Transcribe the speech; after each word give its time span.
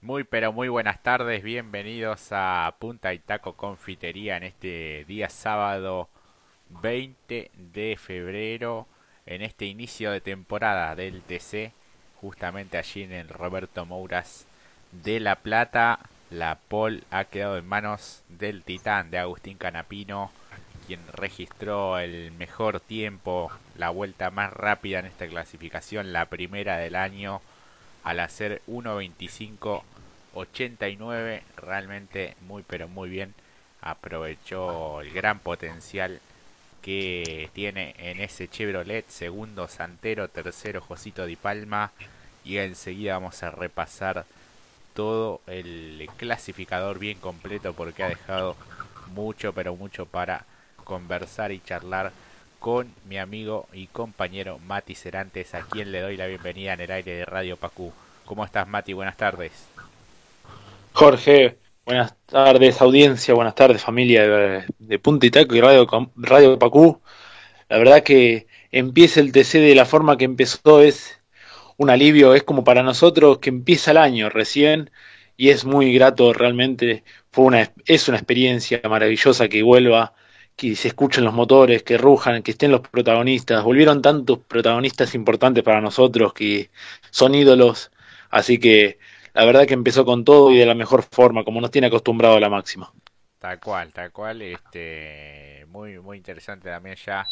Muy 0.00 0.22
pero 0.22 0.52
muy 0.52 0.68
buenas 0.68 1.02
tardes, 1.02 1.42
bienvenidos 1.42 2.28
a 2.30 2.72
Punta 2.78 3.12
y 3.14 3.18
Taco 3.18 3.54
Confitería 3.54 4.36
en 4.36 4.44
este 4.44 5.04
día 5.08 5.28
sábado 5.28 6.08
20 6.68 7.50
de 7.56 7.96
febrero, 7.98 8.86
en 9.26 9.42
este 9.42 9.64
inicio 9.64 10.12
de 10.12 10.20
temporada 10.20 10.94
del 10.94 11.22
TC, 11.22 11.72
justamente 12.20 12.78
allí 12.78 13.02
en 13.02 13.12
el 13.12 13.28
Roberto 13.28 13.86
Mouras 13.86 14.46
de 14.92 15.18
La 15.18 15.34
Plata. 15.34 15.98
La 16.30 16.60
pole 16.68 17.02
ha 17.10 17.24
quedado 17.24 17.58
en 17.58 17.66
manos 17.66 18.22
del 18.28 18.62
titán 18.62 19.10
de 19.10 19.18
Agustín 19.18 19.58
Canapino, 19.58 20.30
quien 20.86 21.00
registró 21.12 21.98
el 21.98 22.30
mejor 22.30 22.78
tiempo, 22.78 23.50
la 23.76 23.90
vuelta 23.90 24.30
más 24.30 24.52
rápida 24.52 25.00
en 25.00 25.06
esta 25.06 25.26
clasificación, 25.26 26.12
la 26.12 26.26
primera 26.26 26.76
del 26.76 26.94
año 26.94 27.42
al 28.04 28.20
hacer 28.20 28.60
1.25.89 28.68 31.42
realmente 31.56 32.36
muy 32.40 32.62
pero 32.62 32.88
muy 32.88 33.08
bien. 33.08 33.34
Aprovechó 33.80 35.00
el 35.00 35.12
gran 35.12 35.38
potencial 35.38 36.20
que 36.82 37.48
tiene 37.52 37.94
en 37.98 38.20
ese 38.20 38.48
Chevrolet 38.48 39.08
segundo 39.08 39.68
Santero 39.68 40.28
tercero 40.28 40.80
Josito 40.80 41.26
Di 41.26 41.36
Palma 41.36 41.92
y 42.44 42.58
enseguida 42.58 43.14
vamos 43.14 43.42
a 43.42 43.50
repasar 43.50 44.24
todo 44.94 45.40
el 45.46 46.08
clasificador 46.16 46.98
bien 46.98 47.18
completo 47.18 47.74
porque 47.74 48.04
ha 48.04 48.08
dejado 48.08 48.56
mucho 49.14 49.52
pero 49.52 49.76
mucho 49.76 50.06
para 50.06 50.44
conversar 50.84 51.52
y 51.52 51.60
charlar 51.60 52.12
con 52.58 52.92
mi 53.08 53.18
amigo 53.18 53.68
y 53.72 53.86
compañero 53.86 54.58
Mati 54.66 54.94
Cerantes, 54.94 55.54
a 55.54 55.62
quien 55.62 55.92
le 55.92 56.00
doy 56.00 56.16
la 56.16 56.26
bienvenida 56.26 56.74
en 56.74 56.80
el 56.80 56.90
aire 56.90 57.16
de 57.16 57.24
Radio 57.24 57.56
Pacú. 57.56 57.92
¿Cómo 58.24 58.44
estás, 58.44 58.66
Mati? 58.66 58.92
Buenas 58.92 59.16
tardes. 59.16 59.52
Jorge, 60.92 61.58
buenas 61.86 62.14
tardes, 62.26 62.80
audiencia, 62.80 63.34
buenas 63.34 63.54
tardes, 63.54 63.82
familia 63.82 64.26
de, 64.26 64.64
de 64.78 64.98
Punta 64.98 65.26
y 65.26 65.30
Taco 65.30 65.54
y 65.54 65.60
Radio, 65.60 65.86
Radio 66.16 66.58
Pacú. 66.58 67.00
La 67.68 67.78
verdad 67.78 68.02
que 68.02 68.46
empiece 68.70 69.20
el 69.20 69.32
TC 69.32 69.58
de 69.58 69.74
la 69.74 69.84
forma 69.84 70.16
que 70.16 70.24
empezó 70.24 70.80
es 70.80 71.20
un 71.76 71.90
alivio, 71.90 72.34
es 72.34 72.42
como 72.42 72.64
para 72.64 72.82
nosotros 72.82 73.38
que 73.38 73.50
empieza 73.50 73.92
el 73.92 73.98
año 73.98 74.28
recién 74.30 74.90
y 75.36 75.50
es 75.50 75.64
muy 75.64 75.92
grato 75.94 76.32
realmente. 76.32 77.04
Fue 77.30 77.44
una, 77.44 77.72
es 77.86 78.08
una 78.08 78.18
experiencia 78.18 78.80
maravillosa 78.88 79.48
que 79.48 79.62
vuelva 79.62 80.14
que 80.58 80.74
se 80.74 80.88
escuchen 80.88 81.24
los 81.24 81.32
motores, 81.32 81.84
que 81.84 81.96
rujan, 81.96 82.42
que 82.42 82.50
estén 82.50 82.72
los 82.72 82.80
protagonistas. 82.80 83.62
Volvieron 83.62 84.02
tantos 84.02 84.40
protagonistas 84.40 85.14
importantes 85.14 85.62
para 85.62 85.80
nosotros 85.80 86.34
que 86.34 86.70
son 87.10 87.36
ídolos. 87.36 87.92
Así 88.28 88.58
que 88.58 88.98
la 89.34 89.44
verdad 89.44 89.66
que 89.66 89.74
empezó 89.74 90.04
con 90.04 90.24
todo 90.24 90.50
y 90.50 90.58
de 90.58 90.66
la 90.66 90.74
mejor 90.74 91.04
forma, 91.04 91.44
como 91.44 91.60
nos 91.60 91.70
tiene 91.70 91.86
acostumbrado 91.86 92.36
a 92.36 92.40
la 92.40 92.50
máxima. 92.50 92.92
Tal 93.38 93.60
cual, 93.60 93.92
tal 93.92 94.10
cual. 94.10 94.42
Este, 94.42 95.64
muy, 95.68 96.00
muy 96.00 96.16
interesante 96.16 96.68
también 96.68 96.96
ya 96.96 97.24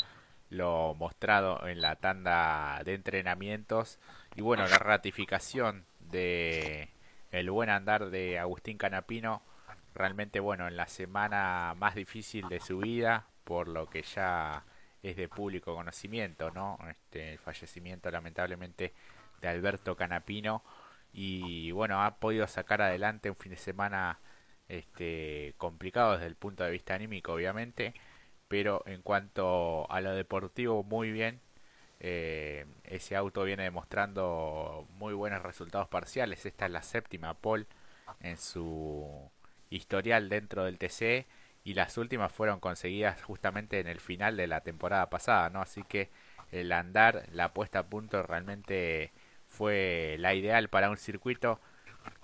lo 0.51 0.95
mostrado 0.95 1.67
en 1.67 1.81
la 1.81 1.97
tanda 1.97 2.81
de 2.85 2.95
entrenamientos 2.95 3.99
y 4.37 4.43
bueno 4.43 4.69
la 4.69 4.79
ratificación 4.79 5.85
de 5.99 6.91
el 7.33 7.51
buen 7.51 7.71
andar 7.71 8.11
de 8.11 8.39
Agustín 8.39 8.79
Canapino 8.79 9.43
realmente 9.97 10.41
bueno 10.41 10.69
en 10.69 10.77
la 10.77 10.87
semana 10.87 11.75
más 11.77 11.95
difícil 11.95 12.49
de 12.49 12.61
su 12.61 12.79
vida 12.79 13.27
por 13.45 13.69
lo 13.69 13.89
que 13.89 14.03
ya 14.03 14.65
es 15.03 15.17
de 15.17 15.29
público 15.29 15.75
conocimiento 15.75 16.51
no 16.51 16.79
este 16.89 17.33
el 17.33 17.39
fallecimiento 17.39 18.11
lamentablemente 18.11 18.93
de 19.41 19.49
Alberto 19.49 19.97
Canapino. 19.97 20.63
Y 21.13 21.71
bueno 21.71 22.03
ha 22.03 22.17
podido 22.19 22.47
sacar 22.47 22.83
adelante 22.83 23.31
un 23.31 23.37
fin 23.37 23.51
de 23.51 23.57
semana 23.57 24.19
este 24.69 25.55
complicado 25.59 26.13
desde 26.15 26.27
el 26.27 26.37
punto 26.37 26.65
de 26.65 26.71
vista 26.71 26.95
anímico 26.95 27.33
obviamente. 27.33 27.95
Pero 28.49 28.83
en 28.87 29.03
cuanto 29.03 29.91
a 29.91 30.01
lo 30.01 30.15
deportivo 30.15 30.83
muy 30.85 31.11
bien. 31.13 31.41
Eh, 31.99 32.67
ese 32.85 33.17
auto 33.17 33.43
viene 33.45 33.63
demostrando 33.63 34.87
muy 34.99 35.15
buenos 35.15 35.43
resultados 35.43 35.89
parciales. 35.89 36.45
Esta 36.45 36.67
es 36.67 36.73
la 36.73 36.83
séptima 36.83 37.35
pole 37.35 37.67
en 38.21 38.37
su 38.37 39.31
historial 39.71 40.29
dentro 40.29 40.65
del 40.65 40.79
TC 40.79 41.27
y 41.65 41.75
las 41.75 41.99
últimas 41.99 42.33
fueron 42.33 42.61
conseguidas 42.61 43.23
justamente 43.23 43.81
en 43.81 43.89
el 43.89 44.01
final 44.01 44.37
de 44.37 44.47
la 44.47 44.61
temporada 44.61 45.11
pasada, 45.11 45.51
¿no? 45.51 45.61
Así 45.61 45.83
que 45.83 46.11
el 46.53 46.71
andar, 46.73 47.25
la 47.33 47.53
puesta 47.53 47.81
a 47.81 47.87
punto 47.87 48.23
realmente 48.23 49.13
fue 49.49 50.17
la 50.21 50.35
ideal 50.35 50.69
para 50.69 50.91
un 50.91 50.97
circuito 50.97 51.61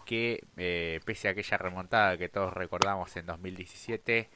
que 0.06 0.44
eh, 0.56 1.00
pese 1.04 1.28
a 1.28 1.32
aquella 1.32 1.58
remontada 1.58 2.18
que 2.18 2.28
todos 2.28 2.52
recordamos 2.52 3.16
en 3.16 3.26
2017 3.26 4.30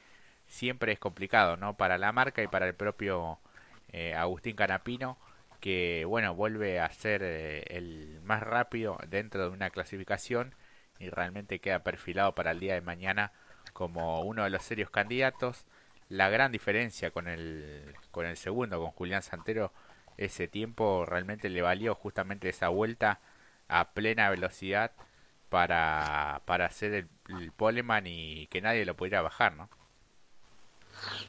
siempre 0.47 0.93
es 0.93 0.99
complicado, 0.99 1.57
¿no? 1.57 1.77
Para 1.77 1.99
la 1.99 2.13
marca 2.13 2.43
y 2.43 2.49
para 2.49 2.67
el 2.67 2.75
propio 2.75 3.39
eh, 3.93 4.15
Agustín 4.15 4.57
Canapino 4.57 5.19
que 5.61 6.05
bueno 6.07 6.35
vuelve 6.35 6.81
a 6.81 6.91
ser 6.91 7.23
eh, 7.25 7.65
el 7.69 8.21
más 8.23 8.43
rápido 8.43 8.99
dentro 9.09 9.45
de 9.45 9.51
una 9.51 9.71
clasificación 9.71 10.55
y 10.99 11.11
realmente 11.11 11.61
queda 11.61 11.81
perfilado 11.83 12.35
para 12.35 12.53
el 12.53 12.61
día 12.61 12.75
de 12.75 12.81
mañana 12.81 13.33
como 13.73 14.23
uno 14.23 14.45
de 14.45 14.51
los 14.51 14.63
serios 14.63 14.91
candidatos. 14.91 15.65
La 16.09 16.29
gran 16.31 16.53
diferencia 16.53 17.11
con 17.11 17.29
el, 17.29 17.95
con 18.11 18.27
el 18.27 18.37
segundo, 18.37 18.81
con 18.81 18.91
Julián 18.93 19.23
Santero, 19.23 19.73
ese 20.17 20.49
tiempo 20.49 21.05
realmente 21.07 21.49
le 21.51 21.63
valió 21.63 21.95
justamente 21.95 22.49
esa 22.49 22.69
vuelta 22.69 23.21
a 23.69 23.93
plena 23.93 24.31
velocidad 24.31 24.93
para, 25.49 26.43
para 26.47 26.67
hacer 26.67 26.95
el, 26.95 27.09
el 27.29 27.53
poleman 27.53 28.07
y 28.07 28.47
que 28.49 28.61
nadie 28.61 28.85
lo 28.87 28.97
pudiera 28.97 29.23
bajar, 29.23 29.55
¿no? 29.57 29.69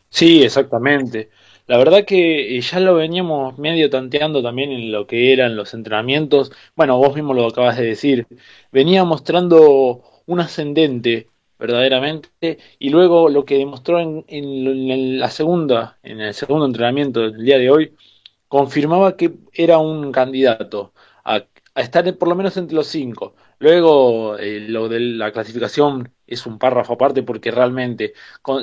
Sí, 0.10 0.44
exactamente. 0.44 1.30
La 1.68 1.78
verdad 1.78 2.06
que 2.06 2.58
eh, 2.58 2.62
ya 2.62 2.80
lo 2.80 2.96
veníamos 2.96 3.58
medio 3.58 3.90
tanteando 3.90 4.42
también 4.42 4.72
en 4.72 4.92
lo 4.92 5.06
que 5.08 5.34
eran 5.34 5.56
los 5.56 5.74
entrenamientos. 5.74 6.52
Bueno, 6.76 6.98
vos 6.98 7.14
mismo 7.16 7.34
lo 7.34 7.48
acabas 7.48 7.78
de 7.78 7.86
decir. 7.86 8.28
Venía 8.72 9.04
mostrando 9.04 10.04
un 10.26 10.40
ascendente 10.40 11.28
verdaderamente 11.60 12.60
y 12.80 12.90
luego 12.90 13.30
lo 13.30 13.46
que 13.46 13.58
demostró 13.58 14.00
en, 14.00 14.26
en, 14.28 15.20
la 15.20 15.30
segunda, 15.30 16.00
en 16.04 16.22
el 16.22 16.34
segundo 16.34 16.66
entrenamiento 16.66 17.22
del 17.22 17.44
día 17.44 17.58
de 17.58 17.70
hoy, 17.70 17.96
confirmaba 18.48 19.18
que 19.18 19.34
era 19.54 19.78
un 19.80 20.12
candidato 20.12 20.94
a, 21.26 21.46
a 21.78 21.82
estar 21.84 22.18
por 22.18 22.28
lo 22.28 22.36
menos 22.36 22.58
entre 22.58 22.76
los 22.76 22.88
cinco. 22.88 23.36
Luego, 23.60 24.38
eh, 24.38 24.62
lo 24.62 24.90
de 24.90 25.00
la 25.00 25.32
clasificación 25.32 26.12
es 26.26 26.46
un 26.48 26.58
párrafo 26.60 26.94
aparte 26.94 27.24
porque 27.24 27.52
realmente 27.52 28.14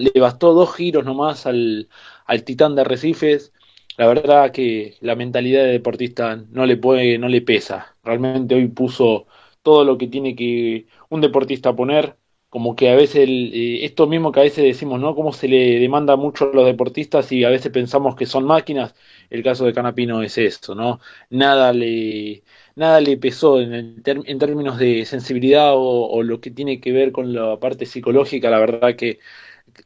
le 0.01 0.21
bastó 0.21 0.53
dos 0.53 0.75
giros 0.75 1.05
nomás 1.05 1.47
al, 1.47 1.89
al 2.27 2.45
Titán 2.45 2.75
de 2.75 2.83
Arrecifes. 2.83 3.53
La 3.97 4.09
verdad 4.09 4.51
que 4.53 4.97
la 5.01 5.15
mentalidad 5.15 5.63
de 5.63 5.71
deportista 5.73 6.37
no 6.51 6.67
le 6.67 6.77
puede, 6.77 7.19
no 7.19 7.29
le 7.29 7.43
pesa. 7.43 7.97
Realmente 8.03 8.55
hoy 8.57 8.67
puso 8.69 9.27
todo 9.63 9.85
lo 9.85 9.97
que 9.99 10.09
tiene 10.09 10.35
que 10.35 10.87
un 11.09 11.21
deportista 11.21 11.75
poner, 11.77 12.17
como 12.49 12.75
que 12.77 12.91
a 12.91 12.97
veces 12.97 13.29
eh, 13.29 13.85
esto 13.85 14.07
mismo 14.09 14.33
que 14.33 14.41
a 14.41 14.43
veces 14.43 14.65
decimos, 14.65 15.01
¿no? 15.01 15.15
Cómo 15.15 15.33
se 15.33 15.49
le 15.49 15.79
demanda 15.81 16.17
mucho 16.17 16.51
a 16.51 16.55
los 16.55 16.67
deportistas 16.67 17.31
y 17.33 17.45
a 17.45 17.51
veces 17.51 17.71
pensamos 17.73 18.17
que 18.17 18.27
son 18.27 18.45
máquinas. 18.45 18.95
El 19.31 19.43
caso 19.43 19.65
de 19.65 19.73
Canapino 19.73 20.23
es 20.23 20.39
esto, 20.39 20.75
¿no? 20.75 21.01
Nada 21.31 21.73
le 21.73 22.43
nada 22.77 23.01
le 23.01 23.17
pesó 23.17 23.61
en, 23.61 23.73
el 23.75 24.03
en 24.05 24.39
términos 24.39 24.79
de 24.79 25.05
sensibilidad 25.07 25.73
o, 25.75 26.23
lo 26.23 26.41
que 26.41 26.51
tiene 26.51 26.81
que 26.81 26.93
ver 26.93 27.13
con 27.13 27.33
la 27.33 27.59
parte 27.59 27.87
psicológica, 27.87 28.51
la 28.51 28.59
verdad 28.59 28.97
que 28.97 29.21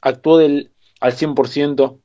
actuó 0.02 0.38
del, 0.38 0.70
al 1.00 1.12
100% 1.12 2.00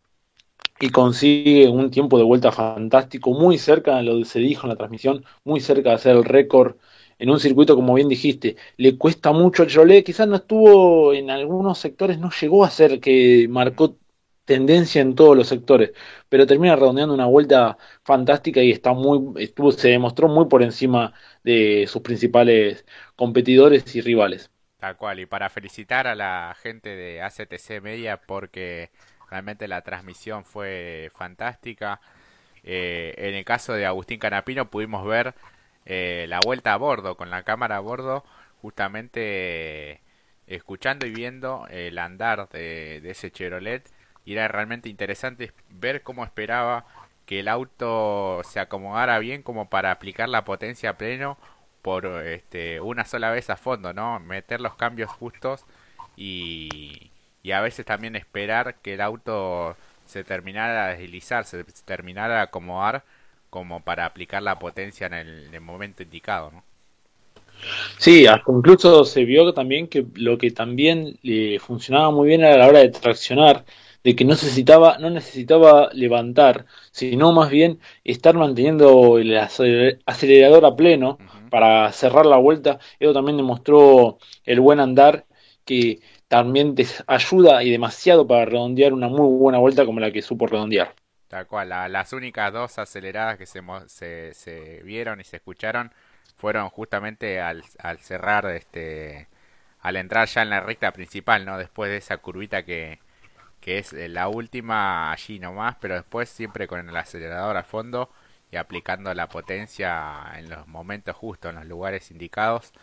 y 0.80 0.90
consigue 0.90 1.70
un 1.70 1.92
tiempo 1.92 2.18
de 2.18 2.24
vuelta 2.24 2.52
fantástico, 2.52 3.32
muy 3.32 3.58
cerca 3.58 3.98
de 3.98 4.04
lo 4.04 4.18
que 4.20 4.26
se 4.26 4.40
dijo 4.40 4.64
en 4.66 4.70
la 4.70 4.76
transmisión, 4.78 5.26
muy 5.44 5.60
cerca 5.62 5.90
de 5.90 5.96
hacer 5.96 6.16
el 6.16 6.26
récord 6.26 6.76
en 7.20 7.30
un 7.30 7.40
circuito, 7.40 7.76
como 7.76 7.94
bien 7.94 8.10
dijiste, 8.10 8.58
le 8.78 8.98
cuesta 8.98 9.32
mucho 9.32 9.64
el 9.64 9.70
Chevrolet, 9.70 10.04
quizás 10.04 10.28
no 10.28 10.36
estuvo 10.38 11.14
en 11.14 11.30
algunos 11.30 11.78
sectores, 11.80 12.20
no 12.20 12.32
llegó 12.32 12.66
a 12.66 12.70
ser 12.70 13.00
que 13.00 13.48
marcó 13.50 13.98
tendencia 14.46 15.02
en 15.02 15.16
todos 15.16 15.38
los 15.38 15.48
sectores, 15.48 15.92
pero 16.30 16.46
termina 16.48 16.76
redondeando 16.76 17.14
una 17.14 17.26
vuelta 17.26 17.78
fantástica 18.04 18.62
y 18.62 18.72
está 18.72 18.94
muy, 18.94 19.42
estuvo, 19.44 19.72
se 19.72 19.90
demostró 19.90 20.28
muy 20.28 20.46
por 20.48 20.64
encima 20.64 21.14
de 21.44 21.86
sus 21.88 22.02
principales 22.02 22.86
competidores 23.16 23.96
y 23.96 24.02
rivales. 24.02 24.52
Tal 24.80 24.98
cual, 24.98 25.20
y 25.22 25.26
para 25.26 25.50
felicitar 25.50 26.08
a 26.08 26.16
la 26.16 26.56
gente 26.62 26.90
de 26.90 27.22
ACTC 27.22 27.82
Media 27.82 28.18
porque 28.18 28.92
realmente 29.30 29.68
la 29.68 29.82
transmisión 29.82 30.44
fue 30.46 31.10
fantástica. 31.16 32.02
Eh, 32.64 33.14
en 33.18 33.36
el 33.36 33.46
caso 33.46 33.74
de 33.74 33.86
Agustín 33.86 34.20
Canapino 34.20 34.70
pudimos 34.70 35.06
ver 35.06 35.36
eh, 35.86 36.26
la 36.30 36.40
vuelta 36.46 36.74
a 36.74 36.78
bordo, 36.78 37.16
con 37.18 37.30
la 37.30 37.44
cámara 37.44 37.78
a 37.78 37.80
bordo, 37.80 38.26
justamente 38.62 40.02
escuchando 40.48 41.06
y 41.06 41.12
viendo 41.12 41.66
el 41.70 41.98
andar 41.98 42.50
de, 42.50 43.00
de 43.02 43.12
ese 43.12 43.32
Chevrolet 43.32 43.90
y 44.26 44.34
era 44.34 44.48
realmente 44.48 44.90
interesante 44.90 45.52
ver 45.70 46.02
cómo 46.04 46.24
esperaba 46.24 46.86
que 47.26 47.40
el 47.40 47.48
auto 47.48 48.42
se 48.44 48.60
acomodara 48.60 49.20
bien 49.20 49.44
como 49.44 49.70
para 49.70 49.92
aplicar 49.92 50.30
la 50.30 50.44
potencia 50.46 50.92
a 50.92 50.98
pleno 50.98 51.38
por 51.82 52.06
este, 52.26 52.82
una 52.82 53.06
sola 53.06 53.32
vez 53.32 53.50
a 53.50 53.58
fondo, 53.58 53.94
¿no? 53.94 54.20
Meter 54.20 54.62
los 54.62 54.76
cambios 54.76 55.12
justos 55.12 55.66
y, 56.16 57.12
a 57.54 57.62
veces 57.62 57.86
también 57.86 58.16
esperar 58.16 58.76
que 58.82 58.94
el 58.94 59.02
auto 59.02 59.76
se 60.06 60.24
terminara 60.24 60.88
de 60.88 60.98
deslizar, 60.98 61.46
se 61.46 61.64
terminara 61.86 62.36
de 62.36 62.42
acomodar 62.42 63.04
como 63.50 63.84
para 63.84 64.06
aplicar 64.06 64.42
la 64.42 64.60
potencia 64.60 65.08
en 65.08 65.14
el, 65.14 65.62
momento 65.62 66.04
indicado, 66.04 66.52
¿no? 66.52 66.64
Sí, 67.98 68.26
incluso 68.48 69.06
se 69.06 69.26
vio 69.26 69.54
también 69.54 69.88
que 69.88 70.06
lo 70.16 70.38
que 70.38 70.52
también 70.52 71.18
le 71.22 71.60
funcionaba 71.60 72.12
muy 72.12 72.28
bien 72.30 72.42
era 72.42 72.56
a 72.56 72.58
la 72.58 72.68
hora 72.68 72.80
de 72.80 72.90
traccionar, 72.90 73.64
de 74.04 74.16
que 74.16 74.26
no 74.26 74.32
necesitaba, 74.32 74.98
no 75.00 75.10
necesitaba 75.10 75.90
levantar, 75.94 76.66
sino 76.92 77.32
más 77.32 77.50
bien 77.50 77.80
estar 78.04 78.36
manteniendo 78.36 79.18
el 79.18 79.38
acelerador 79.38 80.66
a 80.66 80.76
pleno 80.76 81.18
para 81.50 81.92
cerrar 81.92 82.26
la 82.26 82.38
vuelta. 82.38 82.80
Eso 83.00 83.14
también 83.14 83.38
demostró 83.38 84.18
el 84.44 84.60
buen 84.60 84.80
andar 84.80 85.26
que 85.66 86.02
también 86.28 86.76
te 86.76 86.86
ayuda 87.08 87.64
y 87.64 87.72
demasiado 87.72 88.28
para 88.28 88.46
redondear 88.46 88.92
una 88.94 89.08
muy 89.08 89.38
buena 89.38 89.60
vuelta 89.60 89.86
como 89.86 90.00
la 90.00 90.12
que 90.12 90.22
supo 90.22 90.48
redondear. 90.48 90.94
Tal 91.30 91.48
cual, 91.48 91.70
las 91.70 92.14
únicas 92.14 92.52
dos 92.52 92.78
aceleradas 92.78 93.38
que 93.38 93.46
se, 93.46 93.62
se, 93.88 94.34
se, 94.34 94.84
vieron 94.84 95.20
y 95.20 95.24
se 95.24 95.38
escucharon 95.38 95.92
fueron 96.36 96.70
justamente 96.70 97.40
al, 97.40 97.64
al 97.80 98.00
cerrar, 98.00 98.46
este, 98.48 99.28
al 99.80 99.96
entrar 99.96 100.28
ya 100.28 100.42
en 100.42 100.50
la 100.50 100.60
recta 100.60 100.92
principal, 100.92 101.46
¿no? 101.46 101.58
Después 101.58 101.90
de 101.90 101.98
esa 101.98 102.18
curvita 102.18 102.64
que, 102.64 103.00
que 103.64 103.80
es 103.80 103.94
la 103.94 104.28
última 104.28 105.12
allí 105.12 105.40
nomás, 105.40 105.76
pero 105.80 105.96
después 105.96 106.30
siempre 106.30 106.68
con 106.68 106.88
el 106.88 106.96
acelerador 106.98 107.58
a 107.58 107.64
fondo 107.64 108.10
y 108.52 108.58
aplicando 108.58 109.14
la 109.14 109.30
potencia 109.30 110.34
en 110.38 110.50
los 110.50 110.68
momentos 110.68 111.16
justos, 111.16 111.52
en 111.52 111.56
los 111.58 111.66
lugares 111.68 112.12
indicados 112.12 112.74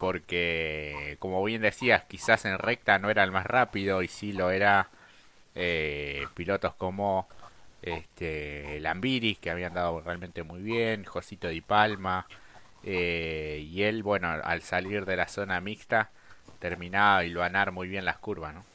porque 0.00 1.16
como 1.20 1.44
bien 1.44 1.62
decías, 1.62 2.04
quizás 2.04 2.46
en 2.46 2.58
recta 2.58 2.98
no 2.98 3.10
era 3.10 3.22
el 3.24 3.32
más 3.32 3.46
rápido 3.46 4.02
y 4.02 4.08
sí 4.08 4.32
lo 4.32 4.50
era 4.50 4.88
eh, 5.54 6.26
pilotos 6.34 6.74
como 6.74 7.28
este 7.82 8.80
Lambiris 8.80 9.38
que 9.38 9.50
habían 9.50 9.74
dado 9.74 10.00
realmente 10.00 10.42
muy 10.42 10.62
bien, 10.62 11.04
Josito 11.04 11.48
Di 11.48 11.60
Palma 11.60 12.26
eh, 12.84 13.66
y 13.70 13.82
él, 13.82 14.02
bueno, 14.02 14.28
al 14.30 14.62
salir 14.62 15.04
de 15.06 15.16
la 15.16 15.28
zona 15.28 15.60
mixta 15.60 16.10
terminaba 16.60 17.24
y 17.24 17.34
ganar 17.34 17.72
muy 17.72 17.88
bien 17.88 18.06
las 18.06 18.18
curvas, 18.18 18.54
¿no? 18.54 18.69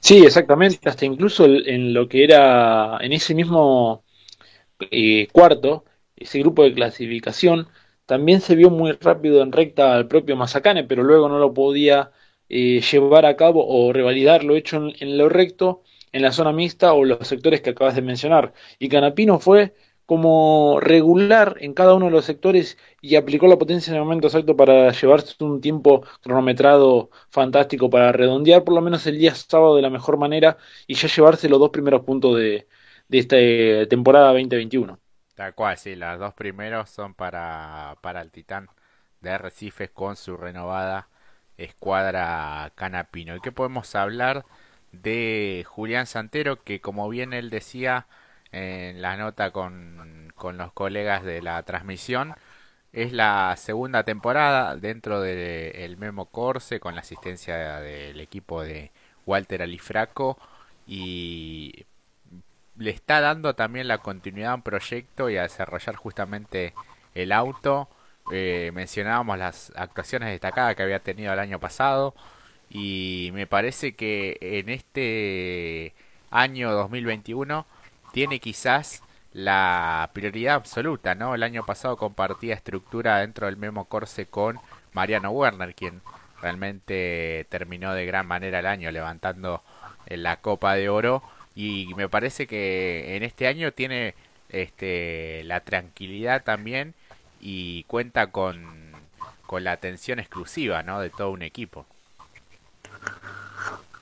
Sí, 0.00 0.24
exactamente, 0.24 0.88
hasta 0.88 1.04
incluso 1.04 1.44
en 1.44 1.92
lo 1.92 2.08
que 2.08 2.24
era 2.24 2.98
en 3.00 3.12
ese 3.12 3.34
mismo 3.34 4.04
eh, 4.90 5.28
cuarto, 5.32 5.84
ese 6.16 6.40
grupo 6.40 6.64
de 6.64 6.74
clasificación, 6.74 7.68
también 8.06 8.40
se 8.40 8.56
vio 8.56 8.70
muy 8.70 8.92
rápido 8.92 9.42
en 9.42 9.52
recta 9.52 9.94
al 9.94 10.08
propio 10.08 10.36
Mazacane, 10.36 10.84
pero 10.84 11.02
luego 11.04 11.28
no 11.28 11.38
lo 11.38 11.54
podía 11.54 12.12
eh, 12.48 12.80
llevar 12.82 13.26
a 13.26 13.36
cabo 13.36 13.66
o 13.66 13.92
revalidar 13.92 14.44
lo 14.44 14.56
hecho 14.56 14.78
en, 15.00 15.18
lo 15.18 15.28
recto 15.28 15.82
en 16.12 16.22
la 16.22 16.32
zona 16.32 16.52
mixta 16.52 16.92
o 16.94 17.04
los 17.04 17.28
sectores 17.28 17.60
que 17.62 17.70
acabas 17.70 17.94
de 17.96 18.02
mencionar. 18.02 18.52
Y 18.78 18.88
Canapino 18.88 19.38
fue 19.40 19.74
como 20.10 20.80
regular 20.80 21.56
en 21.60 21.72
cada 21.72 21.94
uno 21.94 22.06
de 22.06 22.10
los 22.10 22.24
sectores 22.24 22.76
y 23.00 23.14
aplicó 23.14 23.46
la 23.46 23.58
potencia 23.58 23.92
en 23.92 23.96
el 23.98 24.02
momento 24.02 24.26
exacto 24.26 24.56
para 24.56 24.90
llevarse 24.90 25.36
un 25.44 25.60
tiempo 25.60 26.04
cronometrado 26.20 27.10
fantástico 27.28 27.88
para 27.88 28.10
redondear 28.10 28.64
por 28.64 28.74
lo 28.74 28.80
menos 28.80 29.06
el 29.06 29.18
día 29.18 29.36
sábado 29.36 29.76
de 29.76 29.82
la 29.82 29.88
mejor 29.88 30.16
manera 30.18 30.58
y 30.88 30.94
ya 30.94 31.06
llevarse 31.06 31.48
los 31.48 31.60
dos 31.60 31.70
primeros 31.70 32.02
puntos 32.02 32.36
de, 32.38 32.66
de 33.06 33.18
esta 33.20 33.36
eh, 33.38 33.86
temporada 33.88 34.32
2021. 34.32 34.98
Tal 35.36 35.54
cual, 35.54 35.78
sí, 35.78 35.94
las 35.94 36.18
dos 36.18 36.34
primeros 36.34 36.90
son 36.90 37.14
para, 37.14 37.96
para 38.00 38.20
el 38.20 38.32
Titán 38.32 38.68
de 39.20 39.30
Arrecifes 39.30 39.90
con 39.90 40.16
su 40.16 40.36
renovada 40.36 41.06
escuadra 41.56 42.72
Canapino. 42.74 43.36
¿Y 43.36 43.40
qué 43.40 43.52
podemos 43.52 43.94
hablar 43.94 44.44
de 44.90 45.64
Julián 45.68 46.08
Santero? 46.08 46.64
Que 46.64 46.80
como 46.80 47.08
bien 47.08 47.32
él 47.32 47.48
decía 47.48 48.08
en 48.52 49.02
la 49.02 49.16
nota 49.16 49.50
con, 49.52 50.32
con 50.34 50.56
los 50.58 50.72
colegas 50.72 51.24
de 51.24 51.42
la 51.42 51.62
transmisión, 51.62 52.34
es 52.92 53.12
la 53.12 53.54
segunda 53.56 54.04
temporada 54.04 54.76
dentro 54.76 55.20
del 55.20 55.96
Memo 55.96 56.26
Corse 56.26 56.80
con 56.80 56.94
la 56.94 57.02
asistencia 57.02 57.80
del 57.80 58.20
equipo 58.20 58.62
de 58.62 58.90
Walter 59.26 59.62
Alifraco 59.62 60.38
y 60.86 61.86
le 62.76 62.90
está 62.90 63.20
dando 63.20 63.54
también 63.54 63.88
la 63.88 63.98
continuidad 63.98 64.52
a 64.52 64.54
un 64.56 64.62
proyecto 64.62 65.30
y 65.30 65.36
a 65.36 65.42
desarrollar 65.42 65.96
justamente 65.96 66.74
el 67.14 67.32
auto. 67.32 67.88
Eh, 68.32 68.70
mencionábamos 68.74 69.38
las 69.38 69.72
actuaciones 69.76 70.30
destacadas 70.30 70.74
que 70.76 70.82
había 70.82 71.00
tenido 71.00 71.32
el 71.32 71.38
año 71.38 71.60
pasado 71.60 72.14
y 72.70 73.30
me 73.34 73.46
parece 73.46 73.94
que 73.94 74.38
en 74.40 74.68
este 74.68 75.94
año 76.30 76.72
2021 76.72 77.66
tiene 78.12 78.40
quizás 78.40 79.02
la 79.32 80.10
prioridad 80.12 80.56
absoluta, 80.56 81.14
¿no? 81.14 81.34
El 81.34 81.42
año 81.42 81.64
pasado 81.64 81.96
compartía 81.96 82.54
estructura 82.54 83.18
dentro 83.18 83.46
del 83.46 83.56
Memo 83.56 83.84
Corse 83.86 84.26
con 84.26 84.58
Mariano 84.92 85.30
Werner, 85.30 85.74
quien 85.74 86.02
realmente 86.42 87.46
terminó 87.48 87.94
de 87.94 88.06
gran 88.06 88.26
manera 88.26 88.60
el 88.60 88.66
año 88.66 88.90
levantando 88.90 89.62
la 90.06 90.36
Copa 90.38 90.74
de 90.74 90.88
Oro 90.88 91.22
y 91.54 91.92
me 91.96 92.08
parece 92.08 92.46
que 92.46 93.16
en 93.16 93.22
este 93.22 93.46
año 93.46 93.72
tiene 93.72 94.14
este 94.48 95.42
la 95.44 95.60
tranquilidad 95.60 96.42
también 96.42 96.94
y 97.40 97.84
cuenta 97.84 98.28
con, 98.28 98.92
con 99.46 99.64
la 99.64 99.72
atención 99.72 100.18
exclusiva 100.18 100.82
¿no? 100.82 101.00
de 101.00 101.10
todo 101.10 101.30
un 101.30 101.42
equipo. 101.42 101.86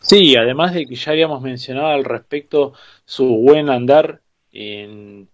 Sí, 0.08 0.36
además 0.36 0.72
de 0.72 0.86
que 0.86 0.94
ya 0.94 1.12
habíamos 1.12 1.42
mencionado 1.42 1.88
al 1.88 2.04
respecto 2.04 2.72
su 3.04 3.26
buen 3.26 3.68
andar 3.68 4.22
en, 4.52 5.28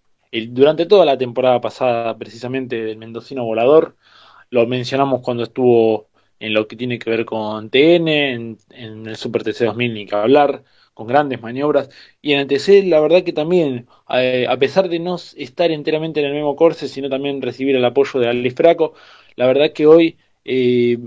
durante 0.51 0.87
toda 0.87 1.05
la 1.05 1.17
temporada 1.17 1.61
pasada, 1.61 2.19
precisamente 2.19 2.83
del 2.83 2.97
Mendocino 2.97 3.45
Volador, 3.45 3.97
lo 4.51 4.67
mencionamos 4.67 5.21
cuando 5.23 5.45
estuvo 5.45 6.09
en 6.41 6.55
lo 6.55 6.67
que 6.67 6.77
tiene 6.77 6.99
que 6.99 7.11
ver 7.11 7.25
con 7.25 7.71
TN, 7.71 8.09
en, 8.09 8.59
el 9.07 9.17
Super 9.17 9.45
TC 9.45 9.67
2000, 9.67 9.95
ni 9.95 10.07
que 10.07 10.17
hablar, 10.17 10.65
con 10.93 11.07
grandes 11.07 11.41
maniobras. 11.41 11.89
Y 12.21 12.33
en 12.33 12.41
el 12.41 12.47
TC, 12.49 12.83
la 12.85 13.01
verdad 13.01 13.23
que 13.23 13.33
también, 13.33 13.87
eh, 14.11 14.47
a 14.49 14.57
pesar 14.59 14.89
de 14.89 14.99
no 14.99 15.17
estar 15.37 15.71
enteramente 15.71 16.21
en 16.21 16.27
el 16.27 16.35
mismo 16.35 16.57
corse, 16.57 16.89
sino 16.89 17.09
también 17.09 17.43
recibir 17.43 17.77
el 17.77 17.85
apoyo 17.85 18.19
de 18.21 18.29
Alex 18.29 18.55
Fraco, 18.57 18.95
la 19.37 19.47
verdad 19.47 19.73
que 19.73 19.87
hoy, 19.87 20.19
eh, 20.45 20.99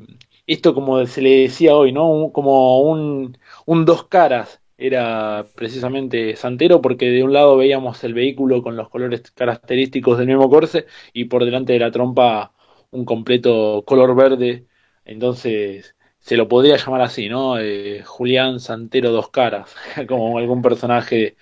esto 0.48 0.74
como 0.74 1.06
se 1.06 1.22
le 1.22 1.42
decía 1.42 1.76
hoy, 1.76 1.92
¿no? 1.92 2.32
como 2.34 2.82
un, 2.82 3.38
un 3.66 3.86
dos 3.86 4.06
caras 4.08 4.62
era 4.78 5.46
precisamente 5.56 6.36
Santero, 6.36 6.82
porque 6.82 7.10
de 7.10 7.24
un 7.24 7.34
lado 7.34 7.58
veíamos 7.58 8.04
el 8.04 8.14
vehículo 8.14 8.62
con 8.62 8.76
los 8.78 8.90
colores 8.90 9.32
característicos 9.32 10.18
del 10.18 10.28
mismo 10.28 10.50
corse 10.50 10.86
y 11.14 11.26
por 11.26 11.44
delante 11.46 11.74
de 11.74 11.80
la 11.80 11.92
trompa 11.92 12.54
un 12.92 13.06
completo 13.06 13.84
color 13.86 14.16
verde. 14.16 14.66
Entonces, 15.06 15.96
se 16.20 16.38
lo 16.38 16.48
podría 16.48 16.78
llamar 16.78 17.02
así, 17.02 17.30
¿no? 17.30 17.60
Eh, 17.60 18.04
Julián 18.04 18.60
Santero 18.60 19.12
Dos 19.12 19.30
Caras, 19.30 19.76
como 20.08 20.38
algún 20.38 20.62
personaje 20.62 21.38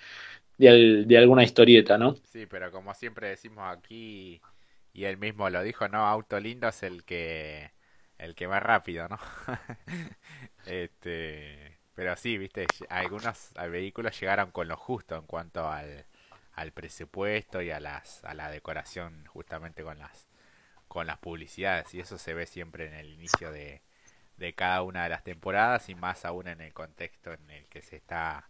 de, 0.56 1.04
de, 1.06 1.18
alguna 1.18 1.44
historieta, 1.44 1.98
¿no? 1.98 2.14
Sí, 2.24 2.46
pero 2.46 2.70
como 2.70 2.94
siempre 2.94 3.28
decimos 3.28 3.64
aquí, 3.68 4.40
y 4.92 5.04
él 5.04 5.18
mismo 5.18 5.50
lo 5.50 5.62
dijo, 5.62 5.88
¿no? 5.88 6.06
Auto 6.06 6.40
lindo 6.40 6.68
es 6.68 6.82
el 6.82 7.04
que 7.04 7.75
el 8.18 8.34
que 8.34 8.46
va 8.46 8.60
rápido, 8.60 9.08
¿no? 9.08 9.18
este, 10.66 11.78
pero 11.94 12.16
sí, 12.16 12.38
viste, 12.38 12.66
algunos 12.88 13.52
vehículos 13.70 14.18
llegaron 14.20 14.50
con 14.50 14.68
lo 14.68 14.76
justo 14.76 15.16
en 15.16 15.26
cuanto 15.26 15.68
al, 15.68 16.06
al 16.54 16.72
presupuesto 16.72 17.62
y 17.62 17.70
a 17.70 17.80
las 17.80 18.24
a 18.24 18.34
la 18.34 18.50
decoración 18.50 19.26
justamente 19.26 19.82
con 19.82 19.98
las 19.98 20.28
con 20.88 21.06
las 21.06 21.18
publicidades 21.18 21.94
y 21.94 22.00
eso 22.00 22.18
se 22.18 22.34
ve 22.34 22.46
siempre 22.46 22.86
en 22.86 22.94
el 22.94 23.10
inicio 23.10 23.52
de 23.52 23.82
de 24.36 24.54
cada 24.54 24.82
una 24.82 25.04
de 25.04 25.10
las 25.10 25.24
temporadas 25.24 25.88
y 25.88 25.94
más 25.94 26.24
aún 26.24 26.48
en 26.48 26.60
el 26.60 26.72
contexto 26.74 27.32
en 27.32 27.50
el 27.50 27.66
que 27.68 27.82
se 27.82 27.96
está 27.96 28.48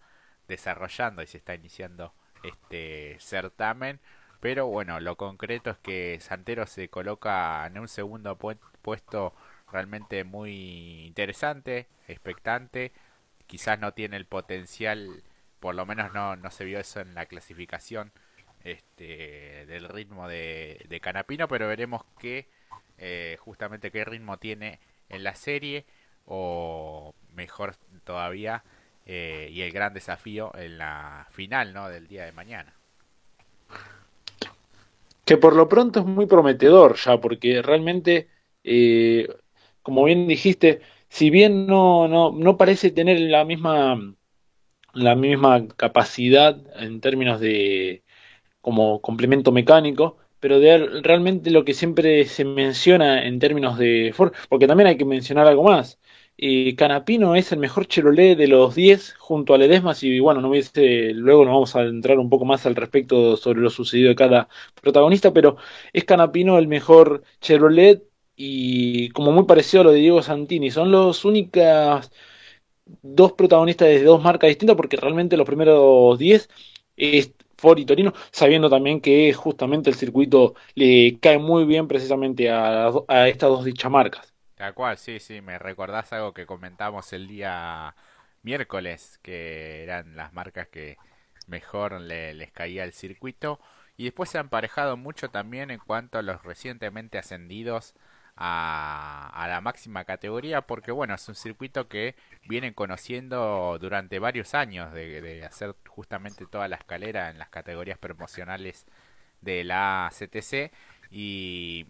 desarrollando 0.48 1.22
y 1.22 1.26
se 1.26 1.38
está 1.38 1.54
iniciando 1.54 2.14
este 2.42 3.16
certamen. 3.20 4.00
Pero 4.40 4.66
bueno, 4.66 5.00
lo 5.00 5.16
concreto 5.16 5.70
es 5.70 5.78
que 5.78 6.18
Santero 6.20 6.66
se 6.66 6.88
coloca 6.88 7.66
en 7.66 7.78
un 7.78 7.88
segundo 7.88 8.36
puesto 8.38 9.34
realmente 9.70 10.24
muy 10.24 11.06
interesante, 11.06 11.86
expectante. 12.08 12.92
Quizás 13.46 13.78
no 13.78 13.92
tiene 13.92 14.16
el 14.16 14.26
potencial, 14.26 15.22
por 15.60 15.74
lo 15.74 15.86
menos 15.86 16.12
no, 16.12 16.36
no 16.36 16.50
se 16.50 16.64
vio 16.64 16.78
eso 16.80 17.00
en 17.00 17.14
la 17.14 17.26
clasificación 17.26 18.12
este, 18.64 19.66
del 19.66 19.88
ritmo 19.88 20.28
de, 20.28 20.84
de 20.88 21.00
Canapino, 21.00 21.48
pero 21.48 21.68
veremos 21.68 22.02
qué, 22.18 22.48
eh, 22.98 23.36
justamente 23.40 23.90
qué 23.90 24.04
ritmo 24.04 24.38
tiene 24.38 24.80
en 25.08 25.22
la 25.22 25.34
serie 25.34 25.86
o 26.24 27.14
mejor 27.34 27.76
todavía 28.04 28.64
eh, 29.06 29.48
y 29.52 29.62
el 29.62 29.70
gran 29.70 29.94
desafío 29.94 30.50
en 30.56 30.78
la 30.78 31.28
final 31.30 31.72
¿no? 31.72 31.88
del 31.88 32.08
día 32.08 32.24
de 32.24 32.32
mañana. 32.32 32.74
que 35.24 35.36
por 35.36 35.54
lo 35.54 35.68
pronto 35.68 36.00
es 36.00 36.06
muy 36.06 36.26
prometedor 36.26 36.96
ya, 36.96 37.20
porque 37.20 37.62
realmente, 37.62 38.28
eh, 38.64 39.28
como 39.86 40.02
bien 40.02 40.26
dijiste, 40.26 40.80
si 41.08 41.30
bien 41.30 41.68
no, 41.68 42.08
no, 42.08 42.32
no 42.32 42.56
parece 42.56 42.90
tener 42.90 43.20
la 43.20 43.44
misma, 43.44 44.16
la 44.94 45.14
misma 45.14 45.68
capacidad 45.76 46.58
en 46.80 47.00
términos 47.00 47.38
de 47.40 48.02
como 48.60 49.00
complemento 49.02 49.52
mecánico, 49.52 50.18
pero 50.40 50.60
de 50.60 51.02
realmente 51.04 51.52
lo 51.52 51.64
que 51.64 51.74
siempre 51.74 52.24
se 52.26 52.44
menciona 52.44 53.26
en 53.26 53.38
términos 53.38 53.78
de 53.78 54.12
Ford, 54.14 54.32
porque 54.48 54.66
también 54.66 54.88
hay 54.88 54.96
que 54.98 55.04
mencionar 55.04 55.46
algo 55.46 55.62
más. 55.64 56.00
Eh, 56.38 56.74
Canapino 56.76 57.36
es 57.36 57.52
el 57.52 57.60
mejor 57.60 57.86
Chevrolet 57.86 58.36
de 58.36 58.48
los 58.48 58.74
10 58.74 59.14
junto 59.18 59.54
a 59.54 59.58
Ledesma 59.58 59.94
y 60.02 60.18
bueno, 60.20 60.40
no 60.40 60.50
hubiese, 60.50 61.12
luego 61.14 61.44
nos 61.44 61.54
vamos 61.54 61.76
a 61.76 61.82
entrar 61.82 62.18
un 62.18 62.28
poco 62.30 62.44
más 62.44 62.66
al 62.66 62.76
respecto 62.76 63.36
sobre 63.36 63.60
lo 63.60 63.70
sucedido 63.70 64.08
de 64.10 64.16
cada 64.16 64.48
protagonista, 64.82 65.32
pero 65.32 65.58
es 65.92 66.04
Canapino 66.04 66.58
el 66.58 66.68
mejor 66.68 67.22
Chevrolet 67.40 68.02
y 68.36 69.10
como 69.10 69.32
muy 69.32 69.44
parecido 69.44 69.82
a 69.82 69.84
lo 69.84 69.92
de 69.92 70.00
Diego 70.00 70.22
Santini, 70.22 70.70
son 70.70 70.90
los 70.92 71.24
únicas 71.24 72.10
dos 73.02 73.32
protagonistas 73.32 73.88
de 73.88 74.02
dos 74.04 74.22
marcas 74.22 74.48
distintas 74.48 74.76
porque 74.76 74.96
realmente 74.96 75.36
los 75.36 75.46
primeros 75.46 76.18
10 76.18 76.48
es 76.96 77.32
Ford 77.56 77.78
y 77.78 77.86
Torino, 77.86 78.12
sabiendo 78.32 78.70
también 78.70 79.00
que 79.00 79.32
justamente 79.32 79.90
el 79.90 79.96
circuito 79.96 80.54
le 80.74 81.18
cae 81.20 81.38
muy 81.38 81.64
bien 81.64 81.88
precisamente 81.88 82.50
a, 82.50 82.90
a 83.08 83.28
estas 83.28 83.50
dos 83.50 83.64
dichas 83.64 83.90
marcas. 83.90 84.34
Tal 84.54 84.72
cual, 84.74 84.96
sí, 84.96 85.20
sí, 85.20 85.40
me 85.42 85.58
recordás 85.58 86.12
algo 86.14 86.32
que 86.32 86.46
comentamos 86.46 87.12
el 87.12 87.26
día 87.28 87.94
miércoles, 88.42 89.18
que 89.22 89.82
eran 89.82 90.16
las 90.16 90.32
marcas 90.32 90.68
que 90.68 90.98
mejor 91.46 92.00
les 92.00 92.52
caía 92.52 92.84
el 92.84 92.92
circuito. 92.92 93.60
Y 93.98 94.04
después 94.04 94.30
se 94.30 94.38
han 94.38 94.46
emparejado 94.46 94.96
mucho 94.96 95.30
también 95.30 95.70
en 95.70 95.78
cuanto 95.80 96.18
a 96.18 96.22
los 96.22 96.42
recientemente 96.42 97.18
ascendidos 97.18 97.94
a, 98.36 99.46
la 99.48 99.60
máxima 99.60 100.04
categoría, 100.04 100.62
porque 100.62 100.92
bueno, 100.92 101.14
es 101.14 101.28
un 101.28 101.34
circuito 101.34 101.88
que 101.88 102.14
vienen 102.48 102.74
conociendo 102.74 103.78
durante 103.80 104.18
varios 104.18 104.54
años 104.54 104.92
de, 104.92 105.20
de 105.20 105.44
hacer 105.44 105.74
justamente 105.88 106.46
toda 106.46 106.68
la 106.68 106.76
escalera 106.76 107.30
en 107.30 107.38
las 107.38 107.48
categorías 107.48 107.98
promocionales 107.98 108.86
de 109.40 109.64
la 109.64 110.10
CTC 110.12 110.72
y 111.10 111.86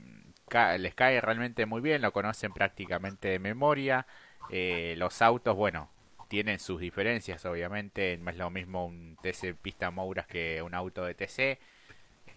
les 0.78 0.94
cae 0.94 1.20
realmente 1.20 1.66
muy 1.66 1.80
bien, 1.80 2.02
lo 2.02 2.12
conocen 2.12 2.52
prácticamente 2.52 3.28
de 3.28 3.38
memoria. 3.38 4.06
Eh, 4.50 4.94
los 4.98 5.22
autos, 5.22 5.56
bueno, 5.56 5.90
tienen 6.28 6.58
sus 6.58 6.80
diferencias, 6.80 7.44
obviamente. 7.44 8.16
No 8.18 8.30
es 8.30 8.36
lo 8.36 8.50
mismo 8.50 8.86
un 8.86 9.16
TC 9.22 9.54
pista 9.54 9.90
Mouras 9.90 10.26
que 10.26 10.62
un 10.62 10.74
auto 10.74 11.04
de 11.04 11.14
TC. 11.14 11.58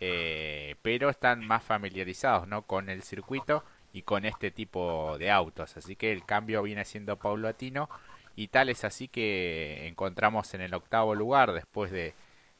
Eh, 0.01 0.75
pero 0.81 1.09
están 1.09 1.45
más 1.45 1.63
familiarizados 1.63 2.47
¿no? 2.47 2.61
con 2.61 2.89
el 2.89 3.03
circuito 3.03 3.65
y 3.93 4.03
con 4.03 4.25
este 4.25 4.51
tipo 4.51 5.17
de 5.17 5.31
autos. 5.31 5.77
Así 5.77 5.95
que 5.95 6.11
el 6.11 6.25
cambio 6.25 6.63
viene 6.63 6.85
siendo 6.85 7.17
paulatino. 7.17 7.89
Y 8.35 8.47
tal 8.47 8.69
es 8.69 8.85
así 8.85 9.07
que 9.07 9.87
encontramos 9.87 10.53
en 10.53 10.61
el 10.61 10.73
octavo 10.73 11.13
lugar, 11.15 11.51
después 11.53 11.91
de 11.91 12.13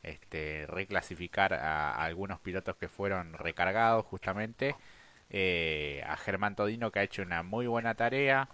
este, 0.04 0.66
reclasificar 0.68 1.54
a 1.54 2.04
algunos 2.04 2.40
pilotos 2.40 2.76
que 2.76 2.90
fueron 2.90 3.34
recargados 3.34 4.06
justamente 4.06 4.76
eh, 5.30 6.04
a 6.08 6.18
Germán 6.18 6.56
Todino 6.56 6.92
que 6.92 7.00
ha 7.00 7.04
hecho 7.04 7.22
una 7.22 7.44
muy 7.44 7.68
buena 7.68 7.96
tarea. 7.96 8.50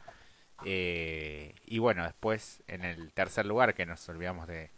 Eh, 0.65 1.55
y 1.65 1.79
bueno, 1.79 2.03
después 2.03 2.63
en 2.67 2.83
el 2.85 3.11
tercer 3.13 3.45
lugar 3.45 3.73
que 3.73 3.85
nos 3.85 4.07
olvidamos 4.09 4.47
de, 4.47 4.71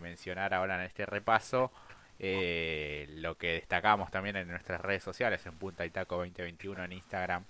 mencionar 0.00 0.54
ahora 0.54 0.76
en 0.76 0.86
este 0.86 1.04
repaso, 1.04 1.70
eh, 2.18 3.06
lo 3.16 3.36
que 3.36 3.54
destacamos 3.54 4.10
también 4.10 4.36
en 4.36 4.48
nuestras 4.48 4.80
redes 4.80 5.02
sociales, 5.02 5.44
en 5.46 5.54
Punta 5.54 5.84
Itaco 5.86 6.16
2021 6.16 6.84
en 6.84 6.92
Instagram, 6.92 7.44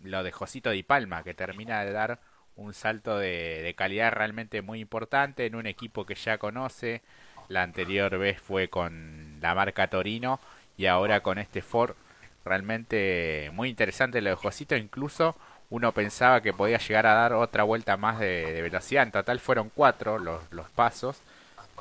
lo 0.00 0.22
de 0.22 0.32
Josito 0.32 0.70
Di 0.70 0.82
Palma, 0.82 1.22
que 1.22 1.34
termina 1.34 1.84
de 1.84 1.92
dar 1.92 2.20
un 2.60 2.74
salto 2.74 3.18
de, 3.18 3.74
calidad 3.76 4.12
realmente 4.12 4.62
muy 4.62 4.80
importante 4.80 5.46
en 5.46 5.54
un 5.54 5.66
equipo 5.66 6.04
que 6.06 6.14
ya 6.14 6.38
conoce. 6.38 7.02
La 7.48 7.62
anterior 7.62 8.16
vez 8.18 8.40
fue 8.40 8.68
con 8.68 9.38
la 9.40 9.54
marca 9.54 9.88
Torino 9.88 10.40
y 10.76 10.86
ahora 10.86 11.22
con 11.22 11.38
este 11.38 11.62
Ford. 11.62 11.96
Realmente 12.44 13.50
muy 13.54 13.68
interesante 13.68 14.20
lo 14.20 14.30
de 14.30 14.36
Josito, 14.36 14.76
incluso 14.76 15.36
uno 15.68 15.92
pensaba 15.92 16.42
que 16.42 16.52
podía 16.52 16.78
llegar 16.78 17.06
a 17.06 17.14
dar 17.14 17.32
otra 17.32 17.64
vuelta 17.64 17.96
más 17.96 18.18
de, 18.18 18.60
velocidad, 18.62 19.04
en 19.04 19.12
total 19.12 19.40
fueron 19.40 19.70
cuatro 19.74 20.18
los 20.18 20.70
pasos, 20.74 21.22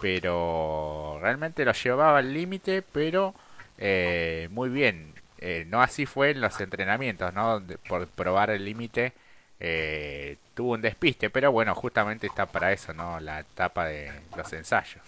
pero 0.01 1.19
realmente 1.21 1.65
lo 1.65 1.73
llevaba 1.73 2.19
al 2.19 2.33
límite, 2.33 2.81
pero 2.81 3.33
eh, 3.77 4.47
muy 4.51 4.69
bien, 4.69 5.13
eh, 5.37 5.65
no 5.69 5.81
así 5.81 6.05
fue 6.05 6.31
en 6.31 6.41
los 6.41 6.59
entrenamientos, 6.61 7.33
¿no? 7.33 7.61
por 7.87 8.07
probar 8.07 8.49
el 8.49 8.65
límite 8.65 9.13
eh, 9.59 10.37
tuvo 10.53 10.73
un 10.73 10.81
despiste, 10.81 11.29
pero 11.29 11.51
bueno, 11.51 11.75
justamente 11.75 12.27
está 12.27 12.45
para 12.45 12.71
eso, 12.71 12.93
¿no? 12.93 13.19
La 13.19 13.41
etapa 13.41 13.85
de 13.87 14.09
los 14.37 14.51
ensayos. 14.53 15.03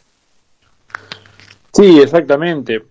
Sí, 1.71 2.01
exactamente. 2.01 2.83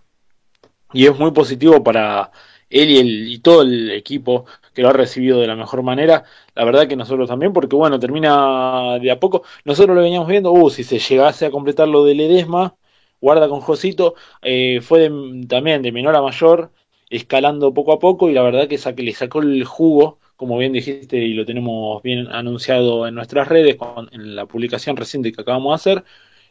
Y 0.93 1.07
es 1.07 1.19
muy 1.19 1.31
positivo 1.33 1.83
para 1.85 2.31
él 2.71 3.31
y 3.31 3.39
todo 3.41 3.63
el 3.63 3.91
equipo 3.91 4.47
que 4.75 4.83
lo 4.83 4.89
ha 4.89 4.93
recibido 4.93 5.41
de 5.41 5.47
la 5.47 5.57
mejor 5.57 5.83
manera. 5.83 6.25
La 6.55 6.65
verdad 6.65 6.89
que 6.89 6.97
nosotros 6.97 7.29
también, 7.29 7.53
porque 7.53 7.77
bueno, 7.77 7.99
termina 7.99 8.99
de 9.01 9.11
a 9.11 9.21
poco. 9.21 9.43
Nosotros 9.65 9.97
lo 9.97 10.03
veníamos 10.03 10.29
viendo, 10.29 10.53
uh, 10.53 10.71
si 10.71 10.85
se 10.85 10.99
llegase 10.99 11.47
a 11.47 11.51
completar 11.51 11.89
lo 11.89 12.05
del 12.05 12.21
Edesma, 12.21 12.77
guarda 13.21 13.49
con 13.49 13.61
Josito, 13.61 14.15
eh, 14.43 14.81
fue 14.83 15.11
también 15.49 15.83
de 15.83 15.93
menor 15.93 16.17
a 16.17 16.23
mayor, 16.23 16.73
escalando 17.11 17.75
poco 17.75 17.93
a 17.93 17.99
poco 17.99 18.29
y 18.29 18.33
la 18.35 18.43
verdad 18.43 18.69
que 18.69 19.03
le 19.03 19.13
sacó 19.13 19.41
el 19.41 19.65
jugo, 19.65 20.19
como 20.37 20.57
bien 20.59 20.73
dijiste 20.73 21.19
y 21.19 21.35
lo 21.35 21.45
tenemos 21.45 22.03
bien 22.03 22.29
anunciado 22.29 23.07
en 23.07 23.15
nuestras 23.15 23.49
redes, 23.49 23.77
en 24.13 24.37
la 24.37 24.47
publicación 24.47 24.97
reciente 24.97 25.33
que 25.33 25.41
acabamos 25.43 25.73
de 25.73 25.75
hacer 25.75 26.05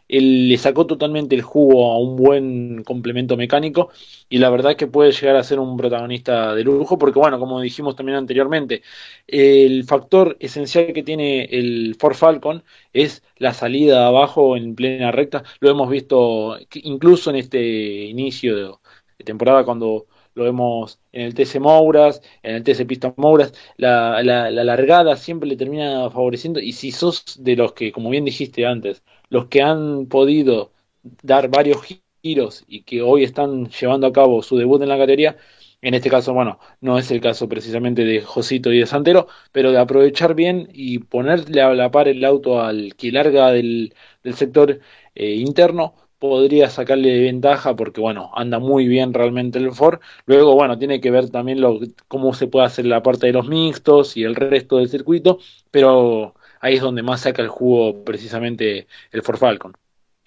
él 0.10 0.50
le 0.50 0.58
sacó 0.58 0.86
totalmente 0.88 1.36
el 1.36 1.44
jugo 1.44 1.92
a 1.94 2.00
un 2.00 2.16
buen 2.18 2.84
complemento 2.84 3.38
mecánico 3.38 3.92
y 4.28 4.40
la 4.40 4.50
verdad 4.50 4.76
que 4.76 4.88
puede 4.88 5.12
llegar 5.12 5.36
a 5.36 5.44
ser 5.44 5.60
un 5.60 5.78
protagonista 5.78 6.56
de 6.56 6.64
lujo 6.64 6.98
porque 6.98 7.20
bueno, 7.20 7.40
como 7.40 7.62
dijimos 7.62 7.96
también 7.96 8.18
anteriormente, 8.18 8.82
el 9.28 9.84
factor 9.86 10.36
esencial 10.40 10.94
que 10.94 11.04
tiene 11.04 11.46
el 11.46 11.96
Ford 12.00 12.16
Falcon 12.16 12.64
es 12.92 13.24
la 13.38 13.54
salida 13.54 14.08
abajo 14.08 14.58
en 14.58 14.76
plena 14.76 15.12
recta, 15.12 15.44
lo 15.60 15.70
hemos 15.70 15.90
visto 15.90 16.58
incluso 16.74 17.30
en 17.30 17.38
este 17.38 17.60
inicio 18.06 18.56
de, 18.56 19.24
temporada 19.24 19.64
cuando 19.66 20.08
lo 20.34 20.44
vemos 20.46 21.00
en 21.12 21.24
el 21.24 21.34
TC 21.34 21.60
Mouras, 21.60 22.22
en 22.44 22.56
el 22.56 22.64
TC 22.64 22.86
Pista 22.88 23.14
Mouras, 23.18 23.54
la, 23.78 24.24
la, 24.24 24.50
la 24.50 24.64
largada 24.64 25.18
siempre 25.18 25.50
le 25.50 25.58
termina 25.58 26.10
favoreciendo 26.10 26.60
y 26.60 26.72
si 26.74 26.92
sos 26.92 27.44
de 27.44 27.56
los 27.56 27.74
que, 27.74 27.92
como 27.92 28.10
bien 28.10 28.26
dijiste 28.26 28.66
antes, 28.66 29.04
los 29.30 29.48
que 29.48 29.62
han 29.62 30.08
podido 30.08 30.72
dar 31.04 31.50
varios 31.50 31.80
giros 32.22 32.64
y 32.68 32.84
que 32.84 33.02
hoy 33.02 33.24
están 33.24 33.70
llevando 33.70 34.08
a 34.08 34.14
cabo 34.14 34.42
su 34.44 34.58
debut 34.58 34.82
en 34.82 34.90
la 34.90 34.98
categoría, 34.98 35.38
en 35.82 35.94
este 35.94 36.10
caso, 36.10 36.34
bueno, 36.34 36.60
no 36.82 36.98
es 36.98 37.10
el 37.12 37.22
caso 37.22 37.48
precisamente 37.48 38.04
de 38.04 38.22
Josito 38.22 38.72
y 38.74 38.80
de 38.80 38.86
Santero, 38.86 39.28
pero 39.52 39.72
de 39.72 39.80
aprovechar 39.80 40.36
bien 40.36 40.68
y 40.74 41.00
ponerle 41.00 41.62
a 41.62 41.74
la 41.74 41.90
par 41.92 42.08
el 42.10 42.26
auto 42.26 42.62
al 42.62 42.96
que 42.96 43.12
larga 43.12 43.52
del, 43.52 43.94
del 44.24 44.34
sector 44.36 44.80
eh, 45.16 45.36
interno, 45.36 45.96
podría 46.20 46.70
sacarle 46.70 47.22
ventaja 47.22 47.76
porque, 47.78 48.02
bueno, 48.02 48.30
anda 48.36 48.60
muy 48.60 48.88
bien 48.90 49.14
realmente 49.14 49.58
el 49.60 49.72
Ford. 49.72 50.00
Luego, 50.26 50.54
bueno, 50.56 50.78
tiene 50.78 51.00
que 51.00 51.12
ver 51.12 51.30
también 51.30 51.62
lo, 51.62 51.80
cómo 52.10 52.34
se 52.34 52.48
puede 52.48 52.66
hacer 52.66 52.86
la 52.86 53.02
parte 53.02 53.28
de 53.28 53.34
los 53.34 53.48
mixtos 53.48 54.18
y 54.18 54.24
el 54.24 54.36
resto 54.36 54.78
del 54.78 54.90
circuito, 54.90 55.40
pero 55.72 56.36
ahí 56.60 56.76
es 56.76 56.82
donde 56.82 57.04
más 57.04 57.22
saca 57.22 57.42
el 57.42 57.50
jugo 57.50 58.04
precisamente 58.04 58.88
el 59.12 59.22
Ford 59.22 59.38
Falcon. 59.38 59.74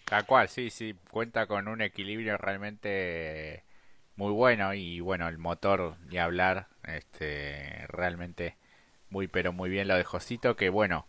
Tal 0.04 0.26
cual, 0.26 0.48
sí, 0.48 0.70
sí, 0.70 0.94
cuenta 1.10 1.46
con 1.46 1.68
un 1.68 1.80
equilibrio 1.80 2.36
realmente 2.36 3.64
muy 4.16 4.32
bueno 4.32 4.74
y 4.74 5.00
bueno, 5.00 5.28
el 5.28 5.38
motor 5.38 5.96
ni 6.08 6.18
hablar, 6.18 6.68
este, 6.84 7.86
realmente 7.88 8.56
muy 9.10 9.28
pero 9.28 9.52
muy 9.52 9.70
bien 9.70 9.88
lo 9.88 9.96
de 9.96 10.04
Josito 10.04 10.56
que 10.56 10.70
bueno, 10.70 11.06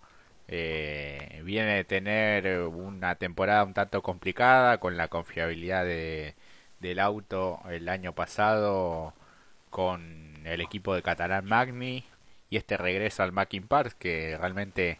eh, 0.47 1.41
viene 1.45 1.75
de 1.75 1.83
tener 1.85 2.59
una 2.67 3.15
temporada 3.15 3.63
un 3.63 3.73
tanto 3.73 4.01
complicada 4.01 4.79
con 4.79 4.97
la 4.97 5.07
confiabilidad 5.07 5.85
de, 5.85 6.35
del 6.79 6.99
auto 6.99 7.59
el 7.69 7.89
año 7.89 8.13
pasado 8.13 9.13
con 9.69 10.45
el 10.45 10.61
equipo 10.61 10.95
de 10.95 11.01
Catalán 11.01 11.45
Magni 11.45 12.05
y 12.49 12.57
este 12.57 12.77
regreso 12.77 13.23
al 13.23 13.31
Mackin 13.31 13.67
Park 13.67 13.95
que 13.99 14.37
realmente 14.37 14.99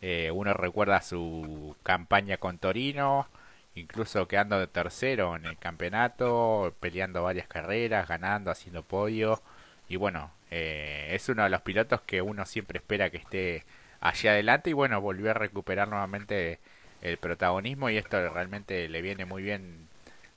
eh, 0.00 0.30
uno 0.32 0.54
recuerda 0.54 1.02
su 1.02 1.76
campaña 1.82 2.38
con 2.38 2.58
Torino, 2.58 3.28
incluso 3.74 4.28
quedando 4.28 4.58
de 4.58 4.66
tercero 4.66 5.36
en 5.36 5.46
el 5.46 5.58
campeonato, 5.58 6.74
peleando 6.80 7.22
varias 7.22 7.48
carreras, 7.48 8.08
ganando, 8.08 8.50
haciendo 8.50 8.82
podio. 8.82 9.42
Y 9.88 9.96
bueno, 9.96 10.30
eh, 10.50 11.08
es 11.12 11.28
uno 11.28 11.44
de 11.44 11.50
los 11.50 11.62
pilotos 11.62 12.00
que 12.02 12.22
uno 12.22 12.46
siempre 12.46 12.78
espera 12.78 13.10
que 13.10 13.18
esté 13.18 13.64
allí 14.00 14.28
adelante 14.28 14.70
y 14.70 14.72
bueno, 14.72 15.00
volvió 15.00 15.30
a 15.30 15.34
recuperar 15.34 15.88
nuevamente 15.88 16.60
el 17.02 17.18
protagonismo 17.18 17.90
y 17.90 17.98
esto 17.98 18.28
realmente 18.30 18.88
le 18.88 19.02
viene 19.02 19.24
muy 19.24 19.42
bien 19.42 19.88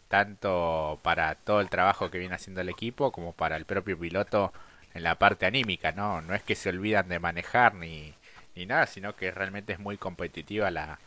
tanto 0.09 0.99
para 1.03 1.35
todo 1.35 1.61
el 1.61 1.69
trabajo 1.69 2.11
que 2.11 2.19
viene 2.19 2.35
haciendo 2.35 2.61
el 2.61 2.69
equipo 2.69 3.11
como 3.11 3.33
para 3.33 3.57
el 3.57 3.65
propio 3.65 3.97
piloto 3.99 4.53
en 4.93 5.03
la 5.03 5.15
parte 5.15 5.45
anímica, 5.45 5.91
¿no? 5.91 6.21
No 6.21 6.35
es 6.35 6.43
que 6.43 6.55
se 6.55 6.69
olvidan 6.69 7.09
de 7.09 7.19
manejar 7.19 7.75
ni, 7.75 8.13
ni 8.55 8.65
nada, 8.65 8.87
sino 8.87 9.15
que 9.15 9.31
realmente 9.31 9.73
es 9.73 9.79
muy 9.79 9.97
competitiva 9.97 10.71
la, 10.71 10.99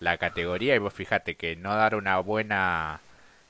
la 0.00 0.18
categoría 0.18 0.74
y 0.74 0.78
vos 0.78 0.92
fíjate 0.92 1.36
que 1.36 1.56
no 1.56 1.74
dar 1.74 1.94
una 1.94 2.18
buena 2.20 3.00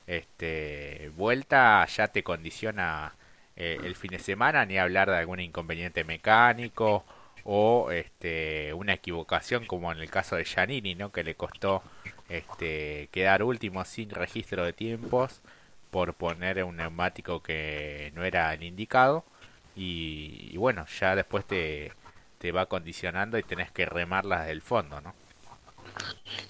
este, 0.07 1.11
vuelta 1.15 1.85
ya 1.87 2.07
te 2.09 2.23
condiciona 2.23 3.13
eh, 3.55 3.77
el 3.83 3.95
fin 3.95 4.11
de 4.11 4.19
semana, 4.19 4.65
ni 4.65 4.77
hablar 4.77 5.09
de 5.09 5.17
algún 5.17 5.39
inconveniente 5.39 6.03
mecánico 6.03 7.05
o 7.43 7.91
este, 7.91 8.73
una 8.73 8.93
equivocación 8.93 9.65
como 9.65 9.91
en 9.91 9.99
el 9.99 10.09
caso 10.09 10.35
de 10.35 10.45
Giannini, 10.45 10.95
¿no? 10.95 11.11
que 11.11 11.23
le 11.23 11.35
costó 11.35 11.83
este, 12.29 13.09
quedar 13.11 13.43
último 13.43 13.85
sin 13.85 14.09
registro 14.09 14.65
de 14.65 14.73
tiempos 14.73 15.41
por 15.91 16.13
poner 16.15 16.63
un 16.63 16.77
neumático 16.77 17.41
que 17.41 18.11
no 18.15 18.23
era 18.23 18.53
el 18.53 18.63
indicado 18.63 19.23
y, 19.75 20.55
bueno, 20.57 20.85
ya 20.99 21.15
después 21.15 21.45
te, 21.45 21.91
te 22.45 22.51
va 22.51 22.67
condicionando 22.67 23.39
y 23.39 23.43
tenés 23.43 23.71
que 23.71 23.87
remarlas 23.87 24.45
del 24.45 24.61
fondo, 24.61 25.01
¿no? 25.01 25.15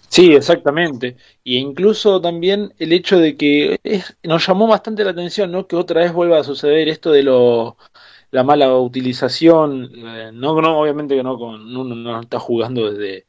Sí, 0.10 0.36
exactamente. 0.36 1.16
Y 1.42 1.56
incluso 1.56 2.20
también 2.20 2.74
el 2.80 2.92
hecho 2.92 3.18
de 3.18 3.38
que 3.38 3.80
nos 4.24 4.46
llamó 4.46 4.68
bastante 4.68 5.06
la 5.06 5.12
atención, 5.12 5.54
¿no? 5.54 5.68
Que 5.68 5.78
otra 5.78 6.02
vez 6.02 6.12
vuelva 6.12 6.40
a 6.40 6.44
suceder 6.44 6.90
esto 6.90 7.14
de 7.14 7.24
lo, 7.24 7.78
la 8.32 8.44
mala 8.44 8.78
utilización, 8.78 9.90
eh, 9.96 10.32
no, 10.34 10.62
no, 10.62 10.82
obviamente 10.82 11.16
que 11.16 11.24
no, 11.24 11.38
con, 11.38 11.74
uno 11.78 11.96
no 11.96 12.20
está 12.20 12.40
jugando 12.40 12.92
desde 12.92 13.26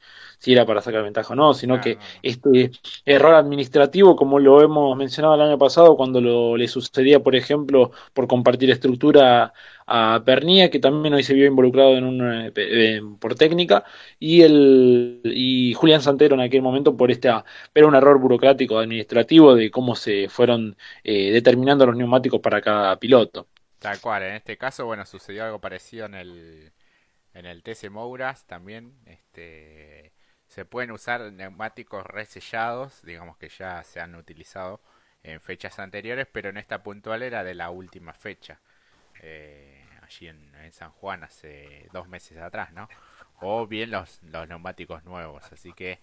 si 0.46 0.52
era 0.52 0.64
para 0.64 0.80
sacar 0.80 1.02
ventaja 1.02 1.32
o 1.32 1.36
no, 1.36 1.54
sino 1.54 1.80
que 1.80 1.98
este 2.22 2.70
error 3.04 3.34
administrativo, 3.34 4.14
como 4.14 4.38
lo 4.38 4.62
hemos 4.62 4.96
mencionado 4.96 5.34
el 5.34 5.40
año 5.40 5.58
pasado, 5.58 5.96
cuando 5.96 6.20
lo, 6.20 6.56
le 6.56 6.68
sucedía, 6.68 7.18
por 7.18 7.34
ejemplo, 7.34 7.90
por 8.14 8.28
compartir 8.28 8.70
estructura 8.70 9.52
a 9.88 10.22
Pernía, 10.24 10.70
que 10.70 10.78
también 10.78 11.14
hoy 11.14 11.24
se 11.24 11.34
vio 11.34 11.46
involucrado 11.46 11.96
en 11.96 12.04
un, 12.04 12.52
eh, 12.54 13.00
por 13.18 13.34
técnica, 13.34 13.82
y 14.20 14.42
el 14.42 15.20
y 15.24 15.74
Julián 15.74 16.00
Santero 16.00 16.36
en 16.36 16.42
aquel 16.42 16.62
momento 16.62 16.96
por 16.96 17.10
este, 17.10 17.28
pero 17.72 17.88
un 17.88 17.96
error 17.96 18.20
burocrático 18.20 18.78
administrativo 18.78 19.56
de 19.56 19.68
cómo 19.72 19.96
se 19.96 20.28
fueron 20.28 20.76
eh, 21.02 21.32
determinando 21.32 21.86
los 21.86 21.96
neumáticos 21.96 22.38
para 22.38 22.60
cada 22.60 22.96
piloto. 23.00 23.48
Tal 23.80 24.00
cual, 24.00 24.22
en 24.22 24.34
este 24.34 24.56
caso, 24.56 24.86
bueno, 24.86 25.04
sucedió 25.04 25.42
algo 25.44 25.60
parecido 25.60 26.06
en 26.06 26.14
el 26.14 26.72
en 27.36 27.44
el 27.44 27.62
TC 27.62 27.90
Mouras 27.90 28.46
también, 28.46 28.94
este 29.04 29.95
se 30.56 30.64
pueden 30.64 30.90
usar 30.90 31.20
neumáticos 31.34 32.06
resellados, 32.06 33.02
digamos 33.02 33.36
que 33.36 33.50
ya 33.50 33.84
se 33.84 34.00
han 34.00 34.14
utilizado 34.14 34.80
en 35.22 35.38
fechas 35.42 35.78
anteriores, 35.78 36.26
pero 36.32 36.48
en 36.48 36.56
esta 36.56 36.82
puntual 36.82 37.22
era 37.22 37.44
de 37.44 37.54
la 37.54 37.68
última 37.68 38.14
fecha, 38.14 38.58
eh, 39.20 39.84
allí 40.00 40.28
en, 40.28 40.72
San 40.72 40.92
Juan 40.92 41.24
hace 41.24 41.86
dos 41.92 42.08
meses 42.08 42.38
atrás, 42.38 42.72
¿no? 42.72 42.88
O 43.42 43.66
bien 43.66 43.90
los, 43.90 44.22
neumáticos 44.22 45.04
nuevos, 45.04 45.44
así 45.52 45.74
que 45.74 46.00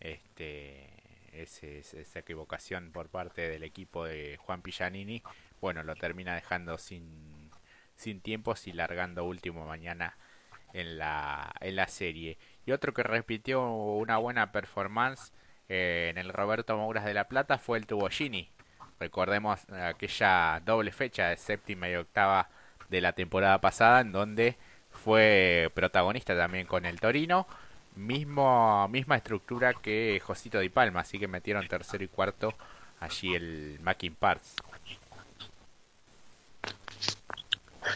este 0.00 0.88
esa 1.32 2.18
equivocación 2.20 2.92
por 2.92 3.10
parte 3.10 3.50
del 3.50 3.64
equipo 3.64 4.06
de 4.06 4.38
Juan 4.38 4.62
Pillanini, 4.62 5.22
bueno, 5.60 5.82
lo 5.82 5.94
termina 5.94 6.34
dejando 6.34 6.78
sin, 6.78 7.50
sin 7.96 8.22
tiempos 8.22 8.66
y 8.66 8.72
largando 8.72 9.24
último 9.24 9.66
mañana 9.66 10.16
en 10.72 10.98
la, 10.98 11.52
en 11.60 11.76
la 11.76 11.86
serie. 11.86 12.38
Y 12.66 12.72
otro 12.72 12.92
que 12.92 13.02
repitió 13.02 13.62
una 13.70 14.18
buena 14.18 14.52
performance 14.52 15.32
eh, 15.68 16.08
en 16.10 16.18
el 16.18 16.32
Roberto 16.32 16.76
Mouras 16.76 17.04
de 17.04 17.14
la 17.14 17.28
Plata 17.28 17.58
fue 17.58 17.78
el 17.78 17.86
Tubogini. 17.86 18.50
Recordemos 18.98 19.60
aquella 19.70 20.60
doble 20.64 20.92
fecha 20.92 21.28
de 21.28 21.36
séptima 21.36 21.88
y 21.88 21.96
octava 21.96 22.48
de 22.88 23.00
la 23.00 23.12
temporada 23.12 23.60
pasada 23.60 24.00
en 24.00 24.12
donde 24.12 24.56
fue 24.90 25.70
protagonista 25.74 26.36
también 26.36 26.66
con 26.66 26.84
el 26.84 27.00
Torino. 27.00 27.46
Mismo, 27.96 28.86
misma 28.88 29.16
estructura 29.16 29.74
que 29.74 30.20
Josito 30.24 30.60
Di 30.60 30.68
Palma, 30.68 31.00
así 31.00 31.18
que 31.18 31.28
metieron 31.28 31.66
tercero 31.66 32.04
y 32.04 32.08
cuarto 32.08 32.54
allí 33.00 33.34
el 33.34 33.78
Mackin 33.82 34.14
Parts. 34.14 34.56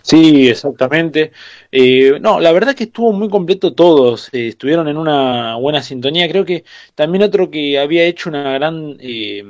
Sí, 0.02 0.48
exactamente. 0.48 1.32
Eh, 1.70 2.18
no, 2.20 2.40
la 2.40 2.52
verdad 2.52 2.74
que 2.74 2.84
estuvo 2.84 3.12
muy 3.12 3.28
completo 3.28 3.74
todos, 3.74 4.28
estuvieron 4.32 4.88
en 4.88 4.96
una 4.96 5.56
buena 5.56 5.82
sintonía. 5.82 6.28
Creo 6.28 6.44
que 6.44 6.64
también 6.94 7.22
otro 7.24 7.50
que 7.50 7.78
había 7.78 8.04
hecho 8.04 8.28
una 8.30 8.52
gran... 8.54 8.96
Eh, 9.00 9.42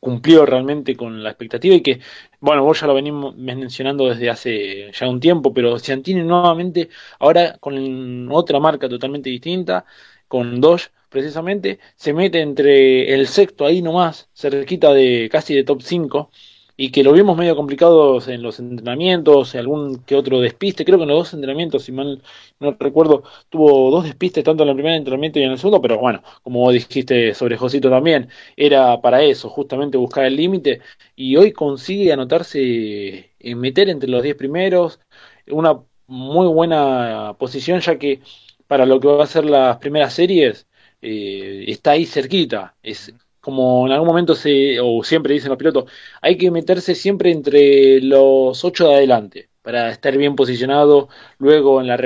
cumplió 0.00 0.44
realmente 0.44 0.94
con 0.96 1.22
la 1.22 1.30
expectativa 1.30 1.74
y 1.76 1.80
que, 1.82 1.98
bueno, 2.38 2.62
vos 2.62 2.78
ya 2.78 2.86
lo 2.86 2.92
venimos 2.94 3.34
mencionando 3.36 4.06
desde 4.10 4.28
hace 4.28 4.92
ya 4.92 5.08
un 5.08 5.18
tiempo, 5.18 5.54
pero 5.54 5.78
Ciantini 5.78 6.22
nuevamente, 6.22 6.90
ahora 7.20 7.56
con 7.58 8.28
otra 8.30 8.60
marca 8.60 8.86
totalmente 8.86 9.30
distinta, 9.30 9.86
con 10.28 10.60
Dodge 10.60 10.90
precisamente, 11.08 11.78
se 11.96 12.12
mete 12.12 12.40
entre 12.42 13.14
el 13.14 13.26
sexto 13.28 13.64
ahí 13.64 13.80
nomás, 13.80 14.28
cerquita 14.34 14.92
de 14.92 15.28
casi 15.32 15.54
de 15.54 15.64
top 15.64 15.80
5 15.80 16.30
y 16.76 16.90
que 16.90 17.04
lo 17.04 17.12
vimos 17.12 17.36
medio 17.36 17.54
complicados 17.56 18.28
en 18.28 18.42
los 18.42 18.58
entrenamientos, 18.58 19.54
algún 19.54 20.02
que 20.04 20.16
otro 20.16 20.40
despiste, 20.40 20.84
creo 20.84 20.98
que 20.98 21.04
en 21.04 21.10
los 21.10 21.18
dos 21.18 21.34
entrenamientos, 21.34 21.84
si 21.84 21.92
mal 21.92 22.22
no 22.58 22.76
recuerdo, 22.78 23.22
tuvo 23.48 23.90
dos 23.90 24.04
despistes 24.04 24.42
tanto 24.44 24.64
en 24.64 24.70
el 24.70 24.74
primer 24.74 24.94
entrenamiento 24.94 25.38
y 25.38 25.44
en 25.44 25.52
el 25.52 25.58
segundo, 25.58 25.80
pero 25.80 25.98
bueno, 25.98 26.22
como 26.42 26.70
dijiste 26.72 27.34
sobre 27.34 27.56
Josito 27.56 27.90
también, 27.90 28.28
era 28.56 29.00
para 29.00 29.22
eso, 29.22 29.48
justamente 29.50 29.96
buscar 29.98 30.24
el 30.24 30.36
límite, 30.36 30.80
y 31.14 31.36
hoy 31.36 31.52
consigue 31.52 32.12
anotarse, 32.12 33.30
en 33.38 33.58
meter 33.60 33.88
entre 33.88 34.08
los 34.10 34.22
diez 34.22 34.36
primeros, 34.36 35.00
una 35.48 35.80
muy 36.06 36.46
buena 36.48 37.36
posición, 37.38 37.80
ya 37.80 37.98
que 37.98 38.20
para 38.66 38.86
lo 38.86 39.00
que 39.00 39.08
va 39.08 39.24
a 39.24 39.26
ser 39.26 39.44
las 39.44 39.78
primeras 39.78 40.14
series, 40.14 40.66
eh, 41.02 41.64
está 41.68 41.92
ahí 41.92 42.06
cerquita, 42.06 42.76
es 42.82 43.14
como 43.44 43.86
en 43.86 43.92
algún 43.92 44.08
momento 44.08 44.34
se, 44.34 44.80
o 44.80 45.04
siempre 45.04 45.34
dicen 45.34 45.50
los 45.50 45.58
pilotos, 45.58 45.90
hay 46.22 46.38
que 46.38 46.50
meterse 46.50 46.94
siempre 46.94 47.30
entre 47.30 48.00
los 48.00 48.64
ocho 48.64 48.88
de 48.88 48.94
adelante 48.96 49.50
para 49.62 49.90
estar 49.90 50.16
bien 50.16 50.36
posicionado 50.36 51.08
luego 51.38 51.80
en 51.80 51.86
la 51.88 51.96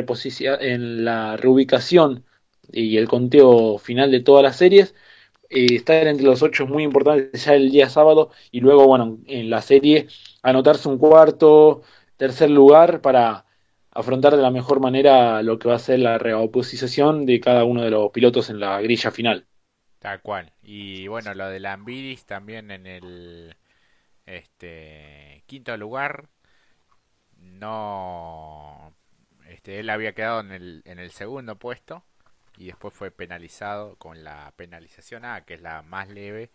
en 0.60 1.04
la 1.04 1.36
reubicación 1.36 2.24
y 2.72 2.96
el 2.98 3.08
conteo 3.08 3.78
final 3.78 4.10
de 4.10 4.20
todas 4.20 4.42
las 4.44 4.56
series. 4.56 4.94
Eh, 5.50 5.76
estar 5.76 6.06
entre 6.06 6.26
los 6.26 6.42
ocho 6.42 6.64
es 6.64 6.70
muy 6.70 6.84
importante 6.84 7.36
ya 7.38 7.54
el 7.54 7.70
día 7.70 7.88
sábado 7.90 8.30
y 8.52 8.60
luego, 8.60 8.86
bueno, 8.86 9.18
en 9.26 9.50
la 9.50 9.62
serie 9.62 10.08
anotarse 10.42 10.88
un 10.88 10.98
cuarto, 10.98 11.82
tercer 12.16 12.50
lugar 12.50 13.00
para 13.02 13.46
afrontar 13.90 14.36
de 14.36 14.42
la 14.42 14.52
mejor 14.52 14.80
manera 14.80 15.42
lo 15.42 15.58
que 15.58 15.68
va 15.68 15.76
a 15.76 15.80
ser 15.80 16.00
la 16.00 16.18
reoposición 16.18 17.26
de 17.26 17.40
cada 17.40 17.64
uno 17.64 17.82
de 17.82 17.90
los 17.90 18.12
pilotos 18.12 18.50
en 18.50 18.60
la 18.60 18.80
grilla 18.82 19.10
final. 19.10 19.47
Tal 19.98 20.20
cual. 20.22 20.52
Y 20.62 21.08
bueno, 21.08 21.34
lo 21.34 21.48
de 21.48 21.60
Lambiris 21.60 22.24
también 22.24 22.70
en 22.70 22.86
el 22.86 23.56
este 24.26 25.42
quinto 25.46 25.76
lugar. 25.76 26.28
No. 27.36 28.94
Este, 29.46 29.80
él 29.80 29.90
había 29.90 30.14
quedado 30.14 30.40
en 30.40 30.52
el, 30.52 30.82
en 30.84 30.98
el 30.98 31.10
segundo 31.10 31.56
puesto 31.56 32.04
y 32.58 32.66
después 32.66 32.92
fue 32.92 33.10
penalizado 33.10 33.96
con 33.96 34.24
la 34.24 34.52
penalización 34.56 35.24
A, 35.24 35.44
que 35.44 35.54
es 35.54 35.62
la 35.62 35.82
más 35.82 36.08
leve 36.08 36.50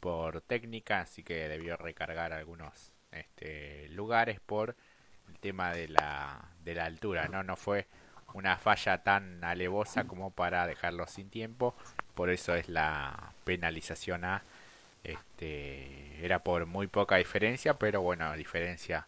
por 0.00 0.40
técnica, 0.40 1.00
así 1.00 1.22
que 1.22 1.48
debió 1.48 1.76
recargar 1.76 2.32
algunos 2.32 2.92
este, 3.12 3.88
lugares 3.90 4.40
por 4.40 4.76
el 5.28 5.38
tema 5.38 5.72
de 5.72 5.88
la, 5.88 6.50
de 6.64 6.74
la 6.74 6.86
altura, 6.86 7.28
¿no? 7.28 7.42
No 7.42 7.56
fue 7.56 7.86
una 8.34 8.56
falla 8.58 9.02
tan 9.02 9.44
alevosa 9.44 10.04
como 10.04 10.30
para 10.30 10.66
dejarlo 10.66 11.06
sin 11.06 11.30
tiempo, 11.30 11.76
por 12.14 12.30
eso 12.30 12.54
es 12.54 12.68
la 12.68 13.32
penalización 13.44 14.24
A. 14.24 14.42
Este, 15.04 16.24
era 16.24 16.40
por 16.40 16.66
muy 16.66 16.86
poca 16.86 17.16
diferencia, 17.16 17.74
pero 17.74 18.02
bueno, 18.02 18.32
diferencia 18.34 19.06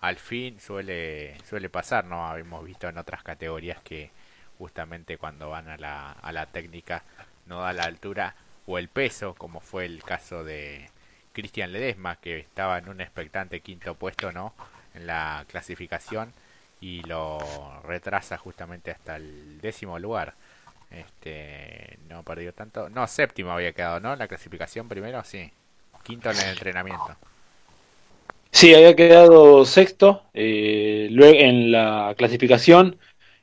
al 0.00 0.16
fin 0.18 0.58
suele 0.60 1.36
suele 1.44 1.68
pasar, 1.70 2.04
¿no? 2.06 2.26
Habíamos 2.26 2.64
visto 2.64 2.88
en 2.88 2.98
otras 2.98 3.22
categorías 3.22 3.80
que 3.82 4.10
justamente 4.58 5.18
cuando 5.18 5.50
van 5.50 5.68
a 5.68 5.76
la, 5.78 6.12
a 6.12 6.32
la 6.32 6.46
técnica 6.46 7.02
no 7.46 7.60
da 7.62 7.72
la 7.72 7.84
altura 7.84 8.34
o 8.66 8.78
el 8.78 8.88
peso, 8.88 9.34
como 9.34 9.60
fue 9.60 9.86
el 9.86 10.02
caso 10.02 10.44
de 10.44 10.90
Cristian 11.32 11.72
Ledesma, 11.72 12.16
que 12.16 12.38
estaba 12.38 12.78
en 12.78 12.88
un 12.88 13.00
expectante 13.00 13.60
quinto 13.60 13.94
puesto, 13.94 14.32
¿no? 14.32 14.54
En 14.94 15.06
la 15.06 15.44
clasificación 15.48 16.32
y 16.80 17.02
lo 17.02 17.38
retrasa 17.84 18.38
justamente 18.38 18.90
hasta 18.90 19.16
el 19.16 19.60
décimo 19.60 19.98
lugar. 19.98 20.34
Este, 20.90 21.98
no 22.08 22.24
perdió 22.24 22.52
tanto. 22.52 22.90
No, 22.90 23.06
séptimo 23.06 23.52
había 23.52 23.72
quedado, 23.72 24.00
¿no? 24.00 24.16
La 24.16 24.28
clasificación 24.28 24.88
primero, 24.88 25.22
sí. 25.24 25.50
Quinto 26.02 26.30
en 26.30 26.38
el 26.38 26.50
entrenamiento. 26.50 27.16
Sí, 28.50 28.74
había 28.74 28.96
quedado 28.96 29.64
sexto 29.64 30.24
eh, 30.34 31.08
luego 31.10 31.38
en 31.38 31.70
la 31.70 32.14
clasificación 32.16 32.98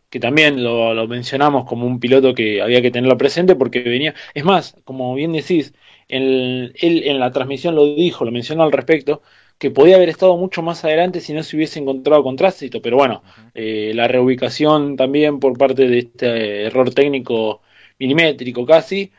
que 0.09 0.19
también 0.19 0.63
lo, 0.63 1.07
mencionamos 1.07 1.65
como 1.65 1.85
un 1.85 1.99
piloto 1.99 2.33
que 2.33 2.61
había 2.61 2.81
que 2.81 2.91
tenerlo 2.91 3.17
presente 3.17 3.55
porque 3.55 3.81
venía, 3.81 4.13
es 4.33 4.43
más, 4.45 4.75
como 4.85 5.13
bien 5.15 5.33
decís, 5.33 5.73
él 6.07 6.73
en 6.79 7.19
la 7.19 7.31
transmisión 7.31 7.75
lo 7.75 7.85
dijo, 7.95 8.23
lo 8.25 8.31
mencionó 8.31 8.63
al 8.63 8.71
respecto, 8.71 9.21
que 9.57 9.71
podía 9.71 9.95
haber 9.95 10.09
estado 10.09 10.37
mucho 10.37 10.61
más 10.61 10.83
adelante 10.83 11.19
si 11.19 11.33
no 11.33 11.43
se 11.43 11.55
hubiese 11.55 11.79
encontrado 11.79 12.23
con 12.23 12.35
tránsito, 12.35 12.81
pero 12.81 12.97
bueno, 12.97 13.23
eh, 13.53 13.91
la 13.95 14.07
reubicación 14.07 14.95
también 14.95 15.39
por 15.39 15.57
parte 15.57 15.87
de 15.87 15.99
este 15.99 16.65
error 16.65 16.93
técnico 16.93 17.61
milimétrico 17.99 18.65
casi, 18.65 19.11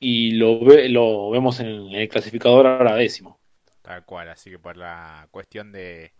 y 0.00 0.32
lo, 0.32 0.60
lo 0.88 1.30
vemos 1.30 1.60
en 1.60 1.68
el 1.94 2.08
clasificador 2.08 2.66
ahora 2.66 2.94
décimo. 2.96 3.38
Tal 3.82 4.04
cual, 4.04 4.28
así 4.28 4.50
que 4.50 4.58
por 4.58 4.76
la 4.76 5.28
cuestión 5.30 5.72
de, 5.72 6.12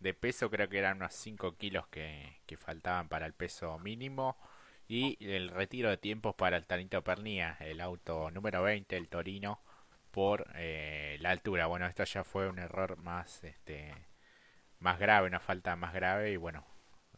de 0.00 0.14
peso 0.14 0.50
creo 0.50 0.68
que 0.68 0.78
eran 0.78 0.96
unos 0.96 1.12
5 1.14 1.56
kilos 1.56 1.86
que, 1.88 2.40
que, 2.46 2.56
faltaban 2.56 3.08
para 3.08 3.26
el 3.26 3.32
peso 3.34 3.78
mínimo 3.78 4.36
y 4.88 5.16
el 5.20 5.50
retiro 5.50 5.90
de 5.90 5.96
tiempos 5.98 6.34
para 6.34 6.56
el 6.56 6.66
Tanito 6.66 7.02
Pernía, 7.02 7.56
el 7.60 7.80
auto 7.80 8.30
número 8.30 8.62
20, 8.62 8.96
el 8.96 9.08
Torino, 9.08 9.60
por 10.10 10.46
eh, 10.54 11.18
la 11.20 11.30
altura. 11.30 11.66
Bueno, 11.66 11.86
esto 11.86 12.04
ya 12.04 12.24
fue 12.24 12.48
un 12.48 12.58
error 12.58 12.96
más 12.98 13.44
este 13.44 13.94
más 14.80 14.98
grave, 14.98 15.28
una 15.28 15.40
falta 15.40 15.76
más 15.76 15.92
grave 15.92 16.32
y 16.32 16.36
bueno, 16.36 16.64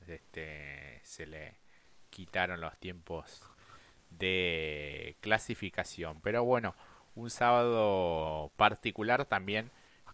este 0.07 1.01
se 1.05 1.27
le 1.27 1.55
quitaron 2.11 2.61
los 2.61 2.77
tiempos 2.79 3.43
de 4.11 5.17
clasificación. 5.21 6.21
Pero 6.21 6.45
bueno, 6.45 6.75
un 7.15 7.31
sábado 7.31 8.53
particular 8.57 9.25
también 9.27 9.71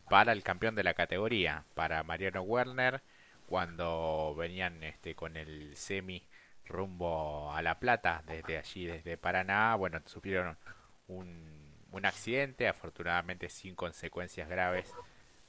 para 0.09 0.33
el 0.33 0.43
campeón 0.43 0.75
de 0.75 0.85
la 0.85 0.95
categoría, 0.95 1.65
para 1.75 2.03
Mariano 2.03 2.43
Werner, 2.43 3.03
cuando 3.47 4.35
venían 4.37 4.83
este 4.85 5.15
con 5.15 5.37
el 5.37 5.77
semi 5.77 6.27
rumbo 6.67 7.53
a 7.53 7.63
La 7.63 7.79
Plata 7.79 8.23
desde 8.27 8.59
allí, 8.59 8.87
desde 8.87 9.17
Paraná, 9.17 9.75
bueno, 9.75 10.01
sufrieron 10.07 10.59
un 11.09 11.58
un 11.91 12.07
accidente, 12.07 12.69
afortunadamente 12.69 13.49
sin 13.49 13.75
consecuencias 13.75 14.49
graves 14.49 14.95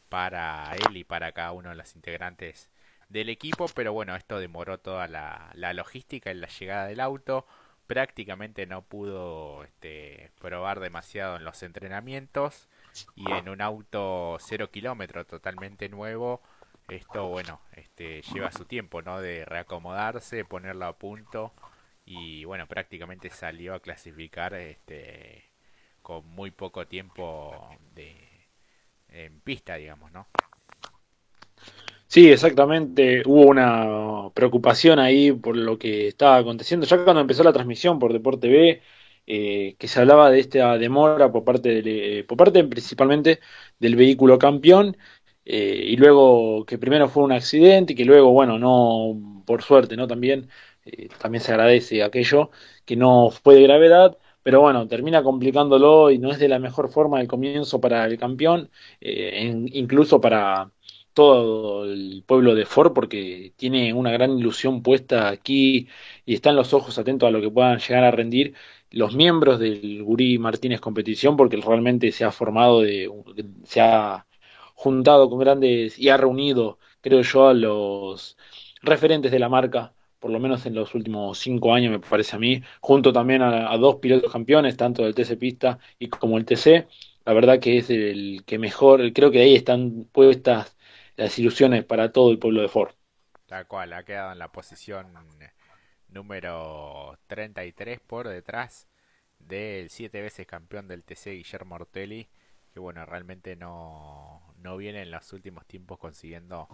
para 0.10 0.72
él 0.74 0.98
y 0.98 1.04
para 1.04 1.32
cada 1.32 1.52
uno 1.52 1.70
de 1.70 1.76
los 1.76 1.96
integrantes 1.96 2.70
del 3.10 3.30
equipo, 3.30 3.68
pero 3.76 3.94
bueno, 3.94 4.16
esto 4.16 4.40
demoró 4.40 4.80
toda 4.80 5.08
la, 5.08 5.52
logística 5.74 6.32
en 6.32 6.42
la 6.42 6.48
llegada 6.48 6.86
del 6.88 7.00
auto, 7.00 7.46
prácticamente 7.88 8.68
no 8.68 8.84
pudo 8.84 9.64
este, 9.64 10.32
probar 10.40 10.80
demasiado 10.80 11.38
en 11.38 11.44
los 11.44 11.64
entrenamientos 11.64 12.70
y 13.16 13.32
en 13.32 13.50
un 13.50 13.62
auto 13.62 14.38
cero 14.40 14.70
kilómetro 14.70 15.26
totalmente 15.26 15.90
nuevo, 15.90 16.42
esto 16.88 17.28
bueno, 17.28 17.62
este, 17.74 18.22
lleva 18.34 18.52
su 18.52 18.66
tiempo, 18.66 19.02
¿no? 19.02 19.22
De 19.22 19.46
reacomodarse, 19.46 20.46
ponerlo 20.46 20.86
a 20.86 20.98
punto 20.98 21.54
y 22.06 22.46
bueno, 22.46 22.68
prácticamente 22.68 23.30
salió 23.30 23.76
a 23.76 23.80
clasificar 23.80 24.54
este, 24.56 25.49
con 26.10 26.28
muy 26.30 26.50
poco 26.50 26.88
tiempo 26.88 27.54
de, 27.94 28.16
en 29.10 29.42
pista, 29.42 29.76
digamos, 29.76 30.12
¿no? 30.12 30.26
Sí, 32.08 32.32
exactamente. 32.32 33.22
Hubo 33.28 33.44
una 33.44 34.32
preocupación 34.34 34.98
ahí 34.98 35.32
por 35.32 35.56
lo 35.56 35.78
que 35.78 36.08
estaba 36.08 36.38
aconteciendo. 36.38 36.88
Ya 36.88 37.04
cuando 37.04 37.22
empezó 37.22 37.44
la 37.44 37.54
transmisión 37.54 38.00
por 38.00 38.12
Deporte 38.12 38.48
B, 38.48 38.82
eh, 39.28 39.76
que 39.78 39.88
se 39.88 40.00
hablaba 40.00 40.32
de 40.32 40.40
esta 40.40 40.80
demora 40.80 41.32
por 41.32 41.44
parte, 41.44 41.84
de, 41.84 42.26
por 42.28 42.38
parte 42.40 42.64
principalmente 42.64 43.40
del 43.78 43.96
vehículo 43.96 44.40
campeón, 44.40 44.98
eh, 45.46 45.84
y 45.90 45.96
luego 45.98 46.66
que 46.66 46.80
primero 46.80 47.08
fue 47.08 47.24
un 47.24 47.34
accidente 47.34 47.94
y 47.94 47.96
que 47.96 48.06
luego, 48.06 48.32
bueno, 48.32 48.58
no, 48.58 49.44
por 49.46 49.62
suerte, 49.62 49.96
¿no? 49.96 50.08
También, 50.08 50.50
eh, 50.86 51.08
también 51.22 51.44
se 51.44 51.52
agradece 51.52 52.02
aquello, 52.02 52.50
que 52.86 52.96
no 52.96 53.30
fue 53.30 53.54
de 53.56 53.64
gravedad 53.64 54.18
pero 54.50 54.62
bueno, 54.62 54.88
termina 54.88 55.22
complicándolo 55.22 56.10
y 56.10 56.18
no 56.18 56.32
es 56.32 56.40
de 56.40 56.48
la 56.48 56.58
mejor 56.58 56.90
forma 56.90 57.22
el 57.22 57.28
comienzo 57.28 57.80
para 57.80 58.06
el 58.08 58.18
campeón, 58.18 58.72
eh, 59.00 59.68
incluso 59.74 60.20
para 60.20 60.72
todo 61.14 61.86
el 61.86 62.24
pueblo 62.26 62.56
de 62.56 62.66
Ford, 62.66 62.94
porque 62.94 63.54
tiene 63.58 63.94
una 63.94 64.10
gran 64.12 64.40
ilusión 64.40 64.82
puesta 64.82 65.30
aquí 65.30 65.88
y 66.26 66.34
están 66.34 66.56
los 66.56 66.74
ojos 66.74 66.98
atentos 66.98 67.28
a 67.28 67.32
lo 67.32 67.42
que 67.42 67.52
puedan 67.52 67.78
llegar 67.78 68.04
a 68.04 68.10
rendir 68.10 68.56
los 68.90 69.16
miembros 69.16 69.60
del 69.60 70.02
Gurí 70.04 70.40
Martínez 70.40 70.82
Competición, 70.82 71.38
porque 71.38 71.58
realmente 71.58 72.12
se 72.12 72.26
ha 72.26 72.32
formado, 72.32 72.82
de, 72.82 73.08
se 73.66 73.82
ha 73.82 74.26
juntado 74.74 75.30
con 75.30 75.38
grandes 75.40 76.00
y 76.00 76.10
ha 76.10 76.18
reunido, 76.18 76.80
creo 77.02 77.22
yo, 77.22 77.50
a 77.50 77.54
los 77.54 78.36
referentes 78.82 79.32
de 79.32 79.38
la 79.40 79.50
marca 79.50 79.94
por 80.20 80.32
lo 80.32 80.40
menos 80.40 80.66
en 80.66 80.76
los 80.76 80.94
últimos 80.96 81.38
cinco 81.40 81.74
años, 81.74 81.92
me 81.92 82.00
parece 82.00 82.36
a 82.36 82.40
mí, 82.40 82.62
junto 82.82 83.14
también 83.14 83.42
a, 83.42 83.76
dos 83.78 83.96
pilotos 83.98 84.32
campeones, 84.32 84.76
tanto 84.78 85.04
del 85.04 85.16
TC 85.16 85.38
Pista 85.38 85.80
y 85.98 86.10
como 86.10 86.38
el 86.38 86.46
TC. 86.46 86.88
La 87.26 87.34
verdad 87.34 87.60
que 87.60 87.78
es 87.78 87.90
el 87.90 88.44
que 88.46 88.58
mejor, 88.58 89.14
creo 89.14 89.32
que 89.32 89.42
ahí 89.42 89.56
están 89.56 90.06
puestas 90.12 90.76
las 91.16 91.38
ilusiones 91.40 91.86
para 91.86 92.12
todo 92.12 92.32
el 92.32 92.40
pueblo 92.40 92.62
de 92.62 92.68
Ford. 92.68 92.92
Tal 93.46 93.68
cual, 93.68 93.94
ha 93.94 94.04
quedado 94.04 94.32
en 94.32 94.40
la 94.40 94.52
posición 94.52 95.08
número 96.10 97.18
33 97.28 98.00
por 98.00 98.28
detrás 98.28 98.88
del 99.38 99.90
siete 99.90 100.22
veces 100.22 100.46
campeón 100.46 100.88
del 100.88 101.04
TC 101.04 101.32
Guillermo 101.32 101.76
Ortelli, 101.76 102.28
que 102.74 102.80
bueno, 102.80 103.06
realmente 103.06 103.56
no, 103.56 104.54
no 104.58 104.78
viene 104.78 105.02
en 105.02 105.12
los 105.12 105.32
últimos 105.34 105.66
tiempos 105.66 105.98
consiguiendo 105.98 106.68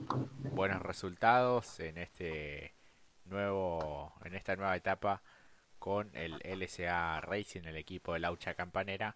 buenos 0.51 0.81
resultados 0.81 1.79
en 1.79 1.97
este 1.97 2.73
nuevo 3.26 4.14
en 4.24 4.36
esta 4.36 4.56
nueva 4.56 4.76
etapa 4.76 5.22
con 5.80 6.10
el 6.16 6.40
LSA 6.44 7.22
Racing, 7.22 7.64
el 7.66 7.78
equipo 7.78 8.14
de 8.14 8.20
Laucha 8.20 8.54
Campanera. 8.54 9.16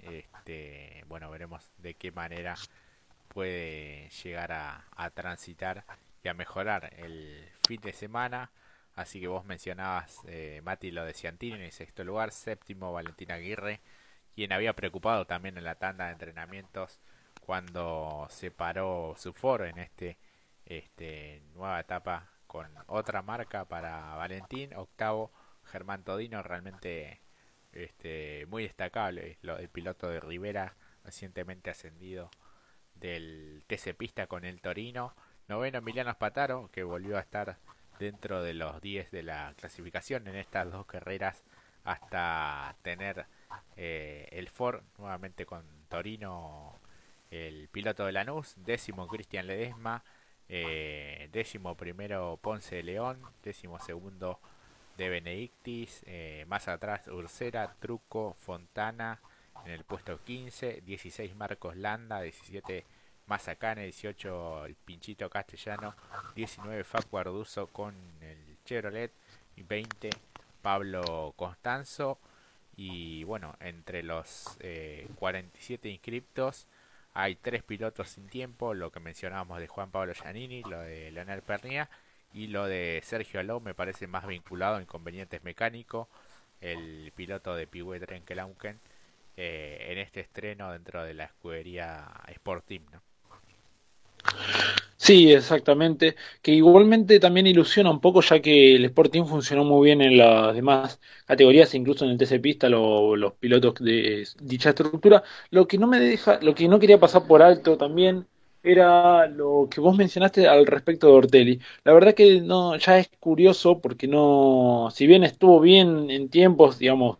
Este, 0.00 1.04
bueno, 1.08 1.30
veremos 1.30 1.70
de 1.78 1.94
qué 1.94 2.12
manera 2.12 2.54
puede 3.28 4.08
llegar 4.22 4.52
a, 4.52 5.10
transitar 5.14 5.84
y 6.22 6.28
a 6.28 6.34
mejorar 6.34 6.94
el 6.98 7.48
fin 7.66 7.80
de 7.80 7.92
semana. 7.92 8.50
Así 8.94 9.20
que 9.20 9.28
vos 9.28 9.44
mencionabas, 9.44 10.22
eh, 10.26 10.62
Mati, 10.64 10.90
lo 10.90 11.04
de 11.04 11.12
Ciantini 11.12 11.62
en 11.62 11.72
sexto 11.72 12.02
lugar, 12.02 12.30
séptimo 12.30 12.92
Valentín 12.92 13.30
Aguirre, 13.30 13.80
quien 14.34 14.52
había 14.52 14.74
preocupado 14.74 15.26
también 15.26 15.58
en 15.58 15.64
la 15.64 15.74
tanda 15.74 16.06
de 16.06 16.12
entrenamientos 16.12 16.98
cuando 17.40 18.26
se 18.30 18.50
paró 18.50 19.14
su 19.18 19.32
foro 19.34 19.66
en 19.66 19.78
este, 19.78 20.16
este 20.64 21.42
nueva 21.54 21.80
etapa 21.80 22.35
con 22.56 22.68
otra 22.86 23.20
marca 23.20 23.66
para 23.66 24.14
Valentín, 24.14 24.72
octavo 24.74 25.30
Germán 25.64 26.04
Todino, 26.04 26.42
realmente 26.42 27.20
este, 27.72 28.46
muy 28.46 28.62
destacable, 28.62 29.36
lo, 29.42 29.58
el 29.58 29.68
piloto 29.68 30.08
de 30.08 30.20
Rivera 30.20 30.74
recientemente 31.04 31.68
ascendido 31.68 32.30
del 32.94 33.62
TC 33.66 33.94
Pista 33.94 34.26
con 34.26 34.46
el 34.46 34.62
Torino, 34.62 35.14
noveno 35.48 35.78
Emiliano 35.78 36.10
Spataro, 36.12 36.70
que 36.72 36.82
volvió 36.82 37.18
a 37.18 37.20
estar 37.20 37.58
dentro 37.98 38.42
de 38.42 38.54
los 38.54 38.80
10 38.80 39.10
de 39.10 39.22
la 39.22 39.52
clasificación 39.58 40.26
en 40.26 40.36
estas 40.36 40.72
dos 40.72 40.86
carreras 40.86 41.44
hasta 41.84 42.74
tener 42.80 43.26
eh, 43.76 44.28
el 44.32 44.48
Ford 44.48 44.82
nuevamente 44.96 45.44
con 45.44 45.62
Torino 45.90 46.72
el 47.30 47.68
piloto 47.68 48.06
de 48.06 48.12
Lanús, 48.12 48.54
décimo 48.56 49.08
Cristian 49.08 49.46
Ledesma, 49.46 50.02
eh, 50.48 51.28
décimo 51.32 51.76
primero 51.76 52.38
Ponce 52.40 52.76
de 52.76 52.82
León, 52.82 53.20
décimo 53.42 53.78
segundo 53.80 54.40
de 54.96 55.08
Benedictis, 55.08 56.02
eh, 56.06 56.44
más 56.48 56.68
atrás 56.68 57.06
Ursera, 57.08 57.74
Truco, 57.80 58.36
Fontana 58.38 59.20
en 59.64 59.72
el 59.72 59.84
puesto 59.84 60.22
15, 60.24 60.82
16 60.84 61.34
Marcos 61.34 61.76
Landa, 61.76 62.20
17 62.20 62.84
Mazacane, 63.26 63.84
18 63.84 64.66
el 64.66 64.74
Pinchito 64.76 65.28
Castellano, 65.28 65.94
19 66.34 66.84
Facu 66.84 67.18
Arduzo 67.18 67.66
con 67.66 67.94
el 68.20 68.58
Chevrolet 68.64 69.12
y 69.56 69.62
20 69.62 70.10
Pablo 70.62 71.34
Constanzo. 71.36 72.18
Y 72.76 73.24
bueno, 73.24 73.56
entre 73.60 74.02
los 74.02 74.58
47 75.16 75.88
eh, 75.88 75.92
inscriptos 75.92 76.68
hay 77.16 77.34
tres 77.34 77.62
pilotos 77.62 78.10
sin 78.10 78.28
tiempo, 78.28 78.74
lo 78.74 78.92
que 78.92 79.00
mencionábamos 79.00 79.58
de 79.58 79.68
Juan 79.68 79.90
Pablo 79.90 80.12
Giannini, 80.12 80.62
lo 80.62 80.80
de 80.80 81.10
Leonel 81.10 81.40
Pernía 81.40 81.88
y 82.34 82.48
lo 82.48 82.66
de 82.66 83.00
Sergio 83.02 83.40
Alou 83.40 83.58
me 83.58 83.72
parece 83.72 84.06
más 84.06 84.26
vinculado 84.26 84.76
a 84.76 84.82
inconvenientes 84.82 85.42
mecánicos, 85.42 86.08
el 86.60 87.10
piloto 87.16 87.54
de 87.54 87.66
Pigüe 87.66 87.98
Trenkelauken 88.00 88.78
eh, 89.38 89.86
en 89.88 89.98
este 89.98 90.20
estreno 90.20 90.70
dentro 90.70 91.04
de 91.04 91.14
la 91.14 91.24
escudería 91.24 92.06
Sport 92.28 92.66
Team. 92.66 92.84
¿no? 92.92 93.00
Sí, 94.98 95.32
exactamente. 95.32 96.16
Que 96.42 96.52
igualmente 96.52 97.20
también 97.20 97.46
ilusiona 97.46 97.90
un 97.90 98.00
poco, 98.00 98.22
ya 98.22 98.40
que 98.40 98.74
el 98.76 98.84
Sporting 98.86 99.24
funcionó 99.26 99.64
muy 99.64 99.84
bien 99.86 100.00
en 100.00 100.16
las 100.18 100.54
demás 100.54 101.00
categorías, 101.26 101.74
incluso 101.74 102.04
en 102.04 102.12
el 102.12 102.18
TC 102.18 102.40
Pista, 102.40 102.68
los 102.68 103.32
pilotos 103.34 103.74
de 103.80 104.26
dicha 104.40 104.70
estructura. 104.70 105.22
Lo 105.50 105.66
que 105.68 105.78
no 105.78 105.86
me 105.86 106.00
deja, 106.00 106.40
lo 106.40 106.54
que 106.54 106.66
no 106.68 106.78
quería 106.78 106.98
pasar 106.98 107.26
por 107.26 107.42
alto 107.42 107.76
también 107.76 108.26
era 108.62 109.26
lo 109.28 109.68
que 109.70 109.80
vos 109.80 109.96
mencionaste 109.96 110.48
al 110.48 110.66
respecto 110.66 111.06
de 111.06 111.12
Ortelli. 111.12 111.60
La 111.84 111.92
verdad 111.92 112.14
que 112.14 112.40
no, 112.40 112.76
ya 112.76 112.98
es 112.98 113.08
curioso 113.20 113.80
porque 113.80 114.08
no, 114.08 114.88
si 114.92 115.06
bien 115.06 115.22
estuvo 115.24 115.60
bien 115.60 116.10
en 116.10 116.28
tiempos, 116.30 116.78
digamos, 116.78 117.18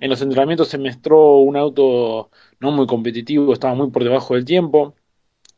en 0.00 0.10
los 0.10 0.20
entrenamientos 0.22 0.68
se 0.68 0.78
mostró 0.78 1.36
un 1.38 1.56
auto 1.56 2.30
no 2.60 2.72
muy 2.72 2.86
competitivo, 2.86 3.52
estaba 3.52 3.74
muy 3.74 3.90
por 3.90 4.04
debajo 4.04 4.34
del 4.34 4.44
tiempo. 4.44 4.94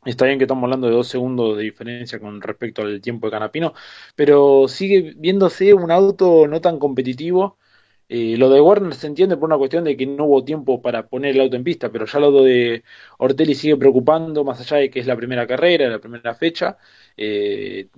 Está 0.04 0.26
bien 0.26 0.38
que 0.38 0.44
estamos 0.44 0.64
hablando 0.64 0.86
de 0.86 0.92
dos 0.94 1.08
segundos 1.08 1.56
de 1.56 1.62
diferencia 1.62 2.20
con 2.20 2.40
respecto 2.42 2.82
al 2.82 3.00
tiempo 3.00 3.26
de 3.26 3.30
Canapino, 3.32 3.72
pero 4.14 4.68
sigue 4.68 5.14
viéndose 5.16 5.72
un 5.72 5.90
auto 5.90 6.46
no 6.46 6.60
tan 6.60 6.78
competitivo. 6.78 7.58
Eh, 8.08 8.36
lo 8.36 8.50
de 8.50 8.60
Warner 8.60 8.94
se 8.94 9.06
entiende 9.06 9.36
por 9.36 9.48
una 9.48 9.56
cuestión 9.56 9.84
de 9.84 9.96
que 9.96 10.06
no 10.06 10.24
hubo 10.26 10.44
tiempo 10.44 10.82
para 10.82 11.08
poner 11.08 11.34
el 11.34 11.40
auto 11.40 11.56
en 11.56 11.64
pista, 11.64 11.90
pero 11.90 12.04
ya 12.04 12.18
lo 12.20 12.42
de 12.42 12.84
Ortelli 13.18 13.54
sigue 13.54 13.76
preocupando, 13.78 14.44
más 14.44 14.60
allá 14.60 14.76
de 14.78 14.90
que 14.90 15.00
es 15.00 15.06
la 15.06 15.16
primera 15.16 15.46
carrera, 15.46 15.88
la 15.88 15.98
primera 16.00 16.34
fecha. 16.34 16.76
Eh, 17.16 17.88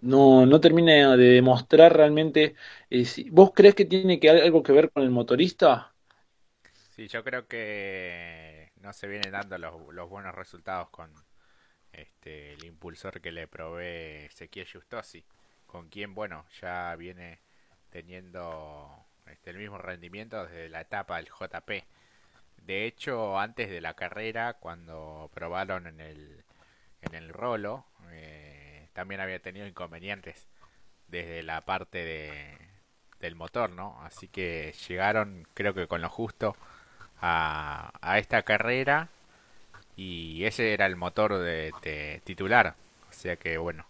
no, 0.00 0.46
no 0.46 0.60
termina 0.60 1.16
de 1.16 1.24
demostrar 1.24 1.94
realmente. 1.96 2.54
Eh, 2.88 3.04
si, 3.04 3.28
¿Vos 3.30 3.52
crees 3.54 3.74
que 3.74 3.84
tiene 3.84 4.18
que 4.18 4.30
algo 4.30 4.62
que 4.62 4.72
ver 4.72 4.90
con 4.90 5.02
el 5.02 5.10
motorista? 5.10 5.92
Sí, 6.94 7.08
yo 7.08 7.22
creo 7.22 7.46
que 7.46 8.72
no 8.80 8.92
se 8.92 9.06
vienen 9.08 9.32
dando 9.32 9.58
los, 9.58 9.74
los 9.92 10.08
buenos 10.08 10.34
resultados 10.34 10.88
con, 10.90 11.10
este, 11.92 12.54
el 12.54 12.64
impulsor 12.64 13.20
que 13.20 13.32
le 13.32 13.48
provee 13.48 14.26
Ezequiel 14.26 14.68
Justosi, 14.70 15.24
con 15.66 15.88
quien, 15.88 16.14
bueno, 16.14 16.46
ya 16.60 16.94
viene 16.96 17.40
teniendo 17.90 19.06
este, 19.26 19.50
el 19.50 19.58
mismo 19.58 19.78
rendimiento 19.78 20.44
desde 20.46 20.68
la 20.68 20.82
etapa 20.82 21.16
del 21.16 21.28
JP. 21.28 21.84
De 22.58 22.86
hecho, 22.86 23.38
antes 23.38 23.70
de 23.70 23.80
la 23.80 23.94
carrera, 23.94 24.54
cuando 24.54 25.30
probaron 25.34 25.86
en 25.86 26.00
el, 26.00 26.44
en 27.02 27.14
el 27.14 27.30
rolo, 27.30 27.86
eh, 28.10 28.88
también 28.92 29.20
había 29.20 29.40
tenido 29.40 29.66
inconvenientes 29.66 30.46
desde 31.08 31.42
la 31.42 31.62
parte 31.62 32.04
de, 32.04 32.58
del 33.20 33.34
motor, 33.34 33.70
¿no? 33.70 34.00
Así 34.02 34.28
que 34.28 34.74
llegaron, 34.88 35.46
creo 35.54 35.74
que 35.74 35.86
con 35.86 36.02
lo 36.02 36.08
justo, 36.08 36.56
a, 37.20 37.92
a 38.00 38.18
esta 38.18 38.42
carrera 38.42 39.08
y 40.00 40.46
ese 40.46 40.72
era 40.72 40.86
el 40.86 40.96
motor 40.96 41.36
de, 41.38 42.22
titular. 42.24 42.74
O 43.10 43.12
sea 43.12 43.36
que 43.36 43.58
bueno, 43.58 43.84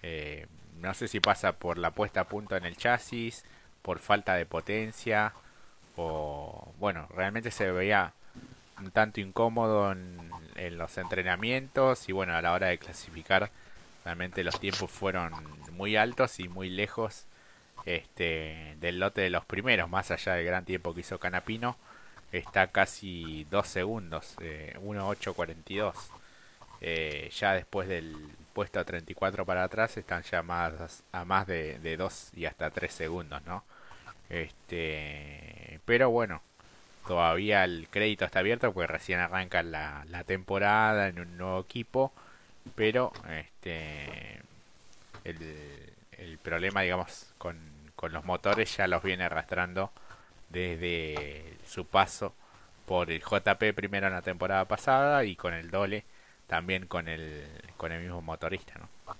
eh, 0.00 0.46
no 0.80 0.94
sé 0.94 1.08
si 1.08 1.18
pasa 1.18 1.54
por 1.54 1.78
la 1.78 1.90
puesta 1.90 2.20
a 2.20 2.28
punto 2.28 2.56
en 2.56 2.64
el 2.64 2.76
chasis, 2.76 3.44
por 3.82 3.98
falta 3.98 4.34
de 4.34 4.46
potencia 4.46 5.32
o 5.96 6.72
bueno, 6.78 7.08
realmente 7.16 7.50
se 7.50 7.72
veía 7.72 8.12
un 8.78 8.92
tanto 8.92 9.20
incómodo 9.20 9.90
en, 9.90 10.30
en 10.54 10.78
los 10.78 10.96
entrenamientos 10.96 12.08
y 12.08 12.12
bueno, 12.12 12.36
a 12.36 12.42
la 12.42 12.52
hora 12.52 12.68
de 12.68 12.78
clasificar 12.78 13.50
realmente 14.04 14.44
los 14.44 14.60
tiempos 14.60 14.92
fueron 14.92 15.32
muy 15.72 15.96
altos 15.96 16.38
y 16.38 16.48
muy 16.48 16.70
lejos 16.70 17.26
este 17.84 18.76
del 18.80 19.00
lote 19.00 19.22
de 19.22 19.30
los 19.30 19.44
primeros, 19.44 19.90
más 19.90 20.12
allá 20.12 20.34
del 20.34 20.46
gran 20.46 20.64
tiempo 20.64 20.94
que 20.94 21.00
hizo 21.00 21.18
Canapino 21.18 21.76
está 22.32 22.68
casi 22.68 23.46
2 23.50 23.66
segundos, 23.68 24.36
eh, 24.40 24.76
1.842. 24.80 25.94
Eh, 26.80 27.30
ya 27.32 27.54
después 27.54 27.88
del 27.88 28.16
puesto 28.54 28.84
34 28.84 29.46
para 29.46 29.64
atrás 29.64 29.96
están 29.96 30.22
ya 30.24 30.42
más, 30.42 31.04
a 31.12 31.24
más 31.24 31.46
de, 31.46 31.78
de 31.78 31.96
2 31.96 32.32
y 32.34 32.46
hasta 32.46 32.70
3 32.70 32.92
segundos, 32.92 33.42
¿no? 33.46 33.64
Este, 34.30 35.80
pero 35.84 36.10
bueno, 36.10 36.42
todavía 37.06 37.64
el 37.64 37.88
crédito 37.90 38.24
está 38.24 38.40
abierto 38.40 38.72
porque 38.72 38.86
recién 38.88 39.20
arranca 39.20 39.62
la, 39.62 40.04
la 40.08 40.24
temporada 40.24 41.08
en 41.08 41.20
un 41.20 41.36
nuevo 41.38 41.60
equipo, 41.60 42.12
pero 42.76 43.12
este 43.30 44.40
el, 45.24 45.38
el 46.18 46.38
problema, 46.38 46.82
digamos, 46.82 47.32
con, 47.38 47.58
con 47.96 48.12
los 48.12 48.24
motores 48.24 48.76
ya 48.76 48.86
los 48.88 49.02
viene 49.02 49.24
arrastrando 49.24 49.92
desde 50.52 51.56
su 51.66 51.84
paso 51.86 52.34
por 52.86 53.10
el 53.10 53.20
JP 53.20 53.74
primero 53.74 54.06
en 54.06 54.12
la 54.12 54.22
temporada 54.22 54.66
pasada 54.66 55.24
y 55.24 55.36
con 55.36 55.54
el 55.54 55.70
Dole 55.70 56.04
también 56.46 56.86
con 56.86 57.08
el, 57.08 57.44
con 57.76 57.92
el 57.92 58.02
mismo 58.02 58.20
motorista. 58.20 58.74
¿no? 58.78 59.14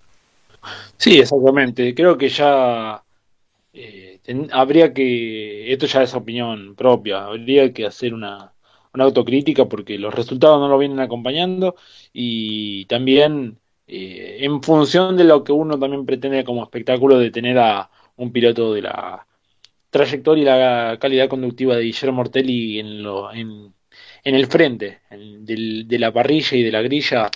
Sí, 0.97 1.19
exactamente. 1.19 1.95
Creo 1.95 2.19
que 2.19 2.29
ya 2.29 3.03
eh, 3.73 4.21
habría 4.53 4.93
que, 4.93 5.73
esto 5.73 5.87
ya 5.87 6.03
es 6.03 6.15
opinión 6.15 6.75
propia, 6.75 7.25
habría 7.25 7.73
que 7.73 7.87
hacer 7.87 8.15
una, 8.15 8.53
una 8.95 9.05
autocrítica 9.05 9.67
porque 9.67 9.99
los 9.99 10.15
resultados 10.15 10.61
no 10.61 10.69
lo 10.69 10.79
vienen 10.79 11.01
acompañando 11.01 11.77
y 12.13 12.85
también 12.87 13.59
eh, 13.87 14.39
en 14.41 14.63
función 14.63 15.17
de 15.17 15.25
lo 15.25 15.43
que 15.45 15.53
uno 15.53 15.79
también 15.79 16.07
pretende 16.07 16.45
como 16.45 16.63
espectáculo 16.63 17.19
de 17.19 17.31
tener 17.31 17.59
a 17.59 17.91
un 18.17 18.33
piloto 18.33 18.75
de 18.75 18.83
la 18.83 19.27
trayectoria 19.93 20.43
y 20.43 20.47
la 20.47 20.99
calidad 21.01 21.29
conductiva 21.29 21.77
de 21.77 21.85
Guillermo 21.85 22.17
Mortelli 22.19 22.81
en, 22.81 23.03
lo, 23.05 23.33
en, 23.33 23.75
en 24.25 24.35
el 24.35 24.47
frente 24.49 25.03
de 25.11 25.99
la 25.99 26.13
parrilla 26.13 26.57
y 26.57 26.63
de 26.65 26.73
la 26.73 26.83
grilla 26.83 27.31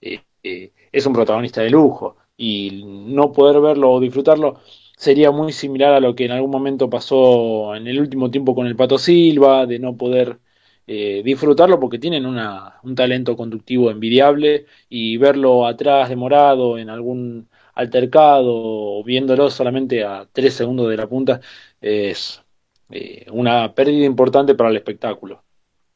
eh, 0.00 0.20
eh, 0.42 0.72
es 0.92 1.06
un 1.06 1.12
protagonista 1.12 1.62
de 1.62 1.70
lujo. 1.70 2.16
Y 2.36 2.82
no 2.84 3.32
poder 3.32 3.60
verlo 3.60 3.92
o 3.92 4.00
disfrutarlo 4.00 4.60
sería 4.96 5.30
muy 5.30 5.52
similar 5.52 5.92
a 5.94 6.00
lo 6.00 6.14
que 6.14 6.24
en 6.26 6.32
algún 6.32 6.50
momento 6.50 6.88
pasó 6.90 7.74
en 7.74 7.86
el 7.86 8.00
último 8.00 8.30
tiempo 8.30 8.54
con 8.54 8.66
el 8.66 8.76
Pato 8.76 8.98
Silva, 8.98 9.66
de 9.66 9.78
no 9.78 9.96
poder 9.96 10.38
eh, 10.86 11.22
disfrutarlo 11.24 11.78
porque 11.80 11.98
tienen 11.98 12.26
una, 12.26 12.78
un 12.82 12.94
talento 12.94 13.36
conductivo 13.36 13.90
envidiable 13.90 14.66
y 14.88 15.16
verlo 15.16 15.66
atrás 15.66 16.08
demorado 16.08 16.78
en 16.78 16.90
algún 16.90 17.48
altercado, 17.74 19.02
viéndolo 19.04 19.50
solamente 19.50 20.04
a 20.04 20.28
tres 20.32 20.54
segundos 20.54 20.88
de 20.90 20.96
la 20.96 21.08
punta, 21.08 21.40
es 21.80 22.42
eh, 22.90 23.26
una 23.30 23.74
pérdida 23.74 24.06
importante 24.06 24.54
para 24.54 24.70
el 24.70 24.76
espectáculo. 24.76 25.42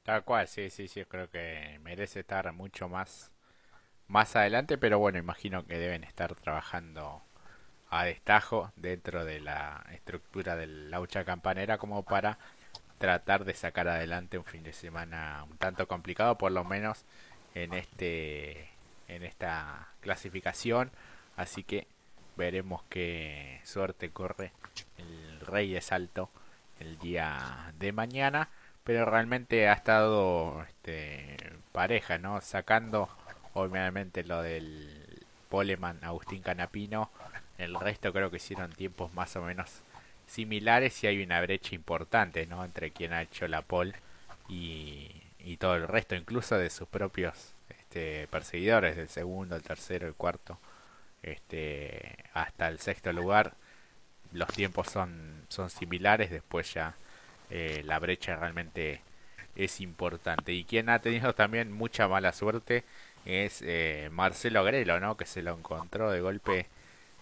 Tal 0.02 0.24
cual, 0.24 0.46
sí, 0.48 0.70
sí, 0.70 0.88
sí, 0.88 1.04
creo 1.06 1.30
que 1.30 1.78
merece 1.82 2.20
estar 2.20 2.52
mucho 2.52 2.88
más, 2.88 3.32
más 4.08 4.36
adelante, 4.36 4.78
pero 4.78 4.98
bueno, 4.98 5.18
imagino 5.18 5.66
que 5.66 5.78
deben 5.78 6.04
estar 6.04 6.34
trabajando 6.34 7.22
a 7.90 8.04
destajo 8.04 8.72
dentro 8.76 9.24
de 9.24 9.40
la 9.40 9.84
estructura 9.92 10.56
del 10.56 10.90
laucha 10.90 11.24
campanera 11.24 11.78
como 11.78 12.02
para 12.04 12.38
tratar 12.98 13.44
de 13.44 13.54
sacar 13.54 13.88
adelante 13.88 14.38
un 14.38 14.44
fin 14.44 14.62
de 14.62 14.72
semana 14.72 15.44
un 15.50 15.56
tanto 15.58 15.86
complicado, 15.88 16.36
por 16.38 16.52
lo 16.52 16.64
menos 16.64 17.04
en 17.54 17.72
este 17.74 18.68
en 19.08 19.22
esta 19.22 19.88
clasificación 20.00 20.90
Así 21.36 21.64
que 21.64 21.86
veremos 22.36 22.82
qué 22.88 23.60
suerte 23.64 24.10
corre 24.10 24.52
el 24.98 25.23
Rey 25.46 25.72
de 25.72 25.80
Salto 25.80 26.30
el 26.80 26.98
día 26.98 27.72
de 27.78 27.92
mañana. 27.92 28.48
Pero 28.84 29.06
realmente 29.06 29.68
ha 29.68 29.72
estado 29.72 30.62
este, 30.68 31.36
pareja, 31.72 32.18
¿no? 32.18 32.40
Sacando 32.40 33.08
obviamente 33.54 34.24
lo 34.24 34.42
del 34.42 35.24
Poleman 35.48 35.98
Agustín 36.02 36.42
Canapino. 36.42 37.10
El 37.56 37.74
resto 37.78 38.12
creo 38.12 38.30
que 38.30 38.36
hicieron 38.36 38.72
tiempos 38.72 39.14
más 39.14 39.36
o 39.36 39.42
menos 39.42 39.82
similares 40.26 41.02
y 41.04 41.06
hay 41.06 41.22
una 41.22 41.40
brecha 41.40 41.74
importante, 41.74 42.46
¿no? 42.46 42.64
Entre 42.64 42.90
quien 42.90 43.12
ha 43.12 43.22
hecho 43.22 43.48
la 43.48 43.62
pole 43.62 43.94
y, 44.48 45.10
y 45.38 45.56
todo 45.56 45.76
el 45.76 45.88
resto, 45.88 46.14
incluso 46.14 46.58
de 46.58 46.70
sus 46.70 46.88
propios 46.88 47.54
este, 47.68 48.26
perseguidores, 48.28 48.96
del 48.96 49.08
segundo, 49.08 49.56
el 49.56 49.62
tercero, 49.62 50.06
el 50.06 50.14
cuarto 50.14 50.58
este, 51.22 52.16
hasta 52.34 52.68
el 52.68 52.78
sexto 52.78 53.12
lugar 53.12 53.54
los 54.34 54.48
tiempos 54.48 54.88
son, 54.88 55.44
son 55.48 55.70
similares, 55.70 56.30
después 56.30 56.74
ya 56.74 56.94
eh, 57.50 57.82
la 57.84 57.98
brecha 57.98 58.36
realmente 58.36 59.00
es 59.56 59.80
importante. 59.80 60.52
Y 60.52 60.64
quien 60.64 60.88
ha 60.90 60.98
tenido 60.98 61.34
también 61.34 61.72
mucha 61.72 62.08
mala 62.08 62.32
suerte 62.32 62.84
es 63.24 63.62
eh, 63.62 64.08
Marcelo 64.12 64.64
Grelo, 64.64 65.00
¿no? 65.00 65.16
que 65.16 65.24
se 65.24 65.42
lo 65.42 65.54
encontró 65.56 66.10
de 66.10 66.20
golpe 66.20 66.66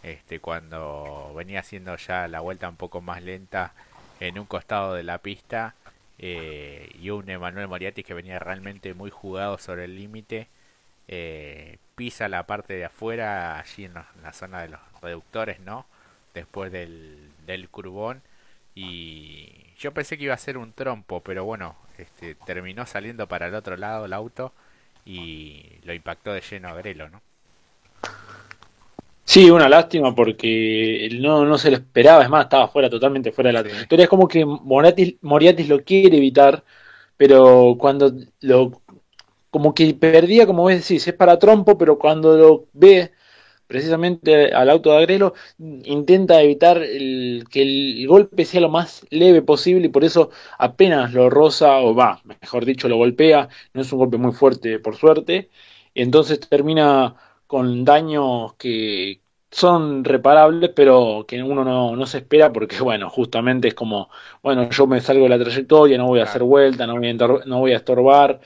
este, 0.02 0.40
cuando 0.40 1.32
venía 1.36 1.60
haciendo 1.60 1.96
ya 1.96 2.26
la 2.28 2.40
vuelta 2.40 2.68
un 2.68 2.76
poco 2.76 3.00
más 3.00 3.22
lenta 3.22 3.72
en 4.20 4.38
un 4.38 4.46
costado 4.46 4.94
de 4.94 5.04
la 5.04 5.18
pista 5.18 5.74
eh, 6.18 6.90
y 7.00 7.10
un 7.10 7.28
Emanuel 7.28 7.68
Moriarty 7.68 8.02
que 8.02 8.14
venía 8.14 8.38
realmente 8.38 8.94
muy 8.94 9.10
jugado 9.10 9.58
sobre 9.58 9.84
el 9.84 9.96
límite 9.96 10.48
eh, 11.08 11.78
pisa 11.94 12.28
la 12.28 12.44
parte 12.46 12.74
de 12.74 12.84
afuera, 12.84 13.58
allí 13.58 13.84
en, 13.84 13.94
la 13.94 14.32
zona 14.32 14.62
de 14.62 14.68
los 14.68 14.80
reductores, 15.02 15.60
¿no? 15.60 15.86
Después 16.34 16.72
del, 16.72 17.30
del 17.46 17.68
curbón. 17.68 18.22
Y 18.74 19.48
yo 19.78 19.92
pensé 19.92 20.16
que 20.16 20.24
iba 20.24 20.34
a 20.34 20.38
ser 20.38 20.56
un 20.58 20.72
trompo, 20.72 21.20
pero 21.20 21.44
bueno, 21.44 21.76
este, 21.98 22.34
terminó 22.34 22.86
saliendo 22.86 23.26
para 23.28 23.48
el 23.48 23.54
otro 23.54 23.76
lado 23.76 24.06
el 24.06 24.12
auto 24.12 24.52
y 25.04 25.64
lo 25.84 25.92
impactó 25.92 26.32
de 26.32 26.40
lleno 26.40 26.68
a 26.68 26.74
Grelo, 26.74 27.08
¿no? 27.10 27.20
Sí, 29.24 29.50
una 29.50 29.68
lástima 29.68 30.14
porque 30.14 31.08
no, 31.20 31.44
no 31.44 31.56
se 31.56 31.70
lo 31.70 31.76
esperaba, 31.76 32.22
es 32.22 32.28
más, 32.28 32.44
estaba 32.44 32.68
fuera, 32.68 32.90
totalmente 32.90 33.32
fuera 33.32 33.48
de 33.48 33.54
la 33.54 33.62
trayectoria. 33.62 34.04
Es 34.04 34.08
como 34.08 34.28
que 34.28 34.44
Moriatis, 34.44 35.14
Moriatis 35.22 35.68
lo 35.68 35.82
quiere 35.84 36.16
evitar, 36.16 36.62
pero 37.16 37.76
cuando 37.78 38.12
lo 38.40 38.80
como 39.50 39.74
que 39.74 39.94
perdía, 39.94 40.46
como 40.46 40.62
vos 40.62 40.72
decís, 40.72 41.06
es 41.06 41.14
para 41.14 41.38
trompo, 41.38 41.78
pero 41.78 41.98
cuando 41.98 42.36
lo 42.36 42.66
ve 42.72 43.12
precisamente 43.72 44.52
al 44.52 44.68
auto 44.70 44.90
de 44.92 44.98
Agrelo, 44.98 45.34
intenta 45.58 46.42
evitar 46.42 46.78
el, 46.82 47.44
que 47.50 47.62
el 47.62 48.06
golpe 48.06 48.44
sea 48.44 48.60
lo 48.60 48.68
más 48.68 49.06
leve 49.10 49.40
posible 49.42 49.86
y 49.86 49.88
por 49.90 50.04
eso 50.04 50.30
apenas 50.58 51.12
lo 51.14 51.30
roza 51.30 51.78
o 51.80 51.94
va, 51.94 52.20
mejor 52.24 52.64
dicho, 52.66 52.88
lo 52.88 52.96
golpea, 52.98 53.48
no 53.72 53.80
es 53.80 53.90
un 53.92 53.98
golpe 53.98 54.18
muy 54.18 54.32
fuerte 54.32 54.78
por 54.78 54.96
suerte, 54.96 55.48
entonces 55.94 56.38
termina 56.40 57.14
con 57.46 57.84
daños 57.84 58.54
que 58.54 59.20
son 59.50 60.04
reparables, 60.04 60.70
pero 60.74 61.24
que 61.28 61.42
uno 61.42 61.64
no, 61.64 61.96
no 61.96 62.06
se 62.06 62.18
espera 62.18 62.52
porque, 62.52 62.80
bueno, 62.80 63.08
justamente 63.10 63.68
es 63.68 63.74
como, 63.74 64.08
bueno, 64.42 64.68
yo 64.70 64.86
me 64.86 65.00
salgo 65.00 65.24
de 65.24 65.28
la 65.30 65.38
trayectoria, 65.38 65.98
no 65.98 66.06
voy 66.06 66.20
a 66.20 66.24
hacer 66.24 66.42
vuelta, 66.42 66.86
no 66.86 66.96
voy 66.98 67.08
a, 67.10 67.14
no 67.46 67.58
voy 67.60 67.72
a 67.72 67.76
estorbar 67.76 68.40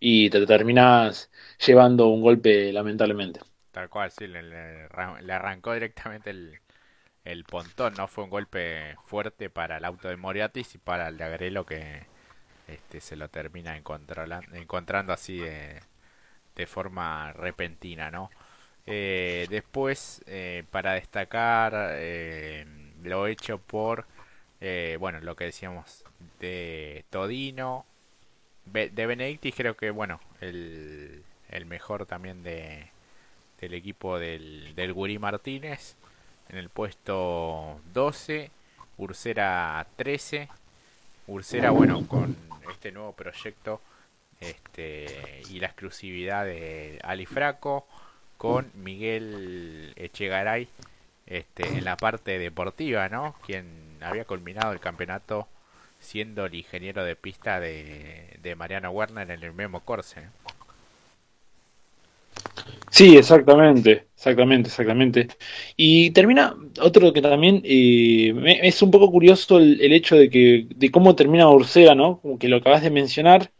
y 0.00 0.30
te 0.30 0.46
terminas 0.46 1.30
llevando 1.64 2.08
un 2.08 2.22
golpe 2.22 2.72
lamentablemente. 2.72 3.40
Tal 3.78 3.90
cual, 3.90 4.10
sí, 4.10 4.26
le, 4.26 4.88
arrancó 5.32 5.72
directamente 5.72 6.30
el, 6.30 7.44
pontón, 7.44 7.94
¿no? 7.94 8.08
Fue 8.08 8.24
un 8.24 8.30
golpe 8.30 8.96
fuerte 9.04 9.50
para 9.50 9.76
el 9.76 9.84
auto 9.84 10.08
de 10.08 10.16
Moriarty 10.16 10.66
y 10.74 10.78
para 10.78 11.06
el 11.06 11.16
de 11.16 11.22
Agrelo 11.22 11.64
que 11.64 12.02
este, 12.66 13.00
se 13.00 13.14
lo 13.14 13.28
termina 13.28 13.76
encontrando 13.76 15.12
así 15.12 15.38
de, 15.38 15.80
forma 16.66 17.32
repentina, 17.34 18.10
¿no? 18.10 18.30
Eh, 18.84 19.46
después, 19.48 20.24
eh, 20.26 20.64
para 20.72 20.94
destacar 20.94 21.72
eh, 21.92 22.66
lo 23.04 23.28
hecho 23.28 23.58
por, 23.58 24.06
bueno, 24.98 25.20
lo 25.20 25.36
que 25.36 25.44
decíamos 25.44 26.04
de 26.40 27.04
Todino, 27.10 27.86
de 28.64 29.06
Benedicti, 29.06 29.52
creo 29.52 29.76
que, 29.76 29.92
bueno, 29.92 30.18
el, 30.40 31.22
el 31.48 31.64
mejor 31.66 32.06
también 32.06 32.42
de, 32.42 32.90
del 33.60 33.74
equipo 33.74 34.18
del, 34.18 34.74
del 34.74 34.92
Gurí 34.92 35.18
Martínez. 35.18 35.96
En 36.48 36.58
el 36.58 36.68
puesto 36.68 37.80
12, 37.92 38.50
Ursera 38.96 39.86
13. 39.96 40.48
Ursera, 41.26 41.70
bueno, 41.70 42.06
con 42.08 42.36
este 42.70 42.90
nuevo 42.90 43.12
proyecto 43.12 43.80
este, 44.40 45.42
y 45.50 45.60
la 45.60 45.66
exclusividad 45.66 46.44
de 46.44 46.98
Alifraco 47.02 47.86
con 48.36 48.70
Miguel 48.74 49.92
Echegaray 49.96 50.68
este, 51.26 51.68
en 51.68 51.84
la 51.84 51.96
parte 51.96 52.38
deportiva, 52.38 53.08
¿no? 53.08 53.34
Quien 53.44 53.98
había 54.00 54.24
culminado 54.24 54.72
el 54.72 54.80
campeonato 54.80 55.48
siendo 56.00 56.46
el 56.46 56.54
ingeniero 56.54 57.04
de 57.04 57.16
pista 57.16 57.60
de, 57.60 58.38
de 58.40 58.54
Mariano 58.54 58.90
Werner 58.90 59.30
en 59.30 59.42
el 59.42 59.52
mismo 59.52 59.80
Corse. 59.80 60.28
Sí, 62.90 63.16
exactamente, 63.16 64.08
exactamente, 64.14 64.68
exactamente. 64.68 65.28
Y 65.76 66.10
termina 66.12 66.56
otro 66.80 67.12
que 67.12 67.20
también 67.22 67.60
eh, 67.64 68.60
es 68.62 68.80
un 68.82 68.90
poco 68.90 69.10
curioso 69.10 69.58
el, 69.58 69.92
hecho 69.92 70.16
de 70.16 70.30
que 70.30 70.66
de 70.74 70.90
cómo 70.90 71.14
termina 71.14 71.50
Ursera, 71.50 71.94
¿no? 71.94 72.20
Como 72.20 72.38
que 72.38 72.48
lo 72.48 72.56
acabas 72.56 72.82
de 72.82 72.90
mencionar. 72.90 73.52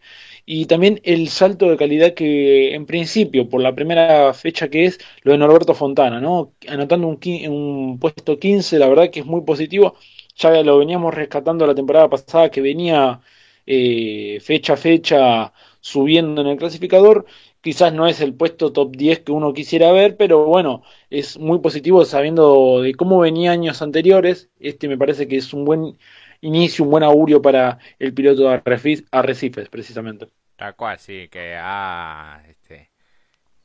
Y 0.47 0.65
también 0.67 1.01
el 1.05 1.29
salto 1.29 1.69
de 1.71 1.77
calidad 1.77 2.15
que, 2.15 2.75
en 2.75 2.87
principio, 2.87 3.49
por 3.51 3.61
la 3.61 3.75
primera 3.75 4.33
fecha 4.33 4.69
que 4.71 4.87
es, 4.87 4.99
lo 5.23 5.33
de 5.33 5.39
Norberto 5.39 5.75
Fontana, 5.75 6.21
¿no? 6.21 6.55
Anotando 6.69 7.07
un, 7.09 7.19
un 7.51 7.99
puesto 7.99 8.39
15, 8.39 8.79
la 8.79 8.89
verdad 8.89 9.11
que 9.11 9.21
es 9.21 9.27
muy 9.27 9.43
positivo. 9.43 9.97
Ya 10.37 10.63
lo 10.63 10.79
veníamos 10.79 11.15
rescatando 11.15 11.67
la 11.67 11.75
temporada 11.75 12.09
pasada, 12.09 12.51
que 12.51 12.61
venía 12.63 13.21
eh, 13.67 14.39
fecha 14.41 14.73
a 14.75 14.77
fecha 14.77 15.53
subiendo 15.81 16.41
en 16.41 16.49
el 16.49 16.57
clasificador 16.57 17.27
quizás 17.61 17.93
no 17.93 18.07
es 18.07 18.21
el 18.21 18.35
puesto 18.35 18.73
top 18.73 18.97
10 18.97 19.21
que 19.21 19.33
uno 19.33 19.53
quisiera 19.53 19.93
ver, 19.93 20.17
pero 20.17 20.45
bueno, 20.45 20.83
es 21.11 21.39
muy 21.39 21.59
positivo 21.59 22.05
sabiendo 22.05 22.83
de 22.83 22.95
cómo 22.95 23.21
venía 23.21 23.53
años 23.53 23.83
anteriores. 23.83 24.51
Este 24.61 24.89
me 24.89 24.99
parece 24.99 25.29
que 25.29 25.37
es 25.37 25.53
un 25.53 25.65
buen 25.65 25.99
inicio, 26.41 26.85
un 26.85 26.91
buen 26.91 27.05
augurio 27.05 27.43
para 27.43 27.79
el 27.99 28.15
piloto 28.15 28.49
de 28.49 28.63
Arrecifes, 29.11 29.69
precisamente. 29.69 30.29
Tal 30.57 30.75
cual, 30.77 30.99
sí, 30.99 31.29
que 31.31 31.57
ha 31.57 32.43
este, 32.49 32.91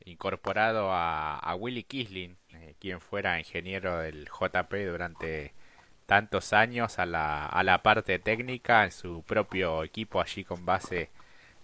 incorporado 0.04 0.88
a, 0.90 1.56
Willy 1.58 1.84
Kisling, 1.84 2.36
eh, 2.52 2.74
quien 2.78 3.00
fuera 3.00 3.38
ingeniero 3.38 3.98
del 4.00 4.26
JP 4.26 4.72
durante 4.90 5.52
tantos 6.06 6.52
años 6.52 6.98
a 6.98 7.06
la, 7.06 7.46
a 7.46 7.64
la 7.64 7.82
parte 7.82 8.18
técnica 8.18 8.84
en 8.84 8.92
su 8.92 9.22
propio 9.22 9.82
equipo 9.82 10.20
allí 10.20 10.44
con 10.44 10.66
base 10.66 11.10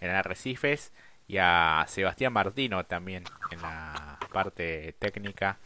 en 0.00 0.10
Arrecifes 0.10 0.92
y 1.28 1.38
a 1.38 1.84
Sebastián 1.88 2.32
Martino 2.32 2.84
también 2.84 3.24
en 3.50 3.62
la 3.62 4.18
parte 4.32 4.94
técnica 4.98 5.58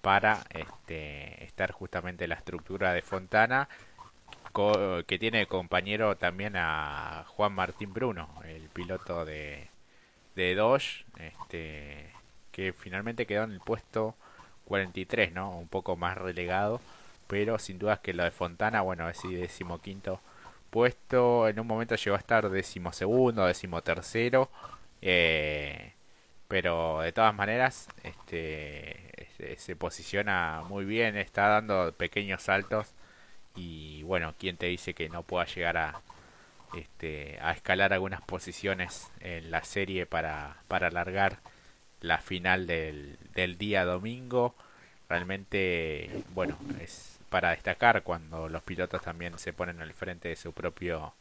para 0.00 0.44
este, 0.50 1.44
estar 1.44 1.70
justamente 1.72 2.24
en 2.24 2.30
la 2.30 2.36
estructura 2.36 2.92
de 2.92 3.02
Fontana 3.02 3.68
que 5.06 5.18
tiene 5.18 5.46
compañero 5.46 6.16
también 6.16 6.56
a 6.56 7.24
Juan 7.28 7.54
Martín 7.54 7.94
Bruno, 7.94 8.28
el 8.44 8.68
piloto 8.68 9.24
de, 9.24 9.68
de 10.36 10.54
Dodge, 10.54 11.06
este, 11.18 12.10
que 12.50 12.74
finalmente 12.74 13.26
quedó 13.26 13.44
en 13.44 13.52
el 13.52 13.60
puesto 13.60 14.14
43, 14.66 15.32
¿no? 15.32 15.56
Un 15.56 15.68
poco 15.68 15.96
más 15.96 16.18
relegado, 16.18 16.82
pero 17.28 17.58
sin 17.58 17.78
dudas 17.78 18.00
que 18.00 18.12
lo 18.12 18.24
de 18.24 18.30
Fontana, 18.30 18.82
bueno, 18.82 19.08
es 19.08 19.22
decimoquinto 19.22 20.20
puesto, 20.72 21.48
en 21.48 21.60
un 21.60 21.66
momento 21.66 21.96
llegó 21.96 22.16
a 22.16 22.18
estar 22.18 22.48
decimosegundo, 22.48 23.44
decimotercero, 23.46 24.50
eh, 25.02 25.92
pero 26.48 27.02
de 27.02 27.12
todas 27.12 27.34
maneras, 27.34 27.88
este, 28.02 29.28
se, 29.58 29.76
posiciona 29.76 30.62
muy 30.66 30.86
bien, 30.86 31.16
está 31.18 31.48
dando 31.48 31.92
pequeños 31.94 32.42
saltos 32.42 32.94
y 33.54 34.02
bueno, 34.04 34.34
¿quién 34.38 34.56
te 34.56 34.66
dice 34.66 34.94
que 34.94 35.10
no 35.10 35.24
pueda 35.24 35.44
llegar 35.44 35.76
a, 35.76 36.00
este, 36.74 37.38
a 37.42 37.52
escalar 37.52 37.92
algunas 37.92 38.22
posiciones 38.22 39.10
en 39.20 39.50
la 39.50 39.64
serie 39.64 40.06
para, 40.06 40.56
para 40.68 40.86
alargar 40.88 41.40
la 42.00 42.18
final 42.18 42.66
del, 42.66 43.18
del 43.34 43.58
día 43.58 43.84
domingo? 43.84 44.54
Realmente, 45.08 46.24
bueno, 46.34 46.56
es 46.80 47.11
para 47.32 47.50
destacar 47.50 48.02
cuando 48.02 48.48
los 48.50 48.62
pilotos 48.62 49.00
también 49.02 49.38
se 49.38 49.54
ponen 49.54 49.80
al 49.80 49.94
frente 49.94 50.28
de 50.28 50.36
su 50.36 50.52
propio 50.52 51.14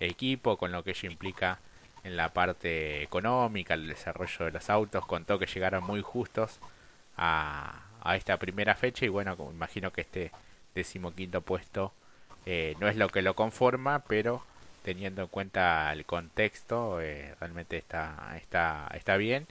equipo, 0.00 0.56
con 0.56 0.72
lo 0.72 0.82
que 0.82 0.92
ello 0.92 1.10
implica 1.10 1.58
en 2.04 2.16
la 2.16 2.30
parte 2.30 3.02
económica, 3.02 3.74
el 3.74 3.86
desarrollo 3.86 4.46
de 4.46 4.52
los 4.52 4.70
autos, 4.70 5.06
contó 5.06 5.38
que 5.38 5.46
llegaron 5.46 5.84
muy 5.84 6.00
justos 6.00 6.58
a, 7.18 7.82
a 8.02 8.16
esta 8.16 8.38
primera 8.38 8.74
fecha 8.74 9.04
y 9.04 9.08
bueno, 9.08 9.36
imagino 9.52 9.92
que 9.92 10.00
este 10.00 10.32
decimoquinto 10.74 11.42
puesto 11.42 11.92
eh, 12.46 12.74
no 12.80 12.88
es 12.88 12.96
lo 12.96 13.08
que 13.10 13.20
lo 13.22 13.34
conforma, 13.34 14.00
pero 14.08 14.42
teniendo 14.82 15.22
en 15.22 15.28
cuenta 15.28 15.92
el 15.92 16.06
contexto 16.06 17.00
eh, 17.02 17.34
realmente 17.40 17.76
está, 17.76 18.34
está, 18.36 18.88
está 18.94 19.16
bien. 19.18 19.46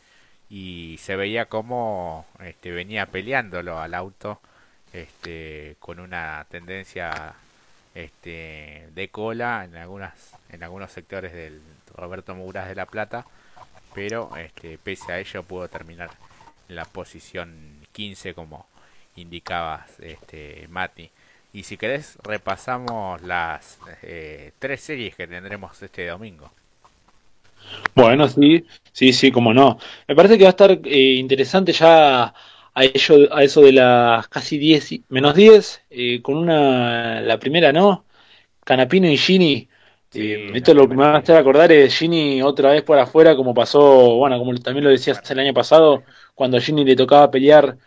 Y 0.50 0.98
se 1.00 1.16
veía 1.16 1.46
como 1.46 2.26
este, 2.40 2.72
venía 2.72 3.06
peleándolo 3.06 3.80
al 3.80 3.94
auto 3.94 4.42
este, 4.94 5.76
con 5.80 6.00
una 6.00 6.46
tendencia 6.50 7.34
este, 7.96 8.88
de 8.94 9.10
cola 9.10 9.66
en 9.66 9.76
algunas 9.76 10.14
en 10.50 10.64
algunos 10.64 10.92
sectores 10.92 11.34
del 11.34 11.62
Roberto 11.96 12.36
Muras 12.36 12.68
de 12.68 12.76
La 12.76 12.86
Plata, 12.86 13.26
pero 13.94 14.36
este, 14.38 14.78
pese 14.78 15.12
a 15.14 15.20
ello 15.20 15.44
pudo 15.44 15.68
terminar 15.68 16.10
en 16.70 16.76
la 16.76 16.86
posición 16.86 17.86
15 17.92 18.34
como 18.34 18.66
indicabas 19.16 20.00
este, 20.00 20.68
Mati. 20.70 21.10
Y 21.54 21.64
si 21.64 21.78
querés 21.78 22.18
repasamos 22.24 23.22
las 23.22 23.78
eh, 24.04 24.52
tres 24.60 24.82
series 24.82 25.16
que 25.16 25.28
tendremos 25.28 25.82
este 25.82 26.08
domingo. 26.08 26.52
Bueno, 27.94 28.28
sí, 28.28 28.66
sí, 28.92 29.14
sí, 29.14 29.32
como 29.32 29.54
no. 29.54 29.78
Me 30.08 30.16
parece 30.16 30.38
que 30.38 30.46
va 30.46 30.50
a 30.50 30.52
estar 30.52 30.72
eh, 30.72 31.16
interesante 31.16 31.74
ya 31.74 32.34
a, 32.82 32.86
ello, 32.86 33.34
a 33.36 33.44
eso 33.44 33.62
de 33.62 33.74
las 33.74 34.28
casi 34.28 34.58
10, 34.58 35.02
menos 35.10 35.36
10, 35.36 35.84
eh, 35.90 36.22
con 36.22 36.38
una, 36.38 37.22
la 37.22 37.40
primera, 37.40 37.72
¿no? 37.74 38.06
Canapino 38.64 39.08
y 39.08 39.18
Gini 39.18 39.70
esto 40.14 40.74
lo 40.74 40.90
que 40.90 40.96
me 40.96 41.04
va 41.04 41.16
a 41.16 41.18
hacer 41.20 41.38
acordar 41.38 41.72
es 41.72 41.98
Ginny 41.98 42.42
otra 42.42 42.72
vez 42.72 42.84
por 42.84 43.00
afuera, 43.00 43.36
como 43.36 43.54
pasó, 43.54 44.16
bueno, 44.18 44.38
como 44.40 44.54
también 44.58 44.84
lo 44.84 44.90
decías 44.90 45.22
el 45.32 45.40
año 45.40 45.54
pasado, 45.54 46.04
cuando 46.36 46.58
a 46.58 46.62
Ginny 46.62 46.84
le 46.84 46.96
tocaba 46.98 47.32
pelear 47.32 47.78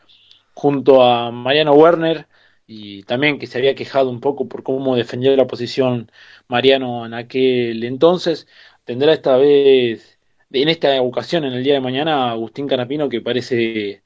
junto 0.54 1.02
a 1.02 1.30
Mariano 1.30 1.74
Werner 1.74 2.26
y 2.66 3.02
también 3.04 3.38
que 3.38 3.46
se 3.46 3.58
había 3.58 3.74
quejado 3.74 4.10
un 4.10 4.20
poco 4.20 4.48
por 4.48 4.62
cómo 4.62 4.96
defendió 4.96 5.36
la 5.36 5.46
posición 5.46 6.10
Mariano 6.48 7.04
en 7.06 7.14
aquel 7.14 7.84
entonces. 7.84 8.46
Tendrá 8.84 9.12
esta 9.12 9.36
vez, 9.36 10.18
en 10.50 10.68
esta 10.68 11.00
ocasión, 11.02 11.44
en 11.44 11.52
el 11.54 11.64
día 11.64 11.74
de 11.74 11.80
mañana, 11.80 12.30
Agustín 12.30 12.66
Canapino, 12.68 13.08
que 13.08 13.20
parece 13.20 14.03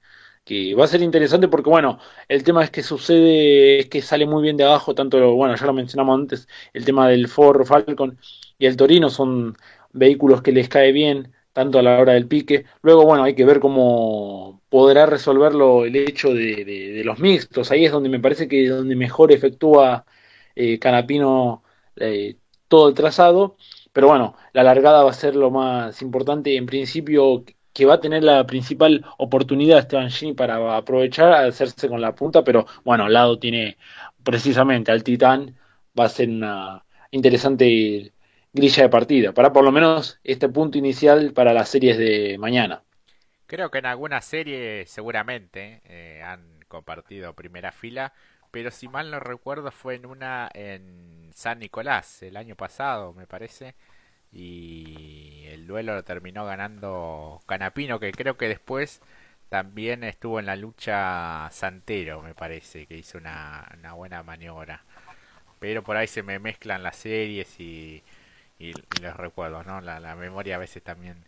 que 0.48 0.74
va 0.74 0.84
a 0.84 0.88
ser 0.88 1.02
interesante 1.02 1.48
porque, 1.48 1.68
bueno, 1.68 1.98
el 2.28 2.42
tema 2.42 2.64
es 2.64 2.70
que 2.70 2.82
sucede, 2.82 3.80
es 3.80 3.86
que 3.90 4.00
sale 4.00 4.24
muy 4.26 4.42
bien 4.42 4.56
de 4.56 4.64
abajo, 4.64 4.94
tanto, 4.94 5.34
bueno, 5.34 5.54
ya 5.56 5.66
lo 5.66 5.74
mencionamos 5.74 6.18
antes, 6.18 6.48
el 6.72 6.86
tema 6.86 7.06
del 7.08 7.28
Ford 7.28 7.66
Falcon 7.66 8.18
y 8.58 8.64
el 8.66 8.76
Torino 8.76 9.10
son 9.10 9.56
vehículos 9.92 10.40
que 10.42 10.52
les 10.52 10.68
cae 10.70 10.92
bien, 10.92 11.34
tanto 11.52 11.78
a 11.78 11.82
la 11.82 11.98
hora 12.00 12.14
del 12.14 12.28
pique. 12.28 12.64
Luego, 12.82 13.04
bueno, 13.04 13.24
hay 13.24 13.34
que 13.34 13.44
ver 13.44 13.60
cómo 13.60 14.62
podrá 14.70 15.06
resolverlo 15.06 15.84
el 15.84 15.96
hecho 15.96 16.32
de, 16.32 17.02
los 17.04 17.18
mixtos. 17.18 17.70
Ahí 17.70 17.84
es 17.84 17.92
donde 17.92 18.08
me 18.08 18.20
parece 18.20 18.48
que 18.48 18.68
donde 18.68 18.96
mejor 18.96 19.32
efectúa 19.32 20.04
eh, 20.54 20.78
Canapino 20.78 21.62
eh, 21.96 22.36
todo 22.68 22.88
el 22.88 22.94
trazado. 22.94 23.56
Pero 23.92 24.08
bueno, 24.08 24.36
la 24.52 24.62
largada 24.62 25.02
va 25.04 25.10
a 25.10 25.14
ser 25.14 25.36
lo 25.36 25.50
más 25.50 26.00
importante. 26.02 26.56
En 26.56 26.66
principio, 26.66 27.44
que 27.78 27.86
va 27.86 27.94
a 27.94 28.00
tener 28.00 28.24
la 28.24 28.44
principal 28.44 29.04
oportunidad 29.18 29.78
Esteban 29.78 30.10
Gini 30.10 30.32
para 30.34 30.76
aprovechar, 30.76 31.32
hacerse 31.32 31.88
con 31.88 32.00
la 32.00 32.12
punta. 32.12 32.42
Pero 32.42 32.66
bueno, 32.84 33.04
al 33.04 33.12
lado 33.12 33.38
tiene 33.38 33.78
precisamente 34.24 34.90
al 34.90 35.04
Titán. 35.04 35.56
Va 35.98 36.06
a 36.06 36.08
ser 36.08 36.28
una 36.28 36.84
interesante 37.12 38.12
grilla 38.52 38.82
de 38.82 38.88
partida, 38.88 39.32
para 39.32 39.52
por 39.52 39.62
lo 39.64 39.70
menos 39.70 40.18
este 40.24 40.48
punto 40.48 40.76
inicial 40.76 41.32
para 41.32 41.52
las 41.52 41.68
series 41.68 41.96
de 41.98 42.36
mañana. 42.38 42.82
Creo 43.46 43.70
que 43.70 43.78
en 43.78 43.86
alguna 43.86 44.20
serie 44.22 44.84
seguramente 44.86 45.80
eh, 45.84 46.20
han 46.24 46.58
compartido 46.66 47.34
primera 47.34 47.70
fila, 47.70 48.12
pero 48.50 48.72
si 48.72 48.88
mal 48.88 49.12
no 49.12 49.20
recuerdo 49.20 49.70
fue 49.70 49.94
en 49.94 50.04
una 50.04 50.50
en 50.52 51.30
San 51.32 51.60
Nicolás 51.60 52.22
el 52.24 52.36
año 52.36 52.56
pasado, 52.56 53.12
me 53.12 53.28
parece, 53.28 53.76
y 54.32 55.44
el 55.48 55.66
duelo 55.66 55.94
lo 55.94 56.04
terminó 56.04 56.44
ganando 56.44 57.40
Canapino, 57.46 58.00
que 58.00 58.12
creo 58.12 58.36
que 58.36 58.48
después 58.48 59.00
también 59.48 60.04
estuvo 60.04 60.40
en 60.40 60.46
la 60.46 60.56
lucha 60.56 61.48
Santero, 61.50 62.22
me 62.22 62.34
parece, 62.34 62.86
que 62.86 62.96
hizo 62.96 63.18
una, 63.18 63.66
una 63.78 63.92
buena 63.94 64.22
maniobra. 64.22 64.84
Pero 65.60 65.82
por 65.82 65.96
ahí 65.96 66.06
se 66.06 66.22
me 66.22 66.38
mezclan 66.38 66.82
las 66.82 66.96
series 66.96 67.58
y 67.60 68.02
y, 68.58 68.72
los 69.00 69.16
recuerdos, 69.16 69.66
¿no? 69.66 69.80
La, 69.80 70.14
memoria 70.16 70.56
a 70.56 70.58
veces 70.58 70.82
también 70.82 71.24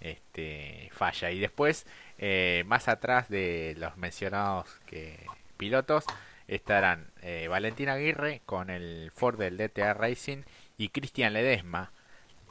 este, 0.00 0.90
falla. 0.92 1.30
Y 1.30 1.38
después, 1.38 1.86
eh, 2.18 2.64
más 2.66 2.88
atrás 2.88 3.28
de 3.28 3.74
los 3.78 3.96
mencionados 3.96 4.68
que, 4.86 5.26
pilotos, 5.56 6.04
estarán 6.46 7.06
eh, 7.22 7.48
Valentín 7.48 7.88
Aguirre 7.88 8.42
con 8.44 8.70
el 8.70 9.10
Ford 9.14 9.38
del 9.38 9.56
DTA 9.56 9.94
Racing 9.94 10.42
y 10.76 10.90
Cristian 10.90 11.32
Ledesma. 11.32 11.92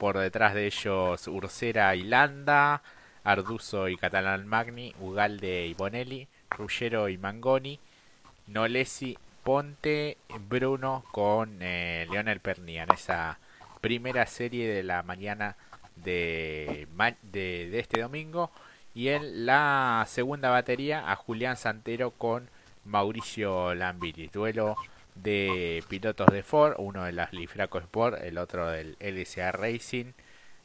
Por 0.03 0.17
detrás 0.17 0.53
de 0.53 0.65
ellos 0.65 1.29
Ursera 1.29 1.95
y 1.95 2.03
Landa, 2.03 2.81
Arduzo 3.23 3.87
y 3.87 3.95
Catalán 3.95 4.45
Magni, 4.45 4.93
Ugalde 4.99 5.65
y 5.65 5.73
Bonelli, 5.75 6.27
Ruggero 6.49 7.07
y 7.07 7.17
Mangoni, 7.17 7.79
Nolesi, 8.47 9.17
Ponte, 9.45 10.17
Bruno 10.49 11.05
con 11.13 11.59
eh, 11.61 12.05
Leonel 12.11 12.41
Pernia 12.41 12.83
en 12.83 12.91
esa 12.91 13.39
primera 13.79 14.25
serie 14.25 14.67
de 14.67 14.83
la 14.83 15.03
mañana 15.03 15.55
de, 15.95 16.85
de, 17.21 17.79
este 17.79 18.01
domingo. 18.01 18.51
Y 18.93 19.07
en 19.07 19.45
la 19.45 20.03
segunda 20.09 20.49
batería 20.49 21.09
a 21.09 21.15
Julián 21.15 21.55
Santero 21.55 22.11
con 22.11 22.49
Mauricio 22.83 23.73
Lambiris. 23.73 24.33
Duelo 24.33 24.75
de 25.15 25.83
pilotos 25.89 26.27
de 26.31 26.43
Ford, 26.43 26.75
uno 26.77 27.03
de 27.03 27.11
las 27.11 27.33
Lifraco 27.33 27.79
Sport, 27.79 28.21
el 28.23 28.37
otro 28.37 28.69
del 28.69 28.97
LSA 28.99 29.51
Racing. 29.51 30.13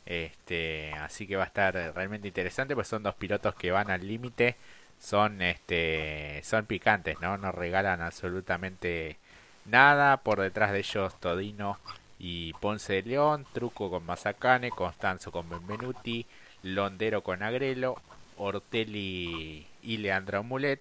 Este, 0.07 0.93
así 0.95 1.27
que 1.27 1.37
va 1.37 1.45
a 1.45 1.49
estar 1.49 1.75
realmente 1.95 2.29
interesante, 2.29 2.75
pues 2.75 2.89
son 2.89 3.03
dos 3.03 3.15
pilotos 3.15 3.55
que 3.55 3.71
van 3.71 3.91
al 3.91 4.07
límite, 4.07 4.57
son 4.99 5.43
este, 5.43 6.41
son 6.45 6.67
picantes, 6.67 7.21
¿no? 7.21 7.37
No 7.37 7.53
regalan 7.53 8.01
absolutamente 8.01 9.19
nada. 9.67 10.19
Por 10.19 10.41
detrás 10.41 10.73
de 10.73 10.79
ellos 10.79 11.19
Todino 11.21 11.79
y 12.19 12.53
Ponce 12.55 12.95
de 12.95 13.03
León, 13.03 13.47
Truco 13.53 13.91
con 13.91 14.07
Mazacane, 14.07 14.71
Constanzo 14.71 15.31
con 15.31 15.49
Benvenuti, 15.49 16.27
Londero 16.63 17.23
con 17.23 17.43
Agrelo, 17.43 18.01
Ortelli 18.39 19.67
y 19.83 19.97
Leandro 19.99 20.43
Mulet, 20.43 20.81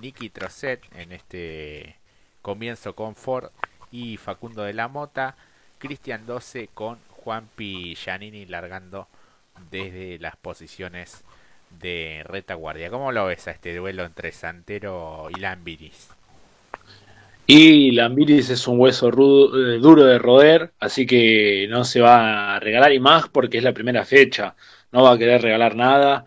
Nicky 0.00 0.30
Trosset 0.30 0.82
en 0.96 1.12
este 1.12 1.96
comienzo 2.42 2.94
con 2.94 3.14
Ford 3.14 3.50
y 3.90 4.16
Facundo 4.16 4.64
de 4.64 4.74
la 4.74 4.88
Mota, 4.88 5.36
Cristian 5.78 6.26
12 6.26 6.68
con 6.74 6.98
Juanpi 7.08 7.94
Giannini 7.94 8.46
largando 8.46 9.06
desde 9.70 10.18
las 10.18 10.36
posiciones 10.36 11.24
de 11.80 12.22
retaguardia. 12.24 12.90
¿Cómo 12.90 13.12
lo 13.12 13.26
ves 13.26 13.48
a 13.48 13.52
este 13.52 13.74
duelo 13.74 14.04
entre 14.04 14.32
Santero 14.32 15.28
y 15.34 15.40
Lambiris? 15.40 16.10
Y 17.46 17.92
Lambiris 17.92 18.50
es 18.50 18.66
un 18.68 18.78
hueso 18.78 19.08
eh, 19.08 19.78
duro 19.78 20.04
de 20.04 20.18
roer, 20.18 20.72
así 20.78 21.06
que 21.06 21.66
no 21.68 21.84
se 21.84 22.00
va 22.00 22.56
a 22.56 22.60
regalar 22.60 22.92
y 22.92 23.00
más 23.00 23.28
porque 23.28 23.58
es 23.58 23.64
la 23.64 23.72
primera 23.72 24.04
fecha, 24.04 24.54
no 24.92 25.02
va 25.02 25.12
a 25.12 25.18
querer 25.18 25.42
regalar 25.42 25.74
nada. 25.74 26.26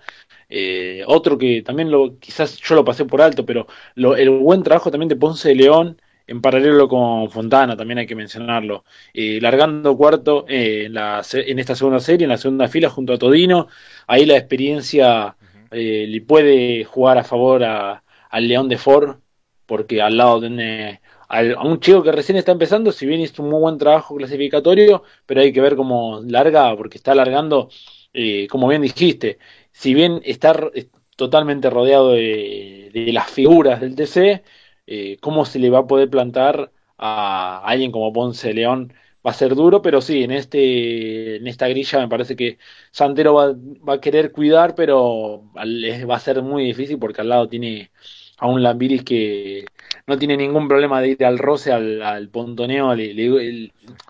Eh, 0.49 1.03
otro 1.07 1.37
que 1.37 1.61
también 1.61 1.89
lo, 1.89 2.19
quizás 2.19 2.57
yo 2.57 2.75
lo 2.75 2.85
pasé 2.85 3.05
por 3.05 3.21
alto, 3.21 3.45
pero 3.45 3.67
el 3.95 4.29
buen 4.29 4.63
trabajo 4.63 4.91
también 4.91 5.09
de 5.09 5.15
Ponce 5.15 5.49
de 5.49 5.55
León 5.55 6.01
en 6.27 6.41
paralelo 6.41 6.87
con 6.87 7.29
Fontana, 7.29 7.77
también 7.77 7.99
hay 7.99 8.07
que 8.07 8.15
mencionarlo. 8.15 8.83
Eh, 9.13 9.39
largando 9.41 9.95
cuarto 9.97 10.45
en, 10.47 10.93
la, 10.93 11.21
en 11.33 11.59
esta 11.59 11.75
segunda 11.75 11.99
serie, 11.99 12.25
en 12.25 12.31
la 12.31 12.37
segunda 12.37 12.67
fila 12.67 12.89
junto 12.89 13.13
a 13.13 13.17
Todino, 13.17 13.67
ahí 14.07 14.25
la 14.25 14.37
experiencia 14.37 15.35
le 15.71 16.21
puede 16.21 16.85
jugar 16.85 17.17
a 17.17 17.23
favor 17.25 17.63
a, 17.63 18.01
al 18.29 18.47
León 18.47 18.69
de 18.69 18.77
Ford, 18.77 19.17
porque 19.65 20.01
al 20.01 20.17
lado 20.17 20.39
tiene 20.39 21.01
a 21.27 21.65
un 21.65 21.79
chico 21.79 22.03
que 22.03 22.11
recién 22.11 22.37
está 22.37 22.51
empezando, 22.51 22.91
si 22.91 23.05
bien 23.05 23.21
hizo 23.21 23.41
un 23.43 23.49
muy 23.49 23.59
buen 23.59 23.77
trabajo 23.77 24.15
clasificatorio, 24.15 25.03
pero 25.25 25.41
hay 25.41 25.51
que 25.51 25.61
ver 25.61 25.75
cómo 25.75 26.21
larga, 26.21 26.75
porque 26.75 26.97
está 26.97 27.15
largando, 27.15 27.69
eh, 28.13 28.47
como 28.47 28.67
bien 28.67 28.81
dijiste, 28.81 29.39
si 29.71 29.93
bien 29.93 30.21
está 30.23 30.53
totalmente 31.15 31.69
rodeado 31.69 32.11
de, 32.11 33.09
las 33.13 33.29
figuras 33.29 33.81
del 33.81 33.95
TC, 33.95 34.43
eh, 34.87 35.17
cómo 35.21 35.45
se 35.45 35.59
le 35.59 35.69
va 35.69 35.79
a 35.79 35.87
poder 35.87 36.09
plantar 36.09 36.71
a 36.97 37.61
alguien 37.65 37.91
como 37.91 38.13
Ponce 38.13 38.53
León 38.53 38.93
va 39.25 39.31
a 39.31 39.33
ser 39.33 39.55
duro, 39.55 39.81
pero 39.81 40.01
sí, 40.01 40.23
en 40.23 40.31
este 40.31 41.37
en 41.37 41.47
esta 41.47 41.67
grilla 41.67 41.99
me 41.99 42.07
parece 42.07 42.35
que 42.35 42.59
Santero 42.91 43.33
va, 43.33 43.53
va 43.87 43.95
a 43.95 44.01
querer 44.01 44.31
cuidar, 44.31 44.75
pero 44.75 45.43
va 45.55 46.15
a 46.15 46.19
ser 46.19 46.41
muy 46.43 46.65
difícil 46.65 46.99
porque 46.99 47.21
al 47.21 47.29
lado 47.29 47.49
tiene 47.49 47.91
a 48.37 48.47
un 48.47 48.61
Lambiris 48.63 49.03
que 49.03 49.65
no 50.07 50.17
tiene 50.17 50.37
ningún 50.37 50.67
problema 50.67 51.01
de 51.01 51.09
ir 51.09 51.25
al 51.25 51.37
roce, 51.39 51.71
al, 51.71 52.29
pontoneo, 52.29 52.93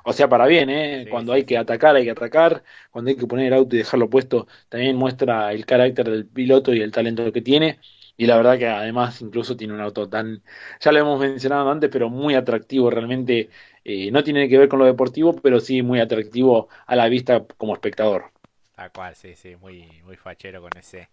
o 0.03 0.13
sea, 0.13 0.27
para 0.29 0.47
bien, 0.47 0.69
¿eh? 0.69 1.07
cuando 1.09 1.33
hay 1.33 1.45
que 1.45 1.57
atacar, 1.57 1.95
hay 1.95 2.05
que 2.05 2.11
atacar, 2.11 2.63
cuando 2.91 3.09
hay 3.09 3.17
que 3.17 3.27
poner 3.27 3.47
el 3.47 3.53
auto 3.53 3.75
y 3.75 3.79
dejarlo 3.79 4.09
puesto, 4.09 4.47
también 4.69 4.95
muestra 4.95 5.53
el 5.53 5.65
carácter 5.65 6.09
del 6.09 6.25
piloto 6.25 6.73
y 6.73 6.81
el 6.81 6.91
talento 6.91 7.31
que 7.31 7.41
tiene. 7.41 7.79
Y 8.17 8.27
la 8.27 8.37
verdad 8.37 8.57
que 8.57 8.67
además 8.67 9.21
incluso 9.21 9.57
tiene 9.57 9.73
un 9.73 9.81
auto 9.81 10.07
tan, 10.07 10.41
ya 10.79 10.91
lo 10.91 10.99
hemos 10.99 11.19
mencionado 11.19 11.69
antes, 11.69 11.89
pero 11.91 12.09
muy 12.09 12.35
atractivo, 12.35 12.89
realmente 12.89 13.49
eh, 13.83 14.09
no 14.11 14.23
tiene 14.23 14.47
que 14.47 14.57
ver 14.57 14.69
con 14.69 14.79
lo 14.79 14.85
deportivo, 14.85 15.35
pero 15.35 15.59
sí 15.59 15.81
muy 15.81 15.99
atractivo 15.99 16.69
a 16.85 16.95
la 16.95 17.07
vista 17.07 17.45
como 17.57 17.73
espectador. 17.73 18.31
Tal 18.75 18.91
cual, 18.91 19.15
sí, 19.15 19.35
sí, 19.35 19.55
muy, 19.55 19.87
muy 20.03 20.15
fachero 20.17 20.61
con 20.61 20.71
ese 20.77 21.09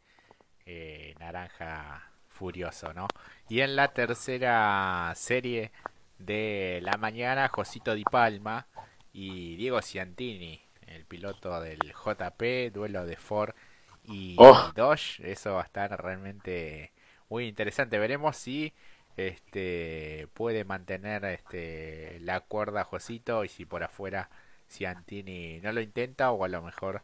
eh, 0.66 1.14
naranja 1.18 2.12
furioso, 2.28 2.92
¿no? 2.94 3.08
Y 3.48 3.60
en 3.60 3.76
la 3.76 3.88
tercera 3.88 5.12
serie 5.16 5.70
de 6.18 6.80
la 6.82 6.96
mañana, 6.96 7.48
Josito 7.48 7.94
Di 7.94 8.04
Palma 8.04 8.66
y 9.12 9.56
Diego 9.56 9.82
Ciantini, 9.82 10.60
el 10.86 11.04
piloto 11.04 11.60
del 11.60 11.78
JP, 11.78 12.72
duelo 12.72 13.04
de 13.06 13.16
Ford 13.16 13.54
y 14.04 14.36
oh. 14.38 14.72
Dodge. 14.74 15.20
Eso 15.22 15.54
va 15.54 15.62
a 15.62 15.64
estar 15.64 15.90
realmente 16.02 16.91
muy 17.32 17.48
interesante. 17.48 17.98
Veremos 17.98 18.36
si 18.36 18.74
este 19.16 20.28
puede 20.34 20.64
mantener 20.64 21.24
este 21.24 22.18
la 22.20 22.40
cuerda 22.40 22.84
Josito 22.84 23.44
y 23.44 23.48
si 23.48 23.64
por 23.64 23.82
afuera 23.82 24.28
Ciantini 24.70 25.58
no 25.62 25.72
lo 25.72 25.80
intenta 25.80 26.30
o 26.30 26.44
a 26.44 26.48
lo 26.48 26.60
mejor 26.60 27.00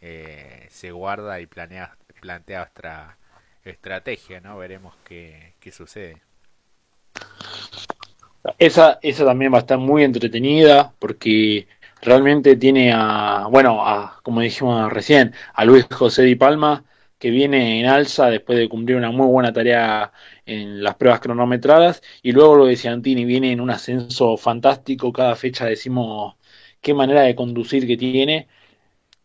eh, 0.00 0.66
se 0.70 0.92
guarda 0.92 1.40
y 1.40 1.46
planea 1.46 1.94
plantea 2.22 2.70
otra 2.72 3.18
estrategia, 3.64 4.40
¿no? 4.40 4.56
Veremos 4.56 4.94
qué, 5.04 5.52
qué 5.60 5.70
sucede. 5.70 6.22
Esa, 8.58 8.98
esa 9.02 9.26
también 9.26 9.52
va 9.52 9.58
a 9.58 9.60
estar 9.60 9.78
muy 9.78 10.04
entretenida 10.04 10.94
porque 10.98 11.68
realmente 12.00 12.56
tiene 12.56 12.92
a, 12.94 13.46
bueno, 13.50 13.86
a, 13.86 14.20
como 14.22 14.40
dijimos 14.40 14.90
recién, 14.90 15.34
a 15.52 15.66
Luis 15.66 15.86
José 15.90 16.22
Di 16.22 16.34
Palma, 16.34 16.84
que 17.18 17.30
viene 17.30 17.80
en 17.80 17.86
alza 17.86 18.26
después 18.30 18.58
de 18.58 18.68
cumplir 18.68 18.96
una 18.96 19.10
muy 19.10 19.26
buena 19.26 19.52
tarea 19.52 20.12
en 20.44 20.82
las 20.82 20.96
pruebas 20.96 21.20
cronometradas, 21.20 22.02
y 22.22 22.32
luego 22.32 22.56
lo 22.56 22.66
de 22.66 22.76
Ciantini 22.76 23.24
viene 23.24 23.52
en 23.52 23.60
un 23.60 23.70
ascenso 23.70 24.36
fantástico, 24.36 25.12
cada 25.12 25.36
fecha 25.36 25.66
decimos 25.66 26.36
qué 26.80 26.94
manera 26.94 27.22
de 27.22 27.34
conducir 27.34 27.86
que 27.86 27.96
tiene, 27.96 28.48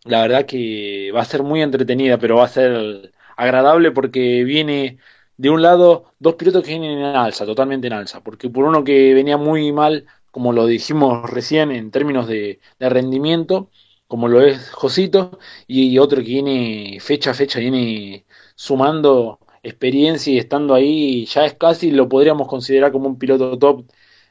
la 0.05 0.21
verdad 0.21 0.45
que 0.45 1.11
va 1.15 1.21
a 1.21 1.25
ser 1.25 1.43
muy 1.43 1.61
entretenida, 1.61 2.17
pero 2.17 2.37
va 2.37 2.45
a 2.45 2.47
ser 2.47 3.11
agradable 3.37 3.91
porque 3.91 4.43
viene 4.43 4.97
de 5.37 5.49
un 5.49 5.61
lado 5.61 6.13
dos 6.19 6.35
pilotos 6.35 6.63
que 6.63 6.71
vienen 6.71 6.99
en 6.99 7.05
alza, 7.15 7.45
totalmente 7.45 7.87
en 7.87 7.93
alza, 7.93 8.21
porque 8.23 8.49
por 8.49 8.65
uno 8.65 8.83
que 8.83 9.13
venía 9.13 9.37
muy 9.37 9.71
mal, 9.71 10.05
como 10.31 10.53
lo 10.53 10.65
dijimos 10.67 11.29
recién 11.29 11.71
en 11.71 11.91
términos 11.91 12.27
de, 12.27 12.59
rendimiento, 12.79 13.69
como 14.12 14.28
lo 14.28 14.41
es 14.41 14.72
Josito, 14.72 15.39
y 15.68 15.97
otro 15.97 16.18
que 16.18 16.28
viene 16.28 16.97
fecha 16.99 17.32
a 17.32 17.34
fecha, 17.34 17.59
viene 17.59 18.26
sumando 18.55 19.39
experiencia 19.64 20.34
y 20.34 20.38
estando 20.38 20.74
ahí, 20.74 21.26
ya 21.28 21.45
es 21.45 21.53
casi, 21.53 21.91
lo 21.91 22.09
podríamos 22.09 22.49
considerar 22.49 22.91
como 22.91 23.07
un 23.07 23.18
piloto 23.18 23.57
top, 23.57 23.86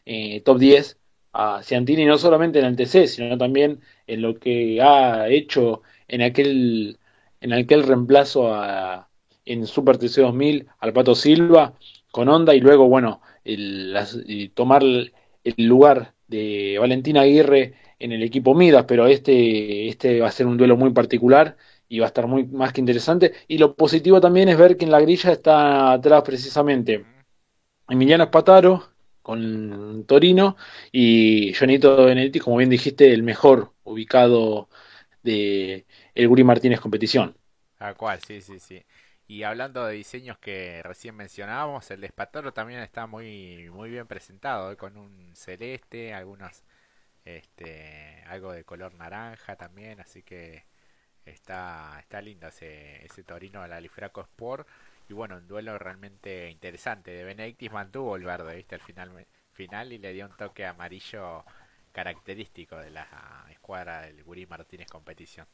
eh, 0.05 0.43
top 0.43 0.59
10 0.59 0.99
a 1.33 1.62
Ciantini, 1.62 2.05
no 2.05 2.18
solamente 2.18 2.59
en 2.59 2.66
el 2.66 2.76
TC, 2.76 3.07
sino 3.07 3.39
también 3.39 3.81
en 4.07 4.20
lo 4.20 4.39
que 4.39 4.83
ha 4.83 5.28
hecho 5.28 5.81
en 6.09 6.22
aquel, 6.22 6.99
en 7.41 7.53
aquel 7.55 7.83
reemplazo 7.85 8.53
a, 8.53 9.09
en 9.47 9.66
Super 9.66 9.97
TC 9.97 10.20
2000 10.20 10.68
al 10.78 10.93
Pato 10.93 11.14
Silva 11.14 11.72
con 12.11 12.28
Honda 12.28 12.55
y 12.55 12.61
luego, 12.61 12.87
bueno, 12.87 13.22
el, 13.45 13.97
tomar 14.55 14.83
el 14.83 15.55
lugar 15.57 16.12
de 16.28 16.76
Valentina 16.78 17.22
Aguirre 17.22 17.74
en 18.01 18.12
el 18.12 18.22
equipo 18.24 18.55
Midas, 18.55 18.84
pero 18.88 19.07
este, 19.07 19.88
este 19.88 20.20
va 20.20 20.28
a 20.28 20.32
ser 20.32 20.46
un 20.46 20.57
duelo 20.57 20.76
muy 20.76 20.90
particular 20.92 21.57
y 21.88 22.01
va 22.01 22.07
a 22.07 22.09
estar 22.09 22.26
muy 22.26 22.46
más 22.46 22.72
que 22.72 22.80
interesante. 22.80 23.34
Y 23.48 23.59
lo 23.59 23.76
positivo 23.76 24.20
también 24.20 24.48
es 24.48 24.59
ver 24.59 24.76
que 24.76 24.84
en 24.84 24.90
la 24.92 25.01
grilla 25.01 25.32
está 25.32 25.92
atrás 25.92 26.22
precisamente 26.24 27.07
Emiliano 27.88 28.24
Espataro 28.24 28.90
con 29.22 30.05
Torino 30.07 30.57
y 30.92 31.53
Jonito 31.55 32.05
Benedetti, 32.07 32.40
como 32.40 32.57
bien 32.57 32.70
dijiste, 32.70 33.12
el 33.12 33.22
mejor 33.22 33.74
ubicado 33.84 34.68
de 35.22 35.86
el 36.14 36.28
Guri 36.28 36.44
Martínez 36.44 36.80
competición. 36.80 37.36
a 37.78 37.94
cual, 37.94 38.20
sí, 38.20 38.40
sí, 38.40 38.59
sí. 38.61 38.84
Y 39.26 39.44
hablando 39.44 39.86
de 39.86 39.94
diseños 39.94 40.38
que 40.38 40.82
recién 40.82 41.14
mencionábamos, 41.16 41.90
el 41.90 42.01
de 42.01 42.09
Espataro 42.09 42.53
también 42.53 42.80
está 42.80 43.07
muy, 43.07 43.70
muy 43.70 43.90
bien 43.90 44.07
presentado, 44.07 44.72
¿eh? 44.72 44.76
con 44.76 44.96
un 44.96 45.34
celeste, 45.36 46.12
algunos, 46.14 46.64
este, 47.24 48.22
algo 48.26 48.52
de 48.52 48.64
color 48.64 48.94
naranja 48.94 49.56
también, 49.56 50.00
así 50.00 50.22
que 50.22 50.64
está, 51.24 51.98
está 52.00 52.20
lindo 52.22 52.48
ese, 52.48 53.04
ese 53.04 53.24
Torino 53.24 53.62
de 53.62 53.68
la 53.68 53.80
Lifraco 53.80 54.20
Sport. 54.22 54.66
Y 55.08 55.14
bueno, 55.14 55.36
un 55.38 55.48
duelo 55.48 55.78
realmente 55.78 56.50
interesante. 56.50 57.10
De 57.10 57.24
Benedictis 57.24 57.72
mantuvo 57.72 58.16
el 58.16 58.24
verde, 58.24 58.56
¿viste? 58.56 58.76
Al 58.76 58.80
final, 58.80 59.26
final 59.52 59.92
y 59.92 59.98
le 59.98 60.12
dio 60.12 60.26
un 60.26 60.36
toque 60.36 60.64
amarillo 60.66 61.44
característico 61.92 62.76
de 62.78 62.90
la 62.90 63.06
escuadra 63.50 64.02
del 64.02 64.22
Gurí 64.22 64.46
Martínez 64.46 64.88
Competición. 64.88 65.46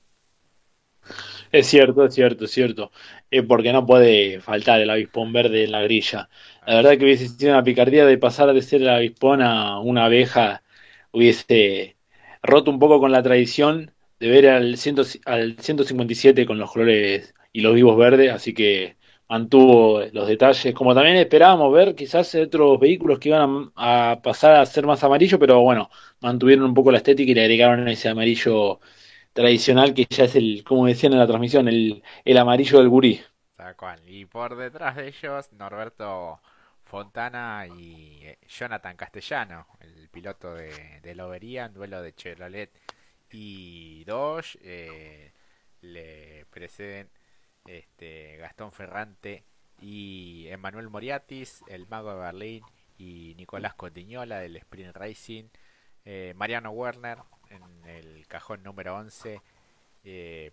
Es 1.52 1.66
cierto, 1.68 2.04
es 2.04 2.14
cierto, 2.14 2.44
es 2.44 2.50
cierto. 2.50 2.90
Eh, 3.30 3.42
porque 3.42 3.72
no 3.72 3.86
puede 3.86 4.40
faltar 4.40 4.80
el 4.80 4.90
avispón 4.90 5.32
verde 5.32 5.64
en 5.64 5.72
la 5.72 5.82
grilla. 5.82 6.28
La 6.66 6.76
verdad 6.76 6.98
que 6.98 7.04
hubiese 7.04 7.28
sido 7.28 7.52
una 7.52 7.62
picardía 7.62 8.04
de 8.06 8.18
pasar 8.18 8.52
de 8.52 8.62
ser 8.62 8.82
el 8.82 8.88
avispón 8.88 9.42
a 9.42 9.78
una 9.80 10.06
abeja, 10.06 10.62
hubiese 11.16 11.96
roto 12.42 12.70
un 12.70 12.78
poco 12.78 13.00
con 13.00 13.10
la 13.12 13.22
tradición 13.22 13.92
de 14.20 14.28
ver 14.28 14.48
al, 14.48 14.76
ciento, 14.76 15.02
al 15.24 15.56
157 15.58 16.46
con 16.46 16.58
los 16.58 16.70
colores 16.70 17.34
y 17.52 17.62
los 17.62 17.74
vivos 17.74 17.96
verdes, 17.96 18.30
así 18.32 18.52
que 18.54 18.96
mantuvo 19.28 20.02
los 20.12 20.28
detalles, 20.28 20.74
como 20.74 20.94
también 20.94 21.16
esperábamos 21.16 21.72
ver 21.72 21.94
quizás 21.94 22.34
otros 22.34 22.78
vehículos 22.78 23.18
que 23.18 23.30
iban 23.30 23.72
a, 23.76 24.20
pasar 24.22 24.56
a 24.56 24.66
ser 24.66 24.86
más 24.86 25.02
amarillo, 25.04 25.38
pero 25.38 25.60
bueno, 25.62 25.90
mantuvieron 26.20 26.66
un 26.66 26.74
poco 26.74 26.92
la 26.92 26.98
estética 26.98 27.30
y 27.32 27.34
le 27.34 27.42
agregaron 27.42 27.88
ese 27.88 28.08
amarillo 28.10 28.80
tradicional 29.32 29.94
que 29.94 30.06
ya 30.08 30.24
es 30.24 30.36
el, 30.36 30.62
como 30.64 30.86
decían 30.86 31.14
en 31.14 31.18
la 31.18 31.26
transmisión, 31.26 31.66
el, 31.68 32.02
el 32.24 32.38
amarillo 32.38 32.78
del 32.78 32.88
gurí. 32.90 33.20
Y 34.06 34.26
por 34.26 34.56
detrás 34.56 34.96
de 34.96 35.08
ellos, 35.08 35.50
Norberto 35.52 36.40
Fontana 36.86 37.66
y 37.66 38.20
eh, 38.24 38.38
Jonathan 38.48 38.96
Castellano, 38.96 39.66
el 39.80 40.08
piloto 40.08 40.54
de, 40.54 41.00
de 41.02 41.14
Lobería, 41.14 41.66
en 41.66 41.74
duelo 41.74 42.00
de 42.00 42.14
Chevrolet 42.14 42.70
y 43.30 44.04
Dodge. 44.04 44.56
Eh, 44.62 45.32
le 45.82 46.46
preceden 46.50 47.10
este, 47.66 48.36
Gastón 48.38 48.72
Ferrante 48.72 49.44
y 49.80 50.46
Emanuel 50.48 50.88
Moriatis, 50.88 51.62
el 51.68 51.86
mago 51.88 52.10
de 52.14 52.20
Berlín 52.20 52.64
y 52.98 53.34
Nicolás 53.36 53.74
Cotiñola 53.74 54.38
del 54.38 54.56
Sprint 54.56 54.96
Racing. 54.96 55.44
Eh, 56.04 56.34
Mariano 56.36 56.70
Werner 56.70 57.18
en 57.50 57.84
el 57.84 58.26
cajón 58.28 58.62
número 58.62 58.96
11. 58.96 59.40
Eh, 60.04 60.52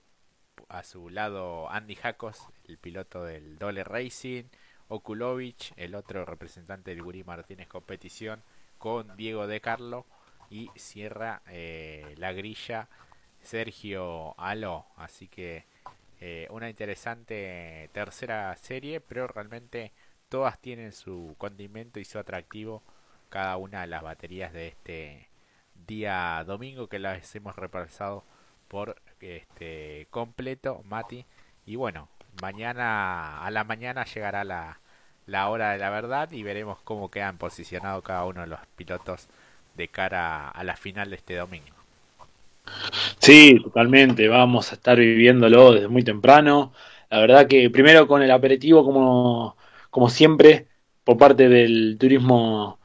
a 0.67 0.83
su 0.83 1.09
lado 1.09 1.69
Andy 1.69 1.95
Jacos, 1.95 2.47
el 2.65 2.77
piloto 2.77 3.23
del 3.23 3.57
Dole 3.57 3.83
Racing. 3.83 4.45
Okulovich, 4.93 5.73
el 5.75 5.95
otro 5.95 6.23
representante 6.23 6.91
del 6.91 7.01
Gurí 7.01 7.23
Martínez 7.23 7.67
Competición, 7.67 8.43
con 8.77 9.17
Diego 9.17 9.47
De 9.47 9.59
Carlo 9.59 10.05
y 10.51 10.69
cierra 10.75 11.41
eh, 11.47 12.13
la 12.17 12.31
grilla 12.31 12.89
Sergio 13.41 14.39
Aló. 14.39 14.85
Así 14.95 15.27
que 15.27 15.65
eh, 16.21 16.47
una 16.51 16.69
interesante 16.69 17.89
tercera 17.91 18.55
serie, 18.55 19.01
pero 19.01 19.27
realmente 19.27 19.93
todas 20.29 20.59
tienen 20.59 20.91
su 20.91 21.33
condimento 21.39 21.99
y 21.99 22.05
su 22.05 22.19
atractivo, 22.19 22.83
cada 23.29 23.57
una 23.57 23.81
de 23.81 23.87
las 23.87 24.03
baterías 24.03 24.53
de 24.53 24.67
este 24.67 25.29
día 25.87 26.43
domingo 26.45 26.87
que 26.87 26.99
las 26.99 27.35
hemos 27.35 27.55
repasado 27.55 28.25
por 28.67 29.01
este 29.19 30.07
completo, 30.11 30.83
Mati. 30.83 31.25
Y 31.65 31.77
bueno, 31.77 32.09
mañana 32.43 33.43
a 33.43 33.49
la 33.49 33.63
mañana 33.63 34.05
llegará 34.05 34.43
la, 34.43 34.79
la 35.27 35.49
hora 35.49 35.71
de 35.71 35.79
la 35.79 35.89
verdad 35.89 36.31
y 36.31 36.43
veremos 36.43 36.79
cómo 36.83 37.09
quedan 37.09 37.37
posicionados 37.37 38.03
cada 38.03 38.25
uno 38.25 38.41
de 38.41 38.47
los 38.47 38.59
pilotos 38.75 39.27
de 39.75 39.87
cara 39.87 40.49
a 40.49 40.63
la 40.63 40.75
final 40.75 41.09
de 41.09 41.15
este 41.17 41.35
domingo. 41.35 41.75
Sí, 43.19 43.59
totalmente, 43.63 44.27
vamos 44.27 44.71
a 44.71 44.75
estar 44.75 44.97
viviéndolo 44.97 45.73
desde 45.73 45.87
muy 45.87 46.03
temprano. 46.03 46.73
La 47.09 47.19
verdad 47.19 47.47
que 47.47 47.69
primero 47.69 48.07
con 48.07 48.21
el 48.21 48.31
aperitivo 48.31 48.83
como, 48.83 49.57
como 49.89 50.09
siempre 50.09 50.67
por 51.03 51.17
parte 51.17 51.49
del 51.49 51.97
turismo 51.99 52.79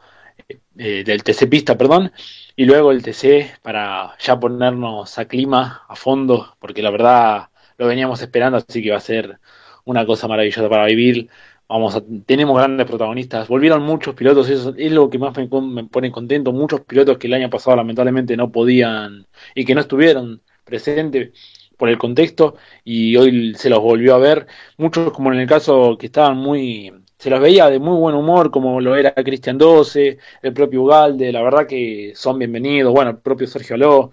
eh, 0.77 1.05
del 1.05 1.23
TC 1.23 1.49
Pista, 1.49 1.77
perdón, 1.77 2.13
y 2.57 2.65
luego 2.65 2.93
el 2.93 3.03
TC 3.03 3.59
para 3.63 4.17
ya 4.19 4.39
ponernos 4.39 5.19
a 5.19 5.27
clima 5.27 5.85
a 5.89 5.97
fondo, 5.97 6.57
porque 6.61 6.83
la 6.83 6.91
verdad 6.91 7.49
lo 7.79 7.87
veníamos 7.87 8.21
esperando, 8.23 8.59
así 8.59 8.83
que 8.83 8.91
va 8.91 8.99
a 8.99 9.01
ser 9.01 9.41
una 9.85 10.07
cosa 10.07 10.29
maravillosa 10.29 10.69
para 10.69 10.87
vivir 10.87 11.29
vamos 11.69 12.03
tenemos 12.27 12.57
grandes 12.57 12.87
protagonistas. 12.87 13.49
Volvieron 13.49 13.83
muchos 13.83 14.15
pilotos, 14.15 14.49
eso 14.49 14.75
es 14.77 14.93
lo 14.93 15.11
que 15.11 15.19
más 15.19 15.37
me, 15.37 15.85
pone 15.85 16.11
contento. 16.11 16.53
Muchos 16.53 16.81
pilotos 16.83 17.19
que 17.19 17.27
el 17.27 17.35
año 17.35 17.51
pasado 17.51 17.77
lamentablemente 17.77 18.37
no 18.37 18.51
podían 18.51 19.27
y 19.55 19.65
que 19.65 19.75
no 19.75 19.83
estuvieron 19.83 20.43
presentes 20.65 21.33
por 21.77 21.89
el 21.89 21.99
contexto 21.99 22.57
y 22.85 23.17
hoy 23.17 23.55
se 23.55 23.71
los 23.71 23.81
volvió 23.81 24.15
a 24.15 24.19
ver. 24.19 24.47
Muchos, 24.79 25.13
como 25.13 25.33
en 25.33 25.41
el 25.41 25.49
caso 25.49 25.97
que 25.99 26.07
estaban 26.07 26.39
muy. 26.39 26.93
Se 27.19 27.31
los 27.31 27.41
veía 27.41 27.69
de 27.69 27.81
muy 27.81 27.97
buen 27.97 28.15
humor, 28.15 28.51
como 28.51 28.81
lo 28.81 28.95
era 28.97 29.13
Cristian 29.13 29.59
12, 29.59 30.19
el 30.43 30.53
propio 30.53 30.83
Ugalde, 30.83 31.33
la 31.33 31.43
verdad 31.43 31.67
que 31.67 32.13
son 32.15 32.39
bienvenidos. 32.39 32.93
Bueno, 32.93 33.11
el 33.11 33.19
propio 33.19 33.47
Sergio 33.49 33.75
Aló 33.75 34.13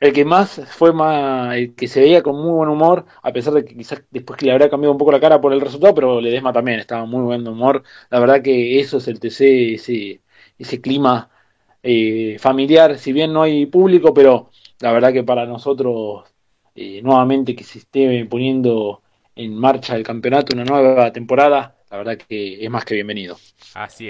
el 0.00 0.12
que 0.12 0.24
más 0.24 0.60
fue 0.70 0.92
más, 0.92 1.56
el 1.56 1.74
que 1.74 1.88
se 1.88 2.00
veía 2.00 2.22
con 2.22 2.36
muy 2.36 2.52
buen 2.52 2.68
humor, 2.68 3.06
a 3.22 3.32
pesar 3.32 3.54
de 3.54 3.64
que 3.64 3.76
quizás 3.76 4.02
después 4.10 4.38
que 4.38 4.46
le 4.46 4.52
habría 4.52 4.70
cambiado 4.70 4.92
un 4.92 4.98
poco 4.98 5.12
la 5.12 5.20
cara 5.20 5.40
por 5.40 5.52
el 5.52 5.60
resultado, 5.60 5.94
pero 5.94 6.20
Ledesma 6.20 6.52
también 6.52 6.80
estaba 6.80 7.04
muy 7.06 7.22
buen 7.22 7.46
humor. 7.46 7.82
La 8.10 8.20
verdad 8.20 8.42
que 8.42 8.80
eso 8.80 8.98
es 8.98 9.08
el 9.08 9.20
TC, 9.20 9.74
ese, 9.74 10.20
ese 10.58 10.80
clima 10.80 11.30
eh, 11.82 12.36
familiar, 12.38 12.98
si 12.98 13.12
bien 13.12 13.32
no 13.32 13.42
hay 13.42 13.66
público, 13.66 14.12
pero 14.14 14.50
la 14.80 14.92
verdad 14.92 15.12
que 15.12 15.24
para 15.24 15.46
nosotros, 15.46 16.24
eh, 16.74 17.00
nuevamente 17.02 17.54
que 17.56 17.64
se 17.64 17.78
esté 17.78 18.24
poniendo 18.26 19.02
en 19.34 19.56
marcha 19.56 19.96
el 19.96 20.02
campeonato, 20.02 20.54
una 20.54 20.64
nueva 20.64 21.12
temporada, 21.12 21.76
la 21.90 21.96
verdad 21.96 22.18
que 22.18 22.64
es 22.64 22.70
más 22.70 22.84
que 22.84 22.94
bienvenido. 22.94 23.36
Así 23.74 24.06
es. 24.06 24.08